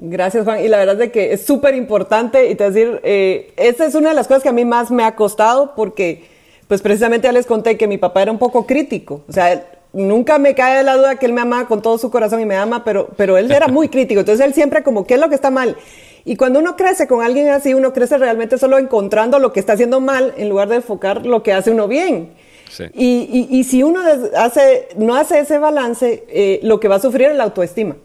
Gracias, 0.00 0.44
Juan. 0.44 0.64
Y 0.64 0.68
la 0.68 0.78
verdad 0.78 1.00
es 1.02 1.12
que 1.12 1.32
es 1.32 1.44
súper 1.44 1.74
importante 1.74 2.48
y 2.48 2.54
te 2.54 2.70
decir, 2.70 3.00
eh, 3.02 3.52
esa 3.56 3.84
es 3.84 3.96
una 3.96 4.10
de 4.10 4.14
las 4.14 4.28
cosas 4.28 4.44
que 4.44 4.48
a 4.48 4.52
mí 4.52 4.64
más 4.64 4.92
me 4.92 5.02
ha 5.02 5.16
costado 5.16 5.74
porque, 5.74 6.24
pues 6.68 6.82
precisamente 6.82 7.26
ya 7.26 7.32
les 7.32 7.46
conté 7.46 7.76
que 7.76 7.88
mi 7.88 7.98
papá 7.98 8.22
era 8.22 8.30
un 8.30 8.38
poco 8.38 8.64
crítico. 8.64 9.22
O 9.28 9.32
sea, 9.32 9.66
nunca 9.92 10.38
me 10.38 10.54
cae 10.54 10.78
de 10.78 10.82
la 10.84 10.96
duda 10.96 11.16
que 11.16 11.26
él 11.26 11.32
me 11.32 11.40
ama 11.40 11.66
con 11.66 11.82
todo 11.82 11.98
su 11.98 12.12
corazón 12.12 12.40
y 12.40 12.46
me 12.46 12.54
ama, 12.54 12.84
pero, 12.84 13.08
pero 13.16 13.36
él 13.36 13.50
era 13.50 13.66
muy 13.66 13.88
crítico. 13.90 14.20
Entonces 14.20 14.46
él 14.46 14.54
siempre 14.54 14.84
como, 14.84 15.04
¿qué 15.04 15.14
es 15.14 15.20
lo 15.20 15.28
que 15.28 15.34
está 15.34 15.50
mal? 15.50 15.76
Y 16.24 16.36
cuando 16.36 16.60
uno 16.60 16.76
crece 16.76 17.08
con 17.08 17.24
alguien 17.24 17.48
así, 17.48 17.74
uno 17.74 17.92
crece 17.92 18.18
realmente 18.18 18.56
solo 18.56 18.78
encontrando 18.78 19.40
lo 19.40 19.52
que 19.52 19.58
está 19.58 19.72
haciendo 19.72 19.98
mal 19.98 20.32
en 20.36 20.48
lugar 20.48 20.68
de 20.68 20.76
enfocar 20.76 21.26
lo 21.26 21.42
que 21.42 21.52
hace 21.52 21.72
uno 21.72 21.88
bien. 21.88 22.30
Sí. 22.70 22.84
Y, 22.94 23.48
y, 23.50 23.58
y, 23.58 23.64
si 23.64 23.82
uno 23.82 24.00
hace, 24.36 24.88
no 24.96 25.16
hace 25.16 25.40
ese 25.40 25.58
balance, 25.58 26.24
eh, 26.28 26.60
lo 26.62 26.78
que 26.78 26.86
va 26.86 26.96
a 26.96 27.00
sufrir 27.00 27.28
es 27.30 27.36
la 27.36 27.44
autoestima. 27.44 27.96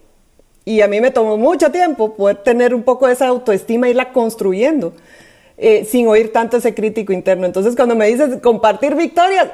Y 0.66 0.82
a 0.82 0.88
mí 0.88 1.02
me 1.02 1.12
tomó 1.12 1.38
mucho 1.38 1.72
tiempo 1.72 2.16
poder 2.16 2.38
tener 2.38 2.74
un 2.74 2.84
poco 2.84 3.08
esa 3.08 3.28
autoestima, 3.28 3.90
irla 3.90 4.14
construyendo, 4.14 4.94
eh, 5.58 5.86
sin 5.86 6.08
oír 6.08 6.32
tanto 6.32 6.58
ese 6.58 6.74
crítico 6.74 7.12
interno. 7.12 7.46
Entonces, 7.46 7.76
cuando 7.76 7.96
me 7.96 8.08
dices 8.08 8.40
compartir 8.42 8.96
victorias, 8.96 9.48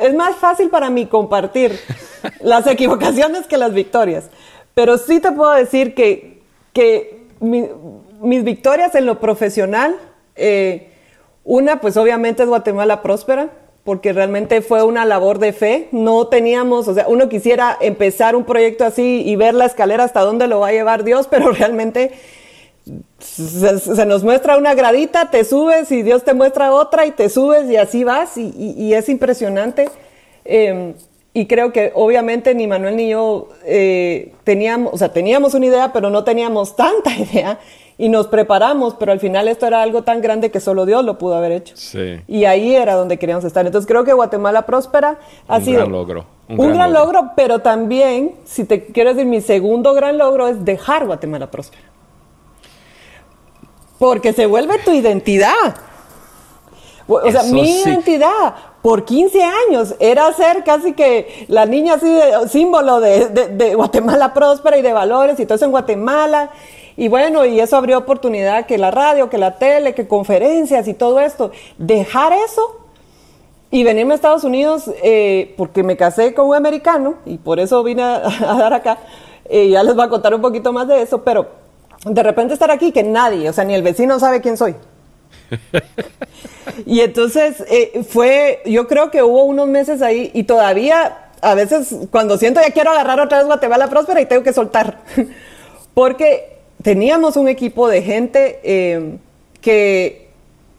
es 0.00 0.14
más 0.14 0.36
fácil 0.36 0.70
para 0.70 0.90
mí 0.90 1.06
compartir 1.06 1.78
las 2.40 2.66
equivocaciones 2.66 3.46
que 3.46 3.56
las 3.56 3.74
victorias. 3.74 4.30
Pero 4.74 4.98
sí 4.98 5.20
te 5.20 5.32
puedo 5.32 5.52
decir 5.52 5.94
que, 5.94 6.40
que 6.72 7.24
mis 7.40 8.44
victorias 8.44 8.94
en 8.94 9.06
lo 9.06 9.20
profesional, 9.20 9.96
eh, 10.36 10.90
una, 11.42 11.80
pues 11.80 11.96
obviamente 11.96 12.42
es 12.42 12.48
Guatemala 12.48 13.02
Próspera 13.02 13.50
porque 13.84 14.14
realmente 14.14 14.62
fue 14.62 14.82
una 14.82 15.04
labor 15.04 15.38
de 15.38 15.52
fe. 15.52 15.88
No 15.92 16.26
teníamos, 16.26 16.88
o 16.88 16.94
sea, 16.94 17.06
uno 17.06 17.28
quisiera 17.28 17.76
empezar 17.80 18.34
un 18.34 18.44
proyecto 18.44 18.84
así 18.84 19.22
y 19.24 19.36
ver 19.36 19.54
la 19.54 19.66
escalera 19.66 20.04
hasta 20.04 20.20
dónde 20.20 20.48
lo 20.48 20.60
va 20.60 20.68
a 20.68 20.72
llevar 20.72 21.04
Dios, 21.04 21.26
pero 21.30 21.52
realmente 21.52 22.12
se, 23.18 24.06
nos 24.06 24.24
muestra 24.24 24.56
una 24.56 24.74
gradita, 24.74 25.30
te 25.30 25.44
subes 25.44 25.90
y 25.92 26.02
Dios 26.02 26.24
te 26.24 26.34
muestra 26.34 26.72
otra 26.72 27.06
y 27.06 27.12
te 27.12 27.28
subes 27.28 27.70
y 27.70 27.76
así 27.76 28.04
vas 28.04 28.36
y, 28.36 28.92
es 28.94 29.08
impresionante. 29.08 29.88
Em, 30.44 30.94
y 31.32 31.46
creo 31.46 31.72
que 31.72 31.90
obviamente 31.94 32.54
ni 32.54 32.66
Manuel 32.66 32.96
ni 32.96 33.08
yo 33.08 33.48
eh, 33.64 34.32
teníamos, 34.44 34.94
o 34.94 34.98
sea, 34.98 35.12
teníamos 35.12 35.54
una 35.54 35.66
idea, 35.66 35.92
pero 35.92 36.08
no 36.08 36.24
teníamos 36.24 36.76
tanta 36.76 37.10
idea 37.18 37.58
y 37.96 38.08
nos 38.08 38.26
preparamos, 38.26 38.94
pero 38.94 39.12
al 39.12 39.20
final 39.20 39.46
esto 39.46 39.66
era 39.66 39.82
algo 39.82 40.02
tan 40.02 40.20
grande 40.20 40.50
que 40.50 40.58
solo 40.60 40.84
Dios 40.84 41.04
lo 41.04 41.16
pudo 41.16 41.36
haber 41.36 41.52
hecho. 41.52 41.76
Sí. 41.76 42.20
Y 42.26 42.44
ahí 42.44 42.74
era 42.74 42.94
donde 42.94 43.18
queríamos 43.18 43.44
estar. 43.44 43.64
Entonces 43.64 43.86
creo 43.86 44.04
que 44.04 44.12
Guatemala 44.12 44.66
Próspera 44.66 45.18
ha 45.46 45.58
un 45.58 45.64
sido 45.64 45.78
gran 45.80 45.92
logro. 45.92 46.26
Un, 46.48 46.72
gran, 46.74 46.92
logro. 46.92 47.30
pero 47.36 47.60
también, 47.60 48.34
si 48.44 48.64
te 48.64 48.86
quiero 48.86 49.14
decir, 49.14 49.26
mi 49.26 49.40
segundo 49.40 49.94
gran 49.94 50.18
logro 50.18 50.48
es 50.48 50.64
dejar 50.64 51.06
Guatemala 51.06 51.50
Próspera. 51.50 51.84
Porque 53.98 54.32
se 54.32 54.46
vuelve 54.46 54.78
tu 54.84 54.90
identidad. 54.90 55.76
O 57.06 57.30
sea, 57.30 57.44
mi 57.44 57.82
identidad 57.82 58.54
por 58.82 59.04
15 59.04 59.42
años 59.42 59.94
era 60.00 60.32
ser 60.32 60.64
casi 60.64 60.94
que 60.94 61.46
la 61.48 61.64
niña 61.64 61.94
así 61.94 62.08
de 62.08 62.48
símbolo 62.48 63.00
de, 63.00 63.28
de, 63.28 63.48
de 63.48 63.74
Guatemala 63.74 64.34
próspera 64.34 64.76
y 64.78 64.82
de 64.82 64.92
valores 64.92 65.38
y 65.38 65.46
todo 65.46 65.56
eso 65.56 65.64
en 65.66 65.70
Guatemala. 65.70 66.50
Y 66.96 67.08
bueno, 67.08 67.44
y 67.44 67.60
eso 67.60 67.76
abrió 67.76 67.98
oportunidad 67.98 68.66
que 68.66 68.78
la 68.78 68.90
radio, 68.90 69.28
que 69.28 69.38
la 69.38 69.58
tele, 69.58 69.94
que 69.94 70.06
conferencias 70.06 70.86
y 70.86 70.94
todo 70.94 71.20
esto. 71.20 71.50
Dejar 71.78 72.32
eso 72.32 72.84
y 73.70 73.82
venirme 73.82 74.12
a 74.12 74.16
Estados 74.16 74.44
Unidos 74.44 74.88
eh, 75.02 75.52
porque 75.56 75.82
me 75.82 75.96
casé 75.96 76.32
con 76.32 76.46
un 76.46 76.54
americano 76.54 77.16
y 77.26 77.38
por 77.38 77.58
eso 77.58 77.82
vine 77.82 78.02
a, 78.02 78.20
dar 78.58 78.72
acá. 78.72 78.98
Eh, 79.46 79.70
ya 79.70 79.82
les 79.82 79.94
voy 79.94 80.04
a 80.04 80.08
contar 80.08 80.34
un 80.34 80.40
poquito 80.40 80.72
más 80.72 80.86
de 80.86 81.02
eso, 81.02 81.22
pero 81.24 81.48
de 82.06 82.22
repente 82.22 82.54
estar 82.54 82.70
aquí 82.70 82.92
que 82.92 83.02
nadie, 83.02 83.48
o 83.48 83.52
sea, 83.52 83.64
ni 83.64 83.74
el 83.74 83.82
vecino 83.82 84.20
sabe 84.20 84.40
quién 84.40 84.56
soy. 84.56 84.76
y 86.86 87.00
entonces 87.00 87.64
eh, 87.68 88.04
fue, 88.08 88.62
yo 88.64 88.86
creo 88.86 89.10
que 89.10 89.24
hubo 89.24 89.42
unos 89.42 89.66
meses 89.66 90.02
ahí 90.02 90.30
y 90.34 90.44
todavía 90.44 91.30
a 91.42 91.54
veces 91.54 91.94
cuando 92.10 92.38
siento 92.38 92.60
ya 92.60 92.70
quiero 92.70 92.90
agarrar 92.90 93.20
otra 93.20 93.38
vez 93.38 93.46
Guatemala 93.46 93.88
Próspera 93.88 94.20
y 94.20 94.26
tengo 94.26 94.44
que 94.44 94.52
soltar. 94.52 95.00
Porque 95.94 96.53
teníamos 96.84 97.38
un 97.38 97.48
equipo 97.48 97.88
de 97.88 98.02
gente 98.02 98.60
eh, 98.62 99.16
que, 99.62 100.28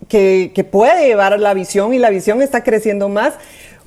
que, 0.07 0.63
puede 0.63 1.07
llevar 1.07 1.37
la 1.39 1.55
visión 1.55 1.95
y 1.95 1.97
la 1.97 2.11
visión 2.11 2.43
está 2.43 2.63
creciendo 2.63 3.09
más. 3.09 3.33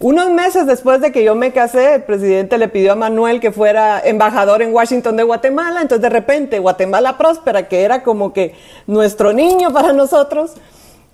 Unos 0.01 0.29
meses 0.31 0.67
después 0.67 1.01
de 1.01 1.13
que 1.13 1.23
yo 1.23 1.37
me 1.37 1.53
casé, 1.53 1.95
el 1.95 2.03
presidente 2.03 2.59
le 2.59 2.67
pidió 2.67 2.93
a 2.93 2.97
Manuel 2.97 3.39
que 3.39 3.53
fuera 3.53 4.01
embajador 4.05 4.63
en 4.63 4.75
Washington 4.75 5.17
de 5.17 5.23
Guatemala, 5.23 5.81
entonces 5.81 6.03
de 6.03 6.09
repente 6.09 6.59
Guatemala 6.59 7.17
Próspera, 7.19 7.69
que 7.69 7.83
era 7.83 8.03
como 8.03 8.33
que 8.33 8.53
nuestro 8.89 9.33
niño 9.33 9.73
para 9.73 9.93
nosotros, 9.93 10.55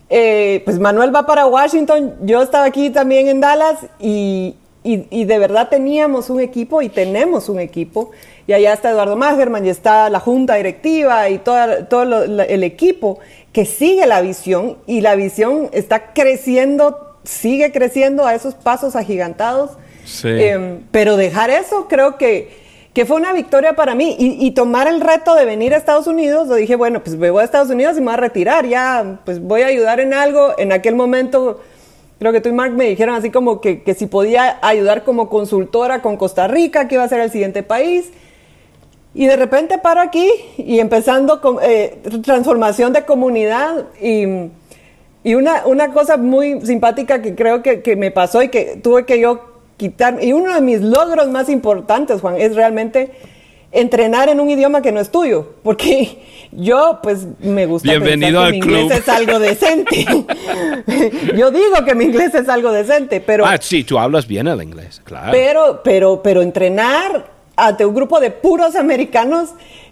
eh, 0.08 0.62
pues 0.64 0.78
Manuel 0.78 1.14
va 1.14 1.26
para 1.26 1.46
Washington, 1.46 2.14
yo 2.22 2.42
estaba 2.42 2.64
aquí 2.64 2.88
también 2.88 3.28
en 3.28 3.40
Dallas 3.40 3.76
y, 3.98 4.56
y 4.82 5.24
de 5.24 5.38
verdad 5.38 5.68
teníamos 5.68 6.30
un 6.30 6.40
equipo 6.40 6.80
y 6.80 6.88
tenemos 6.88 7.50
un 7.50 7.60
equipo 7.60 8.10
y 8.46 8.52
allá 8.52 8.72
está 8.72 8.90
Eduardo 8.90 9.16
Magerman 9.16 9.64
y 9.64 9.70
está 9.70 10.10
la 10.10 10.20
junta 10.20 10.56
directiva 10.56 11.28
y 11.30 11.38
todo 11.38 12.24
el 12.24 12.62
equipo 12.62 13.18
que 13.52 13.64
sigue 13.64 14.06
la 14.06 14.20
visión 14.20 14.76
y 14.86 15.00
la 15.00 15.14
visión 15.14 15.70
está 15.72 16.12
creciendo, 16.12 17.16
sigue 17.22 17.72
creciendo 17.72 18.26
a 18.26 18.34
esos 18.34 18.54
pasos 18.54 18.96
agigantados. 18.96 19.70
Em, 20.24 20.80
pero 20.90 21.16
dejar 21.16 21.48
eso 21.48 21.86
creo 21.88 22.18
que, 22.18 22.50
que 22.92 23.06
fue 23.06 23.16
una 23.16 23.32
victoria 23.32 23.74
para 23.74 23.94
mí 23.94 24.16
y, 24.18 24.50
tomar 24.50 24.88
el 24.88 25.00
reto 25.00 25.34
de 25.34 25.46
venir 25.46 25.72
a 25.72 25.78
Estados 25.78 26.06
Unidos, 26.06 26.48
lo 26.48 26.56
dije, 26.56 26.76
bueno, 26.76 27.02
pues 27.02 27.16
me 27.16 27.30
voy 27.30 27.40
a 27.40 27.44
Estados 27.44 27.70
Unidos 27.70 27.96
y 27.96 28.00
me 28.00 28.06
voy 28.06 28.14
a 28.14 28.18
retirar, 28.18 28.66
ya, 28.66 29.20
pues 29.24 29.40
voy 29.40 29.62
a 29.62 29.68
ayudar 29.68 30.00
en 30.00 30.12
algo. 30.12 30.52
En 30.58 30.72
aquel 30.72 30.94
momento 30.94 31.60
creo 32.18 32.32
que 32.32 32.40
tú 32.40 32.50
y 32.50 32.52
Mark 32.52 32.72
me 32.72 32.84
dijeron 32.84 33.14
así 33.14 33.30
como 33.30 33.60
que, 33.60 33.82
que, 33.82 33.94
si 33.94 34.06
podía 34.06 34.58
ayudar 34.60 35.04
como 35.04 35.30
consultora 35.30 36.02
con 36.02 36.16
Costa 36.16 36.46
Rica, 36.48 36.88
que 36.88 36.96
iba 36.96 37.04
a 37.04 37.08
ser 37.08 37.20
el 37.20 37.30
siguiente 37.30 37.62
país. 37.62 38.10
Y 39.14 39.26
de 39.26 39.36
repente 39.36 39.78
paro 39.78 40.00
aquí 40.00 40.28
y 40.58 40.80
empezando 40.80 41.40
con 41.40 41.58
eh, 41.62 41.98
transformación 42.24 42.92
de 42.92 43.04
comunidad 43.04 43.84
y, 44.02 44.24
y 45.22 45.34
una, 45.34 45.66
una, 45.66 45.92
cosa 45.92 46.16
muy 46.16 46.60
simpática 46.62 47.22
que 47.22 47.36
creo 47.36 47.62
que, 47.62 47.80
que, 47.80 47.94
me 47.94 48.10
pasó 48.10 48.42
y 48.42 48.48
que 48.48 48.80
tuve 48.82 49.06
que 49.06 49.20
yo 49.20 49.54
quitar, 49.76 50.18
y 50.20 50.32
uno 50.32 50.52
de 50.52 50.60
mis 50.60 50.80
logros 50.80 51.28
más 51.28 51.48
importantes, 51.48 52.20
Juan, 52.20 52.40
es 52.40 52.56
realmente 52.56 53.12
entrenar 53.70 54.28
en 54.28 54.40
un 54.40 54.50
idioma 54.50 54.82
que 54.82 54.90
no 54.90 55.00
es 55.00 55.10
tuyo, 55.10 55.54
porque 55.62 56.18
yo 56.52 56.98
pues 57.00 57.26
me 57.38 57.66
gusta 57.66 57.90
Bienvenido 57.90 58.40
pensar 58.40 58.52
que 58.52 58.66
mi 58.66 58.74
inglés 58.74 58.98
es 58.98 59.08
algo 59.08 59.38
decente. 59.38 60.06
yo 61.36 61.50
digo 61.52 61.84
que 61.84 61.94
mi 61.94 62.06
inglés 62.06 62.34
es 62.34 62.48
algo 62.48 62.72
decente, 62.72 63.20
pero... 63.20 63.46
Ah, 63.46 63.58
sí, 63.60 63.84
tú 63.84 63.96
hablas 63.96 64.26
bien 64.26 64.48
el 64.48 64.60
inglés, 64.60 65.00
claro. 65.04 65.30
Pero, 65.30 65.80
pero, 65.84 66.20
pero 66.22 66.42
entrenar 66.42 67.33
ante 67.56 67.86
un 67.86 67.94
grupo 67.94 68.20
de 68.20 68.30
puros 68.30 68.76
americanos, 68.76 69.50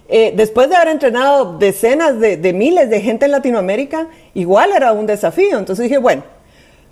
eh, 0.09 0.33
después 0.35 0.69
de 0.69 0.75
haber 0.75 0.89
entrenado 0.89 1.57
decenas 1.57 2.19
de, 2.19 2.53
miles 2.53 2.89
de 2.89 3.01
gente 3.01 3.25
en 3.25 3.31
Latinoamérica, 3.31 4.07
igual 4.33 4.71
era 4.75 4.91
un 4.91 5.05
desafío. 5.05 5.57
Entonces 5.57 5.83
dije, 5.83 5.97
bueno, 5.97 6.23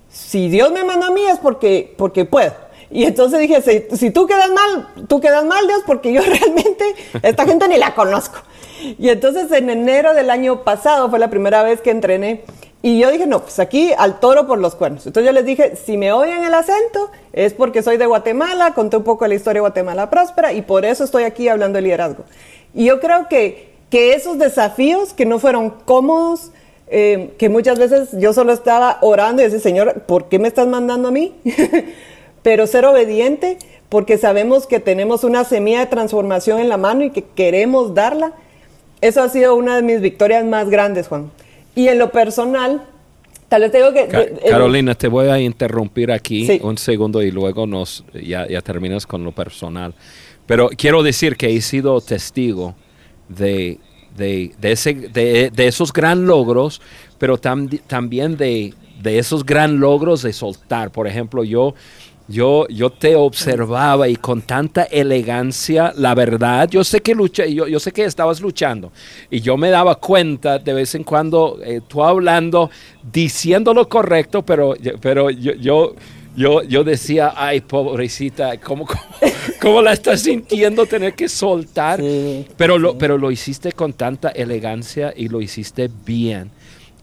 si 0.09 0.49
Dios 0.49 0.72
me 0.72 0.84
manda 0.84 1.07
a 1.07 1.11
mí 1.11 1.26
es 1.26 1.39
porque, 1.39 1.93
porque 1.97 2.26
puedo. 2.26 2.53
Y 2.89 3.05
entonces 3.05 3.39
dije, 3.39 3.61
si, 3.61 3.95
si, 3.95 4.11
tú 4.11 4.28
quedas 4.28 4.49
mal, 4.49 5.07
tú 5.07 5.22
quedas 5.22 5.45
mal, 5.45 5.65
Dios, 5.67 5.82
porque 5.86 6.11
yo 6.11 6.22
realmente, 6.26 6.95
esta 7.22 7.45
gente 7.45 7.67
ni 7.67 7.78
la 7.78 7.95
conozco. 7.95 8.39
Y 8.97 9.09
entonces 9.09 9.51
en 9.51 9.69
enero 9.69 10.13
del 10.13 10.30
año 10.30 10.63
pasado 10.63 11.09
fue 11.09 11.19
la 11.19 11.30
primera 11.30 11.63
vez 11.63 11.82
que 11.82 11.91
entrené 11.91 12.43
y 12.84 12.99
yo 12.99 13.11
dije, 13.11 13.27
no, 13.27 13.41
pues 13.41 13.59
aquí 13.59 13.91
al 13.95 14.19
toro 14.19 14.47
por 14.47 14.57
los 14.57 14.73
cuernos. 14.73 15.05
Entonces 15.05 15.27
yo 15.27 15.34
les 15.34 15.45
dije, 15.45 15.75
si 15.75 15.97
me 15.97 16.11
oyen 16.11 16.43
el 16.43 16.53
acento, 16.53 17.11
es 17.32 17.53
porque 17.53 17.84
soy 17.84 17.97
de 17.97 18.07
Guatemala, 18.07 18.73
conté 18.73 18.97
un 18.97 19.03
poco 19.03 19.25
de 19.25 19.29
la 19.29 19.36
historia 19.36 19.59
de 19.59 19.61
Guatemala 19.61 20.09
próspera 20.09 20.51
y 20.51 20.63
por 20.63 20.84
eso 20.84 21.03
estoy 21.03 21.23
aquí 21.23 21.47
hablando 21.47 21.77
de 21.77 21.84
liderazgo. 21.84 22.23
Y 22.73 22.86
yo 22.86 22.99
creo 22.99 23.27
que, 23.27 23.73
que 23.91 24.13
esos 24.13 24.39
desafíos 24.39 25.13
que 25.13 25.27
no 25.27 25.38
fueron 25.38 25.69
cómodos, 25.69 26.51
eh, 26.88 27.34
que 27.38 27.49
muchas 27.49 27.77
veces 27.77 28.09
yo 28.13 28.34
solo 28.34 28.51
estaba 28.51 28.97
orando 29.01 29.43
y 29.43 29.45
decía, 29.45 29.59
Señor, 29.59 30.01
¿por 30.07 30.27
qué 30.27 30.39
me 30.39 30.47
estás 30.47 30.67
mandando 30.67 31.09
a 31.09 31.11
mí? 31.11 31.36
Pero 32.41 32.65
ser 32.65 32.86
obediente, 32.86 33.59
porque 33.89 34.17
sabemos 34.17 34.65
que 34.65 34.79
tenemos 34.79 35.23
una 35.23 35.43
semilla 35.43 35.82
de 35.82 35.86
transformación 35.86 36.59
en 36.59 36.69
la 36.69 36.77
mano 36.77 37.03
y 37.03 37.11
que 37.11 37.23
queremos 37.23 37.93
darla. 37.93 38.34
Eso 39.01 39.21
ha 39.21 39.29
sido 39.29 39.53
una 39.55 39.75
de 39.75 39.84
mis 39.84 40.01
victorias 40.01 40.43
más 40.45 40.69
grandes, 40.69 41.07
Juan. 41.07 41.29
Y 41.76 41.88
en 41.88 41.99
lo 41.99 42.11
personal, 42.11 42.84
tal 43.47 43.61
vez 43.61 43.72
tengo 43.72 43.93
que... 43.93 44.07
Carolina, 44.49 44.95
te 44.95 45.07
voy 45.07 45.28
a 45.28 45.39
interrumpir 45.39 46.11
aquí 46.11 46.59
un 46.61 46.78
segundo 46.78 47.22
y 47.22 47.32
luego 47.32 47.65
nos 47.65 48.03
ya, 48.13 48.47
ya 48.47 48.61
terminas 48.61 49.05
con 49.07 49.24
lo 49.24 49.32
personal. 49.32 49.93
Pero 50.45 50.69
quiero 50.69 51.03
decir 51.03 51.38
que 51.38 51.55
he 51.55 51.61
sido 51.61 52.01
testigo 52.01 52.76
de, 53.30 53.80
de, 54.17 54.51
ese, 54.61 54.93
de, 54.93 55.51
esos 55.55 55.93
gran 55.93 56.26
logros, 56.26 56.82
pero 57.17 57.38
también 57.38 58.38
de, 58.38 58.74
de 59.01 59.19
esos 59.19 59.45
gran 59.45 59.80
logros 59.80 60.22
de 60.22 60.34
soltar. 60.34 60.91
Por 60.91 61.07
ejemplo, 61.07 61.43
yo 61.43 61.74
yo, 62.28 62.67
yo 62.69 62.89
te 62.89 63.15
observaba 63.15 64.07
y 64.07 64.15
con 64.15 64.41
tanta 64.41 64.84
elegancia, 64.84 65.93
la 65.95 66.15
verdad, 66.15 66.69
yo 66.69 66.84
sé 66.84 67.01
que 67.01 67.13
lucha, 67.13 67.45
yo, 67.45 67.67
yo 67.67 67.80
sé 67.80 67.91
que 67.91 68.05
estabas 68.05 68.41
luchando 68.41 68.91
y 69.30 69.41
yo 69.41 69.57
me 69.57 69.69
daba 69.69 69.95
cuenta 69.95 70.57
de 70.59 70.74
vez 70.74 70.95
en 70.95 71.03
cuando 71.03 71.59
eh, 71.63 71.82
tú 71.88 72.03
hablando, 72.03 72.69
diciendo 73.11 73.74
lo 73.74 73.89
correcto, 73.89 74.43
pero, 74.43 74.76
pero 75.01 75.30
yo, 75.30 75.53
yo, 75.53 75.95
yo, 76.36 76.63
yo 76.63 76.84
decía, 76.84 77.34
ay, 77.36 77.61
pobrecita, 77.61 78.57
¿cómo, 78.57 78.88
cómo, 79.61 79.82
la 79.82 79.91
estás 79.91 80.22
sintiendo 80.22 80.86
tener 80.86 81.13
que 81.13 81.28
soltar? 81.28 82.01
pero, 82.55 82.78
lo, 82.78 82.97
pero 82.97 83.17
lo 83.17 83.32
hiciste 83.32 83.74
con 83.74 83.93
tanta 83.93 84.30
elegancia 84.30 85.13
y 85.15 85.28
lo 85.28 85.41
hiciste 85.41 85.89
bien. 86.05 86.51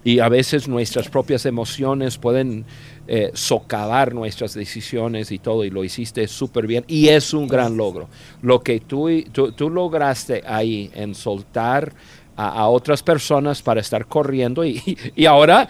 Y 0.04 0.20
a 0.20 0.28
veces 0.28 0.68
nuestras 0.68 1.08
propias 1.08 1.44
emociones 1.44 2.16
pueden 2.16 2.64
eh, 3.10 3.30
socavar 3.32 4.14
nuestras 4.14 4.52
decisiones 4.52 5.32
y 5.32 5.38
todo, 5.38 5.64
y 5.64 5.70
lo 5.70 5.82
hiciste 5.82 6.28
súper 6.28 6.66
bien, 6.66 6.84
y 6.86 7.08
es 7.08 7.32
un 7.32 7.48
gran 7.48 7.74
logro. 7.74 8.06
Lo 8.42 8.60
que 8.60 8.80
tú, 8.80 9.08
tú, 9.32 9.70
lograste 9.70 10.42
ahí 10.46 10.90
en 10.92 11.14
soltar 11.14 11.90
a, 12.36 12.68
otras 12.68 13.02
personas 13.02 13.62
para 13.62 13.80
estar 13.80 14.04
corriendo, 14.04 14.62
y, 14.62 14.82
y, 15.16 15.24
ahora 15.24 15.66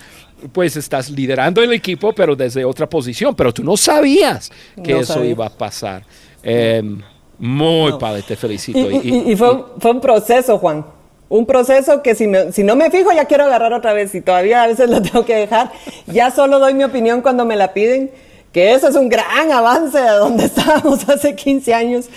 pues 0.52 0.76
estás 0.76 1.10
liderando 1.10 1.62
el 1.62 1.72
equipo, 1.72 2.12
pero 2.12 2.34
desde 2.34 2.64
otra 2.64 2.88
posición, 2.88 3.36
pero 3.36 3.54
tú 3.54 3.62
no 3.62 3.76
sabías 3.76 4.50
que 4.82 4.98
eso 4.98 5.24
iba 5.24 5.46
a 5.46 5.50
pasar. 5.50 6.02
Em, 6.42 7.00
muy 7.38 7.92
padre, 8.00 8.22
te 8.22 8.34
felicito. 8.34 8.90
Y, 8.90 9.36
fue, 9.36 9.64
fue 9.78 9.92
un 9.92 10.00
proceso, 10.00 10.58
Juan 10.58 10.97
un 11.28 11.46
proceso 11.46 12.02
que 12.02 12.14
si, 12.14 12.30
si 12.52 12.64
no 12.64 12.76
me 12.76 12.90
fijo 12.90 13.12
ya 13.12 13.26
quiero 13.26 13.44
agarrar 13.44 13.72
otra 13.72 13.92
vez 13.92 14.14
y 14.14 14.20
todavía 14.20 14.62
a 14.62 14.66
veces 14.66 14.88
lo 14.88 15.02
tengo 15.02 15.24
que 15.24 15.36
dejar. 15.36 15.70
Ya 16.06 16.30
solo 16.30 16.58
doy 16.58 16.74
mi 16.74 16.84
opinión 16.84 17.20
cuando 17.22 17.44
me 17.44 17.56
la 17.56 17.74
piden, 17.74 18.10
que 18.52 18.72
eso 18.72 18.88
es 18.88 18.96
un 18.96 19.08
gran 19.08 19.52
avance 19.52 19.98
a 19.98 20.14
donde 20.14 20.44
estábamos 20.46 21.08
hace 21.08 21.34
15 21.34 21.74
años. 21.74 22.08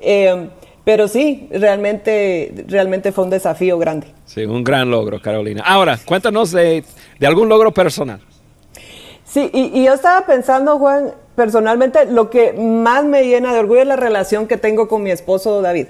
Eh, 0.00 0.48
pero 0.84 1.06
sí, 1.06 1.48
realmente, 1.50 2.64
realmente 2.66 3.12
fue 3.12 3.24
un 3.24 3.30
desafío 3.30 3.78
grande. 3.78 4.06
Sí, 4.24 4.46
un 4.46 4.64
gran 4.64 4.90
logro, 4.90 5.20
Carolina. 5.20 5.62
Ahora, 5.66 5.98
cuéntanos 6.02 6.50
de, 6.50 6.82
de 7.18 7.26
algún 7.26 7.48
logro 7.50 7.72
personal. 7.72 8.20
Sí, 9.22 9.50
y, 9.52 9.78
y, 9.78 9.84
yo 9.84 9.92
estaba 9.92 10.24
pensando, 10.24 10.78
Juan, 10.78 11.12
personalmente, 11.36 12.06
lo 12.06 12.30
que 12.30 12.54
más 12.54 13.04
me 13.04 13.24
llena 13.24 13.52
de 13.52 13.58
orgullo 13.58 13.82
es 13.82 13.86
la 13.86 13.96
relación 13.96 14.46
que 14.46 14.56
tengo 14.56 14.88
con 14.88 15.02
mi 15.02 15.10
esposo 15.10 15.60
David. 15.60 15.88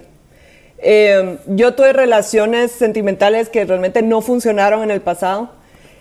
Eh, 0.81 1.39
yo 1.47 1.75
tuve 1.75 1.93
relaciones 1.93 2.71
sentimentales 2.71 3.49
que 3.49 3.65
realmente 3.65 4.03
no 4.03 4.21
funcionaron 4.21 4.83
en 4.85 4.91
el 4.91 5.01
pasado 5.01 5.51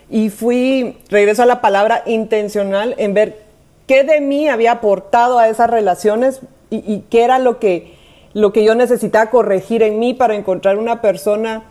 y 0.09 0.29
fui, 0.29 0.97
regreso 1.09 1.43
a 1.43 1.47
la 1.47 1.61
palabra 1.61 2.03
intencional, 2.05 2.95
en 2.97 3.13
ver 3.13 3.41
qué 3.87 4.03
de 4.03 4.21
mí 4.21 4.47
había 4.47 4.73
aportado 4.73 5.39
a 5.39 5.49
esas 5.49 5.69
relaciones 5.69 6.41
y, 6.69 7.03
qué 7.09 7.23
era 7.23 7.39
lo 7.39 7.59
que, 7.59 7.93
lo 8.33 8.51
que 8.51 8.63
yo 8.63 8.75
necesitaba 8.75 9.29
corregir 9.29 9.83
en 9.83 9.99
mí 9.99 10.13
para 10.13 10.35
encontrar 10.35 10.77
una 10.77 11.01
persona 11.01 11.63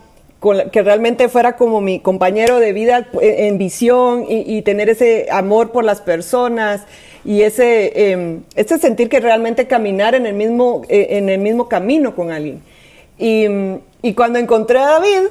que 0.71 0.83
realmente 0.83 1.29
fuera 1.29 1.55
como 1.55 1.81
mi 1.81 1.99
compañero 1.99 2.59
de 2.59 2.71
vida 2.71 3.07
en, 3.21 3.57
visión 3.57 4.25
y, 4.29 4.61
tener 4.61 4.89
ese 4.89 5.27
amor 5.31 5.71
por 5.71 5.83
las 5.83 6.01
personas 6.01 6.83
y 7.25 7.41
ese, 7.41 8.11
em, 8.11 8.43
ese 8.55 8.77
sentir 8.77 9.09
que 9.09 9.19
realmente 9.19 9.67
caminar 9.67 10.13
en 10.13 10.27
el 10.27 10.35
mismo, 10.35 10.83
eh, 10.89 11.07
en 11.11 11.29
el 11.29 11.39
mismo 11.39 11.67
camino 11.67 12.15
con 12.15 12.31
alguien. 12.31 12.61
Y, 13.17 14.13
cuando 14.15 14.39
encontré 14.39 14.79
a 14.79 14.85
David, 14.85 15.29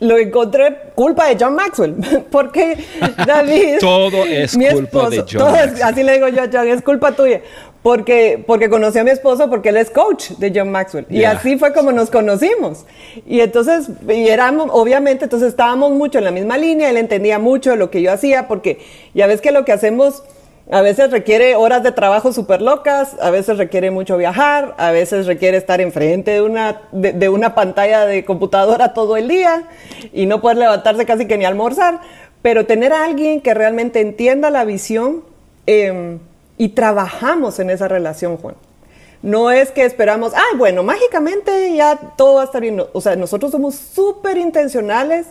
lo 0.00 0.18
encontré 0.18 0.76
culpa 0.94 1.28
de 1.28 1.36
John 1.38 1.54
Maxwell, 1.54 1.94
porque 2.30 2.76
David... 3.26 3.76
todo 3.80 4.24
es 4.24 4.56
culpa 4.56 5.10
de 5.10 5.24
John. 5.30 5.54
así 5.82 6.02
le 6.02 6.14
digo 6.14 6.28
yo 6.28 6.42
a 6.42 6.48
John, 6.52 6.68
es 6.68 6.82
culpa 6.82 7.12
tuya. 7.12 7.40
Porque, 7.82 8.42
porque 8.46 8.70
conocí 8.70 9.00
a 9.00 9.04
mi 9.04 9.10
esposo 9.10 9.50
porque 9.50 9.70
él 9.70 9.76
es 9.76 9.90
coach 9.90 10.30
de 10.38 10.52
John 10.54 10.70
Maxwell. 10.70 11.04
Y 11.10 11.24
así 11.24 11.58
fue 11.58 11.72
como 11.72 11.90
nos 11.90 12.10
conocimos. 12.10 12.86
Y 13.26 13.40
entonces, 13.40 13.88
y 14.08 14.28
éramos, 14.28 14.68
obviamente, 14.70 15.24
entonces 15.24 15.48
estábamos 15.48 15.90
mucho 15.90 16.18
en 16.18 16.24
la 16.24 16.30
misma 16.30 16.56
línea, 16.56 16.90
él 16.90 16.96
entendía 16.96 17.40
mucho 17.40 17.70
de 17.70 17.76
lo 17.76 17.90
que 17.90 18.00
yo 18.00 18.12
hacía, 18.12 18.46
porque 18.46 18.78
ya 19.14 19.26
ves 19.26 19.40
que 19.40 19.50
lo 19.50 19.64
que 19.64 19.72
hacemos 19.72 20.22
a 20.72 20.80
veces 20.80 21.10
requiere 21.10 21.54
horas 21.54 21.82
de 21.82 21.92
trabajo 21.92 22.32
súper 22.32 22.62
locas, 22.62 23.14
a 23.20 23.28
veces 23.28 23.58
requiere 23.58 23.90
mucho 23.90 24.16
viajar, 24.16 24.74
a 24.78 24.90
veces 24.90 25.26
requiere 25.26 25.58
estar 25.58 25.82
enfrente 25.82 26.30
de 26.30 26.40
una, 26.40 26.80
de, 26.92 27.28
una 27.28 27.54
pantalla 27.54 28.06
de 28.06 28.24
computadora 28.24 28.94
todo 28.94 29.18
el 29.18 29.28
día 29.28 29.64
y 30.14 30.24
no 30.24 30.40
poder 30.40 30.56
levantarse 30.56 31.04
casi 31.04 31.26
que 31.26 31.36
ni 31.36 31.44
almorzar. 31.44 32.00
Pero 32.40 32.64
tener 32.64 32.94
a 32.94 33.04
alguien 33.04 33.42
que 33.42 33.52
realmente 33.52 34.00
entienda 34.00 34.48
la 34.48 34.64
visión 34.64 35.24
em, 35.66 36.20
y 36.56 36.70
trabajamos 36.70 37.58
en 37.58 37.68
esa 37.68 37.86
relación, 37.86 38.38
Juan. 38.38 38.54
No 39.20 39.50
es 39.50 39.72
que 39.72 39.84
esperamos, 39.84 40.32
ay, 40.34 40.56
bueno, 40.56 40.82
mágicamente 40.82 41.76
ya 41.76 41.96
todo 42.16 42.36
va 42.36 42.42
a 42.42 42.44
estar 42.46 42.62
bien. 42.62 42.82
O 42.94 43.00
sea, 43.02 43.14
nosotros 43.14 43.52
somos 43.52 43.74
súper 43.74 44.38
intencionales 44.38 45.26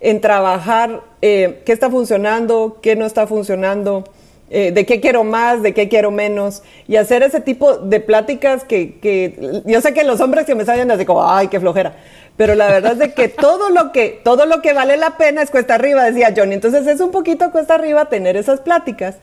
en 0.00 0.22
trabajar 0.22 1.02
eh, 1.20 1.60
qué 1.66 1.72
está 1.72 1.90
funcionando, 1.90 2.78
qué 2.80 2.96
no 2.96 3.04
está 3.04 3.26
funcionando 3.26 4.04
eh, 4.50 4.72
de 4.72 4.86
qué 4.86 5.00
quiero 5.00 5.24
más, 5.24 5.62
de 5.62 5.74
qué 5.74 5.88
quiero 5.88 6.10
menos, 6.10 6.62
y 6.86 6.96
hacer 6.96 7.22
ese 7.22 7.40
tipo 7.40 7.76
de 7.76 8.00
pláticas 8.00 8.64
que, 8.64 8.98
que 8.98 9.62
yo 9.66 9.80
sé 9.80 9.92
que 9.92 10.04
los 10.04 10.20
hombres 10.20 10.46
que 10.46 10.54
me 10.54 10.64
salen 10.64 10.90
así 10.90 11.04
como, 11.04 11.28
ay, 11.28 11.48
qué 11.48 11.60
flojera, 11.60 11.96
pero 12.36 12.54
la 12.54 12.68
verdad 12.68 12.92
es 12.92 12.98
de 12.98 13.12
que 13.14 13.28
todo 13.28 13.70
lo 13.70 13.92
que, 13.92 14.20
todo 14.24 14.46
lo 14.46 14.62
que 14.62 14.72
vale 14.72 14.96
la 14.96 15.16
pena 15.16 15.42
es 15.42 15.50
cuesta 15.50 15.74
arriba, 15.74 16.04
decía 16.04 16.32
Johnny, 16.36 16.54
entonces 16.54 16.86
es 16.86 17.00
un 17.00 17.10
poquito 17.10 17.50
cuesta 17.50 17.74
arriba 17.74 18.08
tener 18.08 18.36
esas 18.36 18.60
pláticas, 18.60 19.16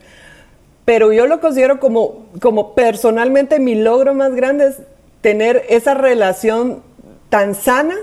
pero 0.86 1.12
yo 1.12 1.26
lo 1.26 1.40
considero 1.40 1.80
como, 1.80 2.28
como 2.40 2.76
personalmente 2.76 3.60
mi 3.60 3.76
logro 3.76 4.14
más 4.14 4.36
grande 4.36 4.68
es 4.68 4.78
tener 5.22 5.64
esa 5.70 5.96
relación 5.96 6.84
tan 7.30 7.56
sana 7.56 7.96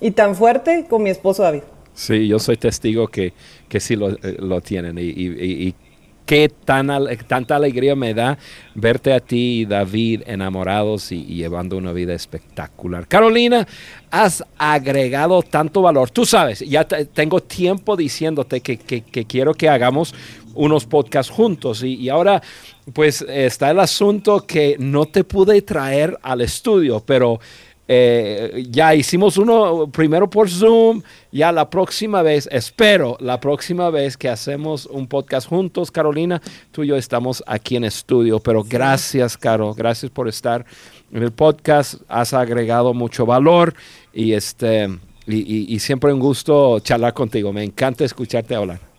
y 0.00 0.12
tan 0.12 0.34
fuerte 0.34 0.86
con 0.88 1.02
mi 1.02 1.10
esposo 1.10 1.42
David. 1.42 1.62
Sí, 1.94 2.26
yo 2.26 2.38
soy 2.38 2.56
testigo 2.56 3.08
que, 3.08 3.32
que 3.68 3.78
sí 3.80 3.94
lo, 3.94 4.10
eh, 4.10 4.36
lo 4.38 4.60
tienen 4.60 4.98
y, 4.98 5.02
y, 5.02 5.26
y, 5.68 5.74
qué 6.26 6.48
tan, 6.48 6.88
tanta 7.26 7.56
alegría 7.56 7.94
me 7.94 8.14
da 8.14 8.38
verte 8.74 9.12
a 9.12 9.20
ti 9.20 9.64
David 9.64 10.22
enamorados 10.26 11.12
y, 11.12 11.24
llevando 11.24 11.76
una 11.76 11.92
vida 11.92 12.14
espectacular. 12.14 13.06
Carolina, 13.06 13.66
has 14.10 14.44
agregado 14.56 15.42
tanto 15.42 15.82
valor. 15.82 16.10
Tú 16.10 16.24
sabes, 16.24 16.60
ya 16.60 16.84
tengo 16.84 17.40
tiempo 17.40 17.96
diciéndote 17.96 18.60
que, 18.60 18.78
quiero 19.26 19.54
que 19.54 19.68
hagamos 19.68 20.14
unos 20.54 20.86
podcasts 20.86 21.32
juntos 21.32 21.82
y 21.82 22.08
ahora 22.08 22.40
pues 22.92 23.22
está 23.22 23.70
el 23.70 23.80
asunto 23.80 24.46
que 24.46 24.76
no 24.78 25.06
te 25.06 25.24
pude 25.24 25.60
traer 25.62 26.18
al 26.22 26.42
estudio, 26.42 27.02
pero 27.04 27.40
eh, 27.86 28.64
ya 28.70 28.94
hicimos 28.94 29.36
uno 29.36 29.88
primero 29.88 30.28
por 30.28 30.48
Zoom, 30.48 31.02
ya 31.30 31.52
la 31.52 31.68
próxima 31.68 32.22
vez, 32.22 32.48
espero, 32.50 33.16
la 33.20 33.40
próxima 33.40 33.90
vez 33.90 34.16
que 34.16 34.28
hacemos 34.28 34.86
un 34.86 35.06
podcast 35.06 35.48
juntos, 35.48 35.90
Carolina, 35.90 36.40
tú 36.72 36.82
y 36.82 36.88
yo 36.88 36.96
estamos 36.96 37.44
aquí 37.46 37.76
en 37.76 37.84
estudio, 37.84 38.40
pero 38.40 38.64
gracias, 38.64 39.36
Caro, 39.36 39.74
gracias 39.74 40.10
por 40.10 40.28
estar 40.28 40.64
en 41.12 41.22
el 41.22 41.32
podcast, 41.32 41.96
has 42.08 42.32
agregado 42.32 42.94
mucho 42.94 43.26
valor 43.26 43.74
y, 44.12 44.32
este, 44.32 44.88
y, 45.26 45.78
siempre 45.78 46.12
un 46.12 46.20
gusto 46.20 46.80
charlar 46.80 47.12
contigo, 47.12 47.52
me 47.52 47.64
encanta 47.64 48.04
escucharte 48.04 48.54
hablar. 48.54 48.93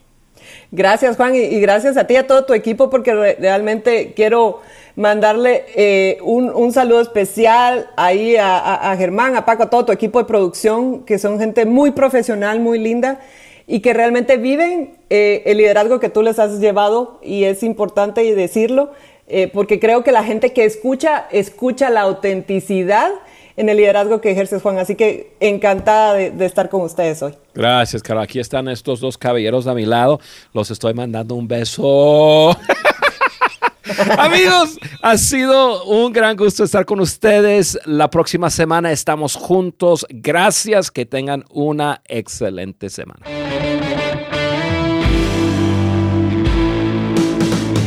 Gracias, 0.71 1.17
Juan, 1.17 1.35
y, 1.35 1.59
gracias 1.59 1.97
a 1.97 2.07
ti 2.07 2.15
y 2.15 2.17
a 2.17 2.27
todo 2.27 2.45
tu 2.45 2.53
equipo, 2.53 2.89
porque 2.89 3.13
realmente 3.39 4.13
quiero 4.15 4.61
mandarle 4.95 5.65
eh, 5.75 6.17
un, 6.21 6.71
saludo 6.71 7.01
especial 7.01 7.89
ahí 7.97 8.35
a, 8.37 8.95
Germán, 8.97 9.35
a 9.35 9.45
Paco, 9.45 9.63
a 9.63 9.69
todo 9.69 9.85
tu 9.85 9.91
equipo 9.91 10.19
de 10.19 10.25
producción, 10.25 11.03
que 11.03 11.19
son 11.19 11.39
gente 11.39 11.65
muy 11.65 11.91
profesional, 11.91 12.59
muy 12.59 12.79
linda 12.79 13.19
y 13.67 13.79
que 13.79 13.93
realmente 13.93 14.37
viven 14.37 14.95
eh, 15.09 15.43
el 15.45 15.57
liderazgo 15.57 15.99
que 15.99 16.09
tú 16.09 16.21
les 16.21 16.39
has 16.39 16.59
llevado 16.59 17.19
y 17.23 17.45
es 17.45 17.63
importante 17.63 18.21
decirlo, 18.35 18.91
eh, 19.27 19.49
porque 19.51 19.79
creo 19.79 20.03
que 20.03 20.11
la 20.11 20.23
gente 20.23 20.53
que 20.53 20.65
escucha, 20.65 21.25
escucha 21.31 21.89
la 21.89 22.01
autenticidad 22.01 23.11
en 23.57 23.69
el 23.69 23.77
liderazgo 23.77 24.21
que 24.21 24.31
ejerces, 24.31 24.61
Juan. 24.61 24.77
Así 24.77 24.95
que 24.95 25.33
encantada 25.39 26.13
de, 26.13 26.31
de, 26.31 26.45
estar 26.45 26.69
con 26.69 26.81
ustedes 26.81 27.21
hoy. 27.21 27.33
Gracias, 27.53 28.01
Carlos. 28.03 28.23
Aquí 28.23 28.39
están 28.39 28.67
estos 28.67 28.99
dos 28.99 29.17
caballeros 29.17 29.67
a 29.67 29.73
mi 29.73 29.85
lado. 29.85 30.19
Los 30.53 30.71
estoy 30.71 30.93
mandando 30.93 31.35
un 31.35 31.47
beso. 31.47 32.57
Amigos, 34.17 34.77
ha 35.01 35.17
sido 35.17 35.83
un 35.85 36.11
gran 36.11 36.35
gusto 36.35 36.63
estar 36.63 36.85
con 36.85 36.99
ustedes. 36.99 37.79
La 37.85 38.09
próxima 38.09 38.49
semana 38.49 38.91
estamos 38.91 39.35
juntos. 39.35 40.05
Gracias, 40.09 40.91
que 40.91 41.05
tengan 41.05 41.45
una 41.49 42.01
excelente 42.05 42.89
semana. 42.89 43.25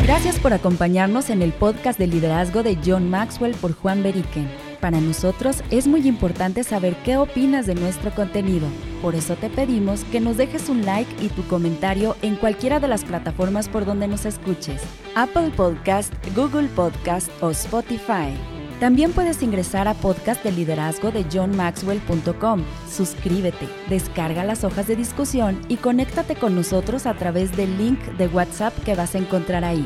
Gracias 0.05 0.39
por 0.39 0.53
acompañarnos 0.53 1.31
en 1.31 1.43
el 1.43 1.53
podcast 1.53 1.99
de 1.99 2.07
liderazgo 2.07 2.62
de 2.62 2.79
John 2.85 3.11
Maxwell 3.11 3.55
por 3.55 3.73
Juan 3.73 4.03
Beriken. 4.03 4.68
Para 4.81 5.01
nosotros 5.01 5.62
es 5.70 5.89
muy 5.89 6.07
importante 6.07 6.62
saber 6.62 6.95
qué 7.05 7.16
opinas 7.16 7.66
de 7.66 7.74
nuestro 7.74 8.12
contenido. 8.12 8.68
Por 9.03 9.16
eso 9.16 9.35
te 9.35 9.51
pedimos 9.51 10.05
que 10.05 10.20
nos 10.20 10.37
dejes 10.37 10.68
un 10.68 10.85
like 10.87 11.11
y 11.20 11.29
tu 11.29 11.43
comentario 11.49 12.16
en 12.22 12.37
cualquiera 12.37 12.79
de 12.79 12.87
las 12.87 13.05
plataformas 13.05 13.68
por 13.68 13.85
donde 13.85 14.07
nos 14.07 14.24
escuches. 14.24 14.81
Apple 15.16 15.51
Podcast, 15.57 16.12
Google 16.37 16.68
Podcast 16.68 17.31
o 17.43 17.51
Spotify. 17.51 18.37
También 18.79 19.11
puedes 19.11 19.43
ingresar 19.43 19.89
a 19.89 19.95
podcast 19.95 20.45
de 20.45 20.53
liderazgo 20.53 21.11
de 21.11 21.24
johnmaxwell.com. 21.24 22.62
Suscríbete, 22.89 23.68
descarga 23.91 24.45
las 24.45 24.62
hojas 24.62 24.87
de 24.87 24.95
discusión 24.95 25.61
y 25.68 25.76
conéctate 25.79 26.37
con 26.37 26.55
nosotros 26.55 27.07
a 27.07 27.14
través 27.14 27.57
del 27.57 27.76
link 27.76 27.99
de 28.16 28.29
WhatsApp 28.29 28.72
que 28.85 28.95
vas 28.95 29.16
a 29.16 29.18
encontrar 29.18 29.64
ahí. 29.64 29.85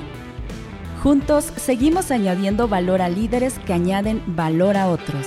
Juntos 1.02 1.52
seguimos 1.56 2.12
añadiendo 2.12 2.68
valor 2.68 3.02
a 3.02 3.08
líderes 3.08 3.58
que 3.66 3.72
añaden 3.72 4.22
valor 4.36 4.76
a 4.76 4.86
otros. 4.86 5.26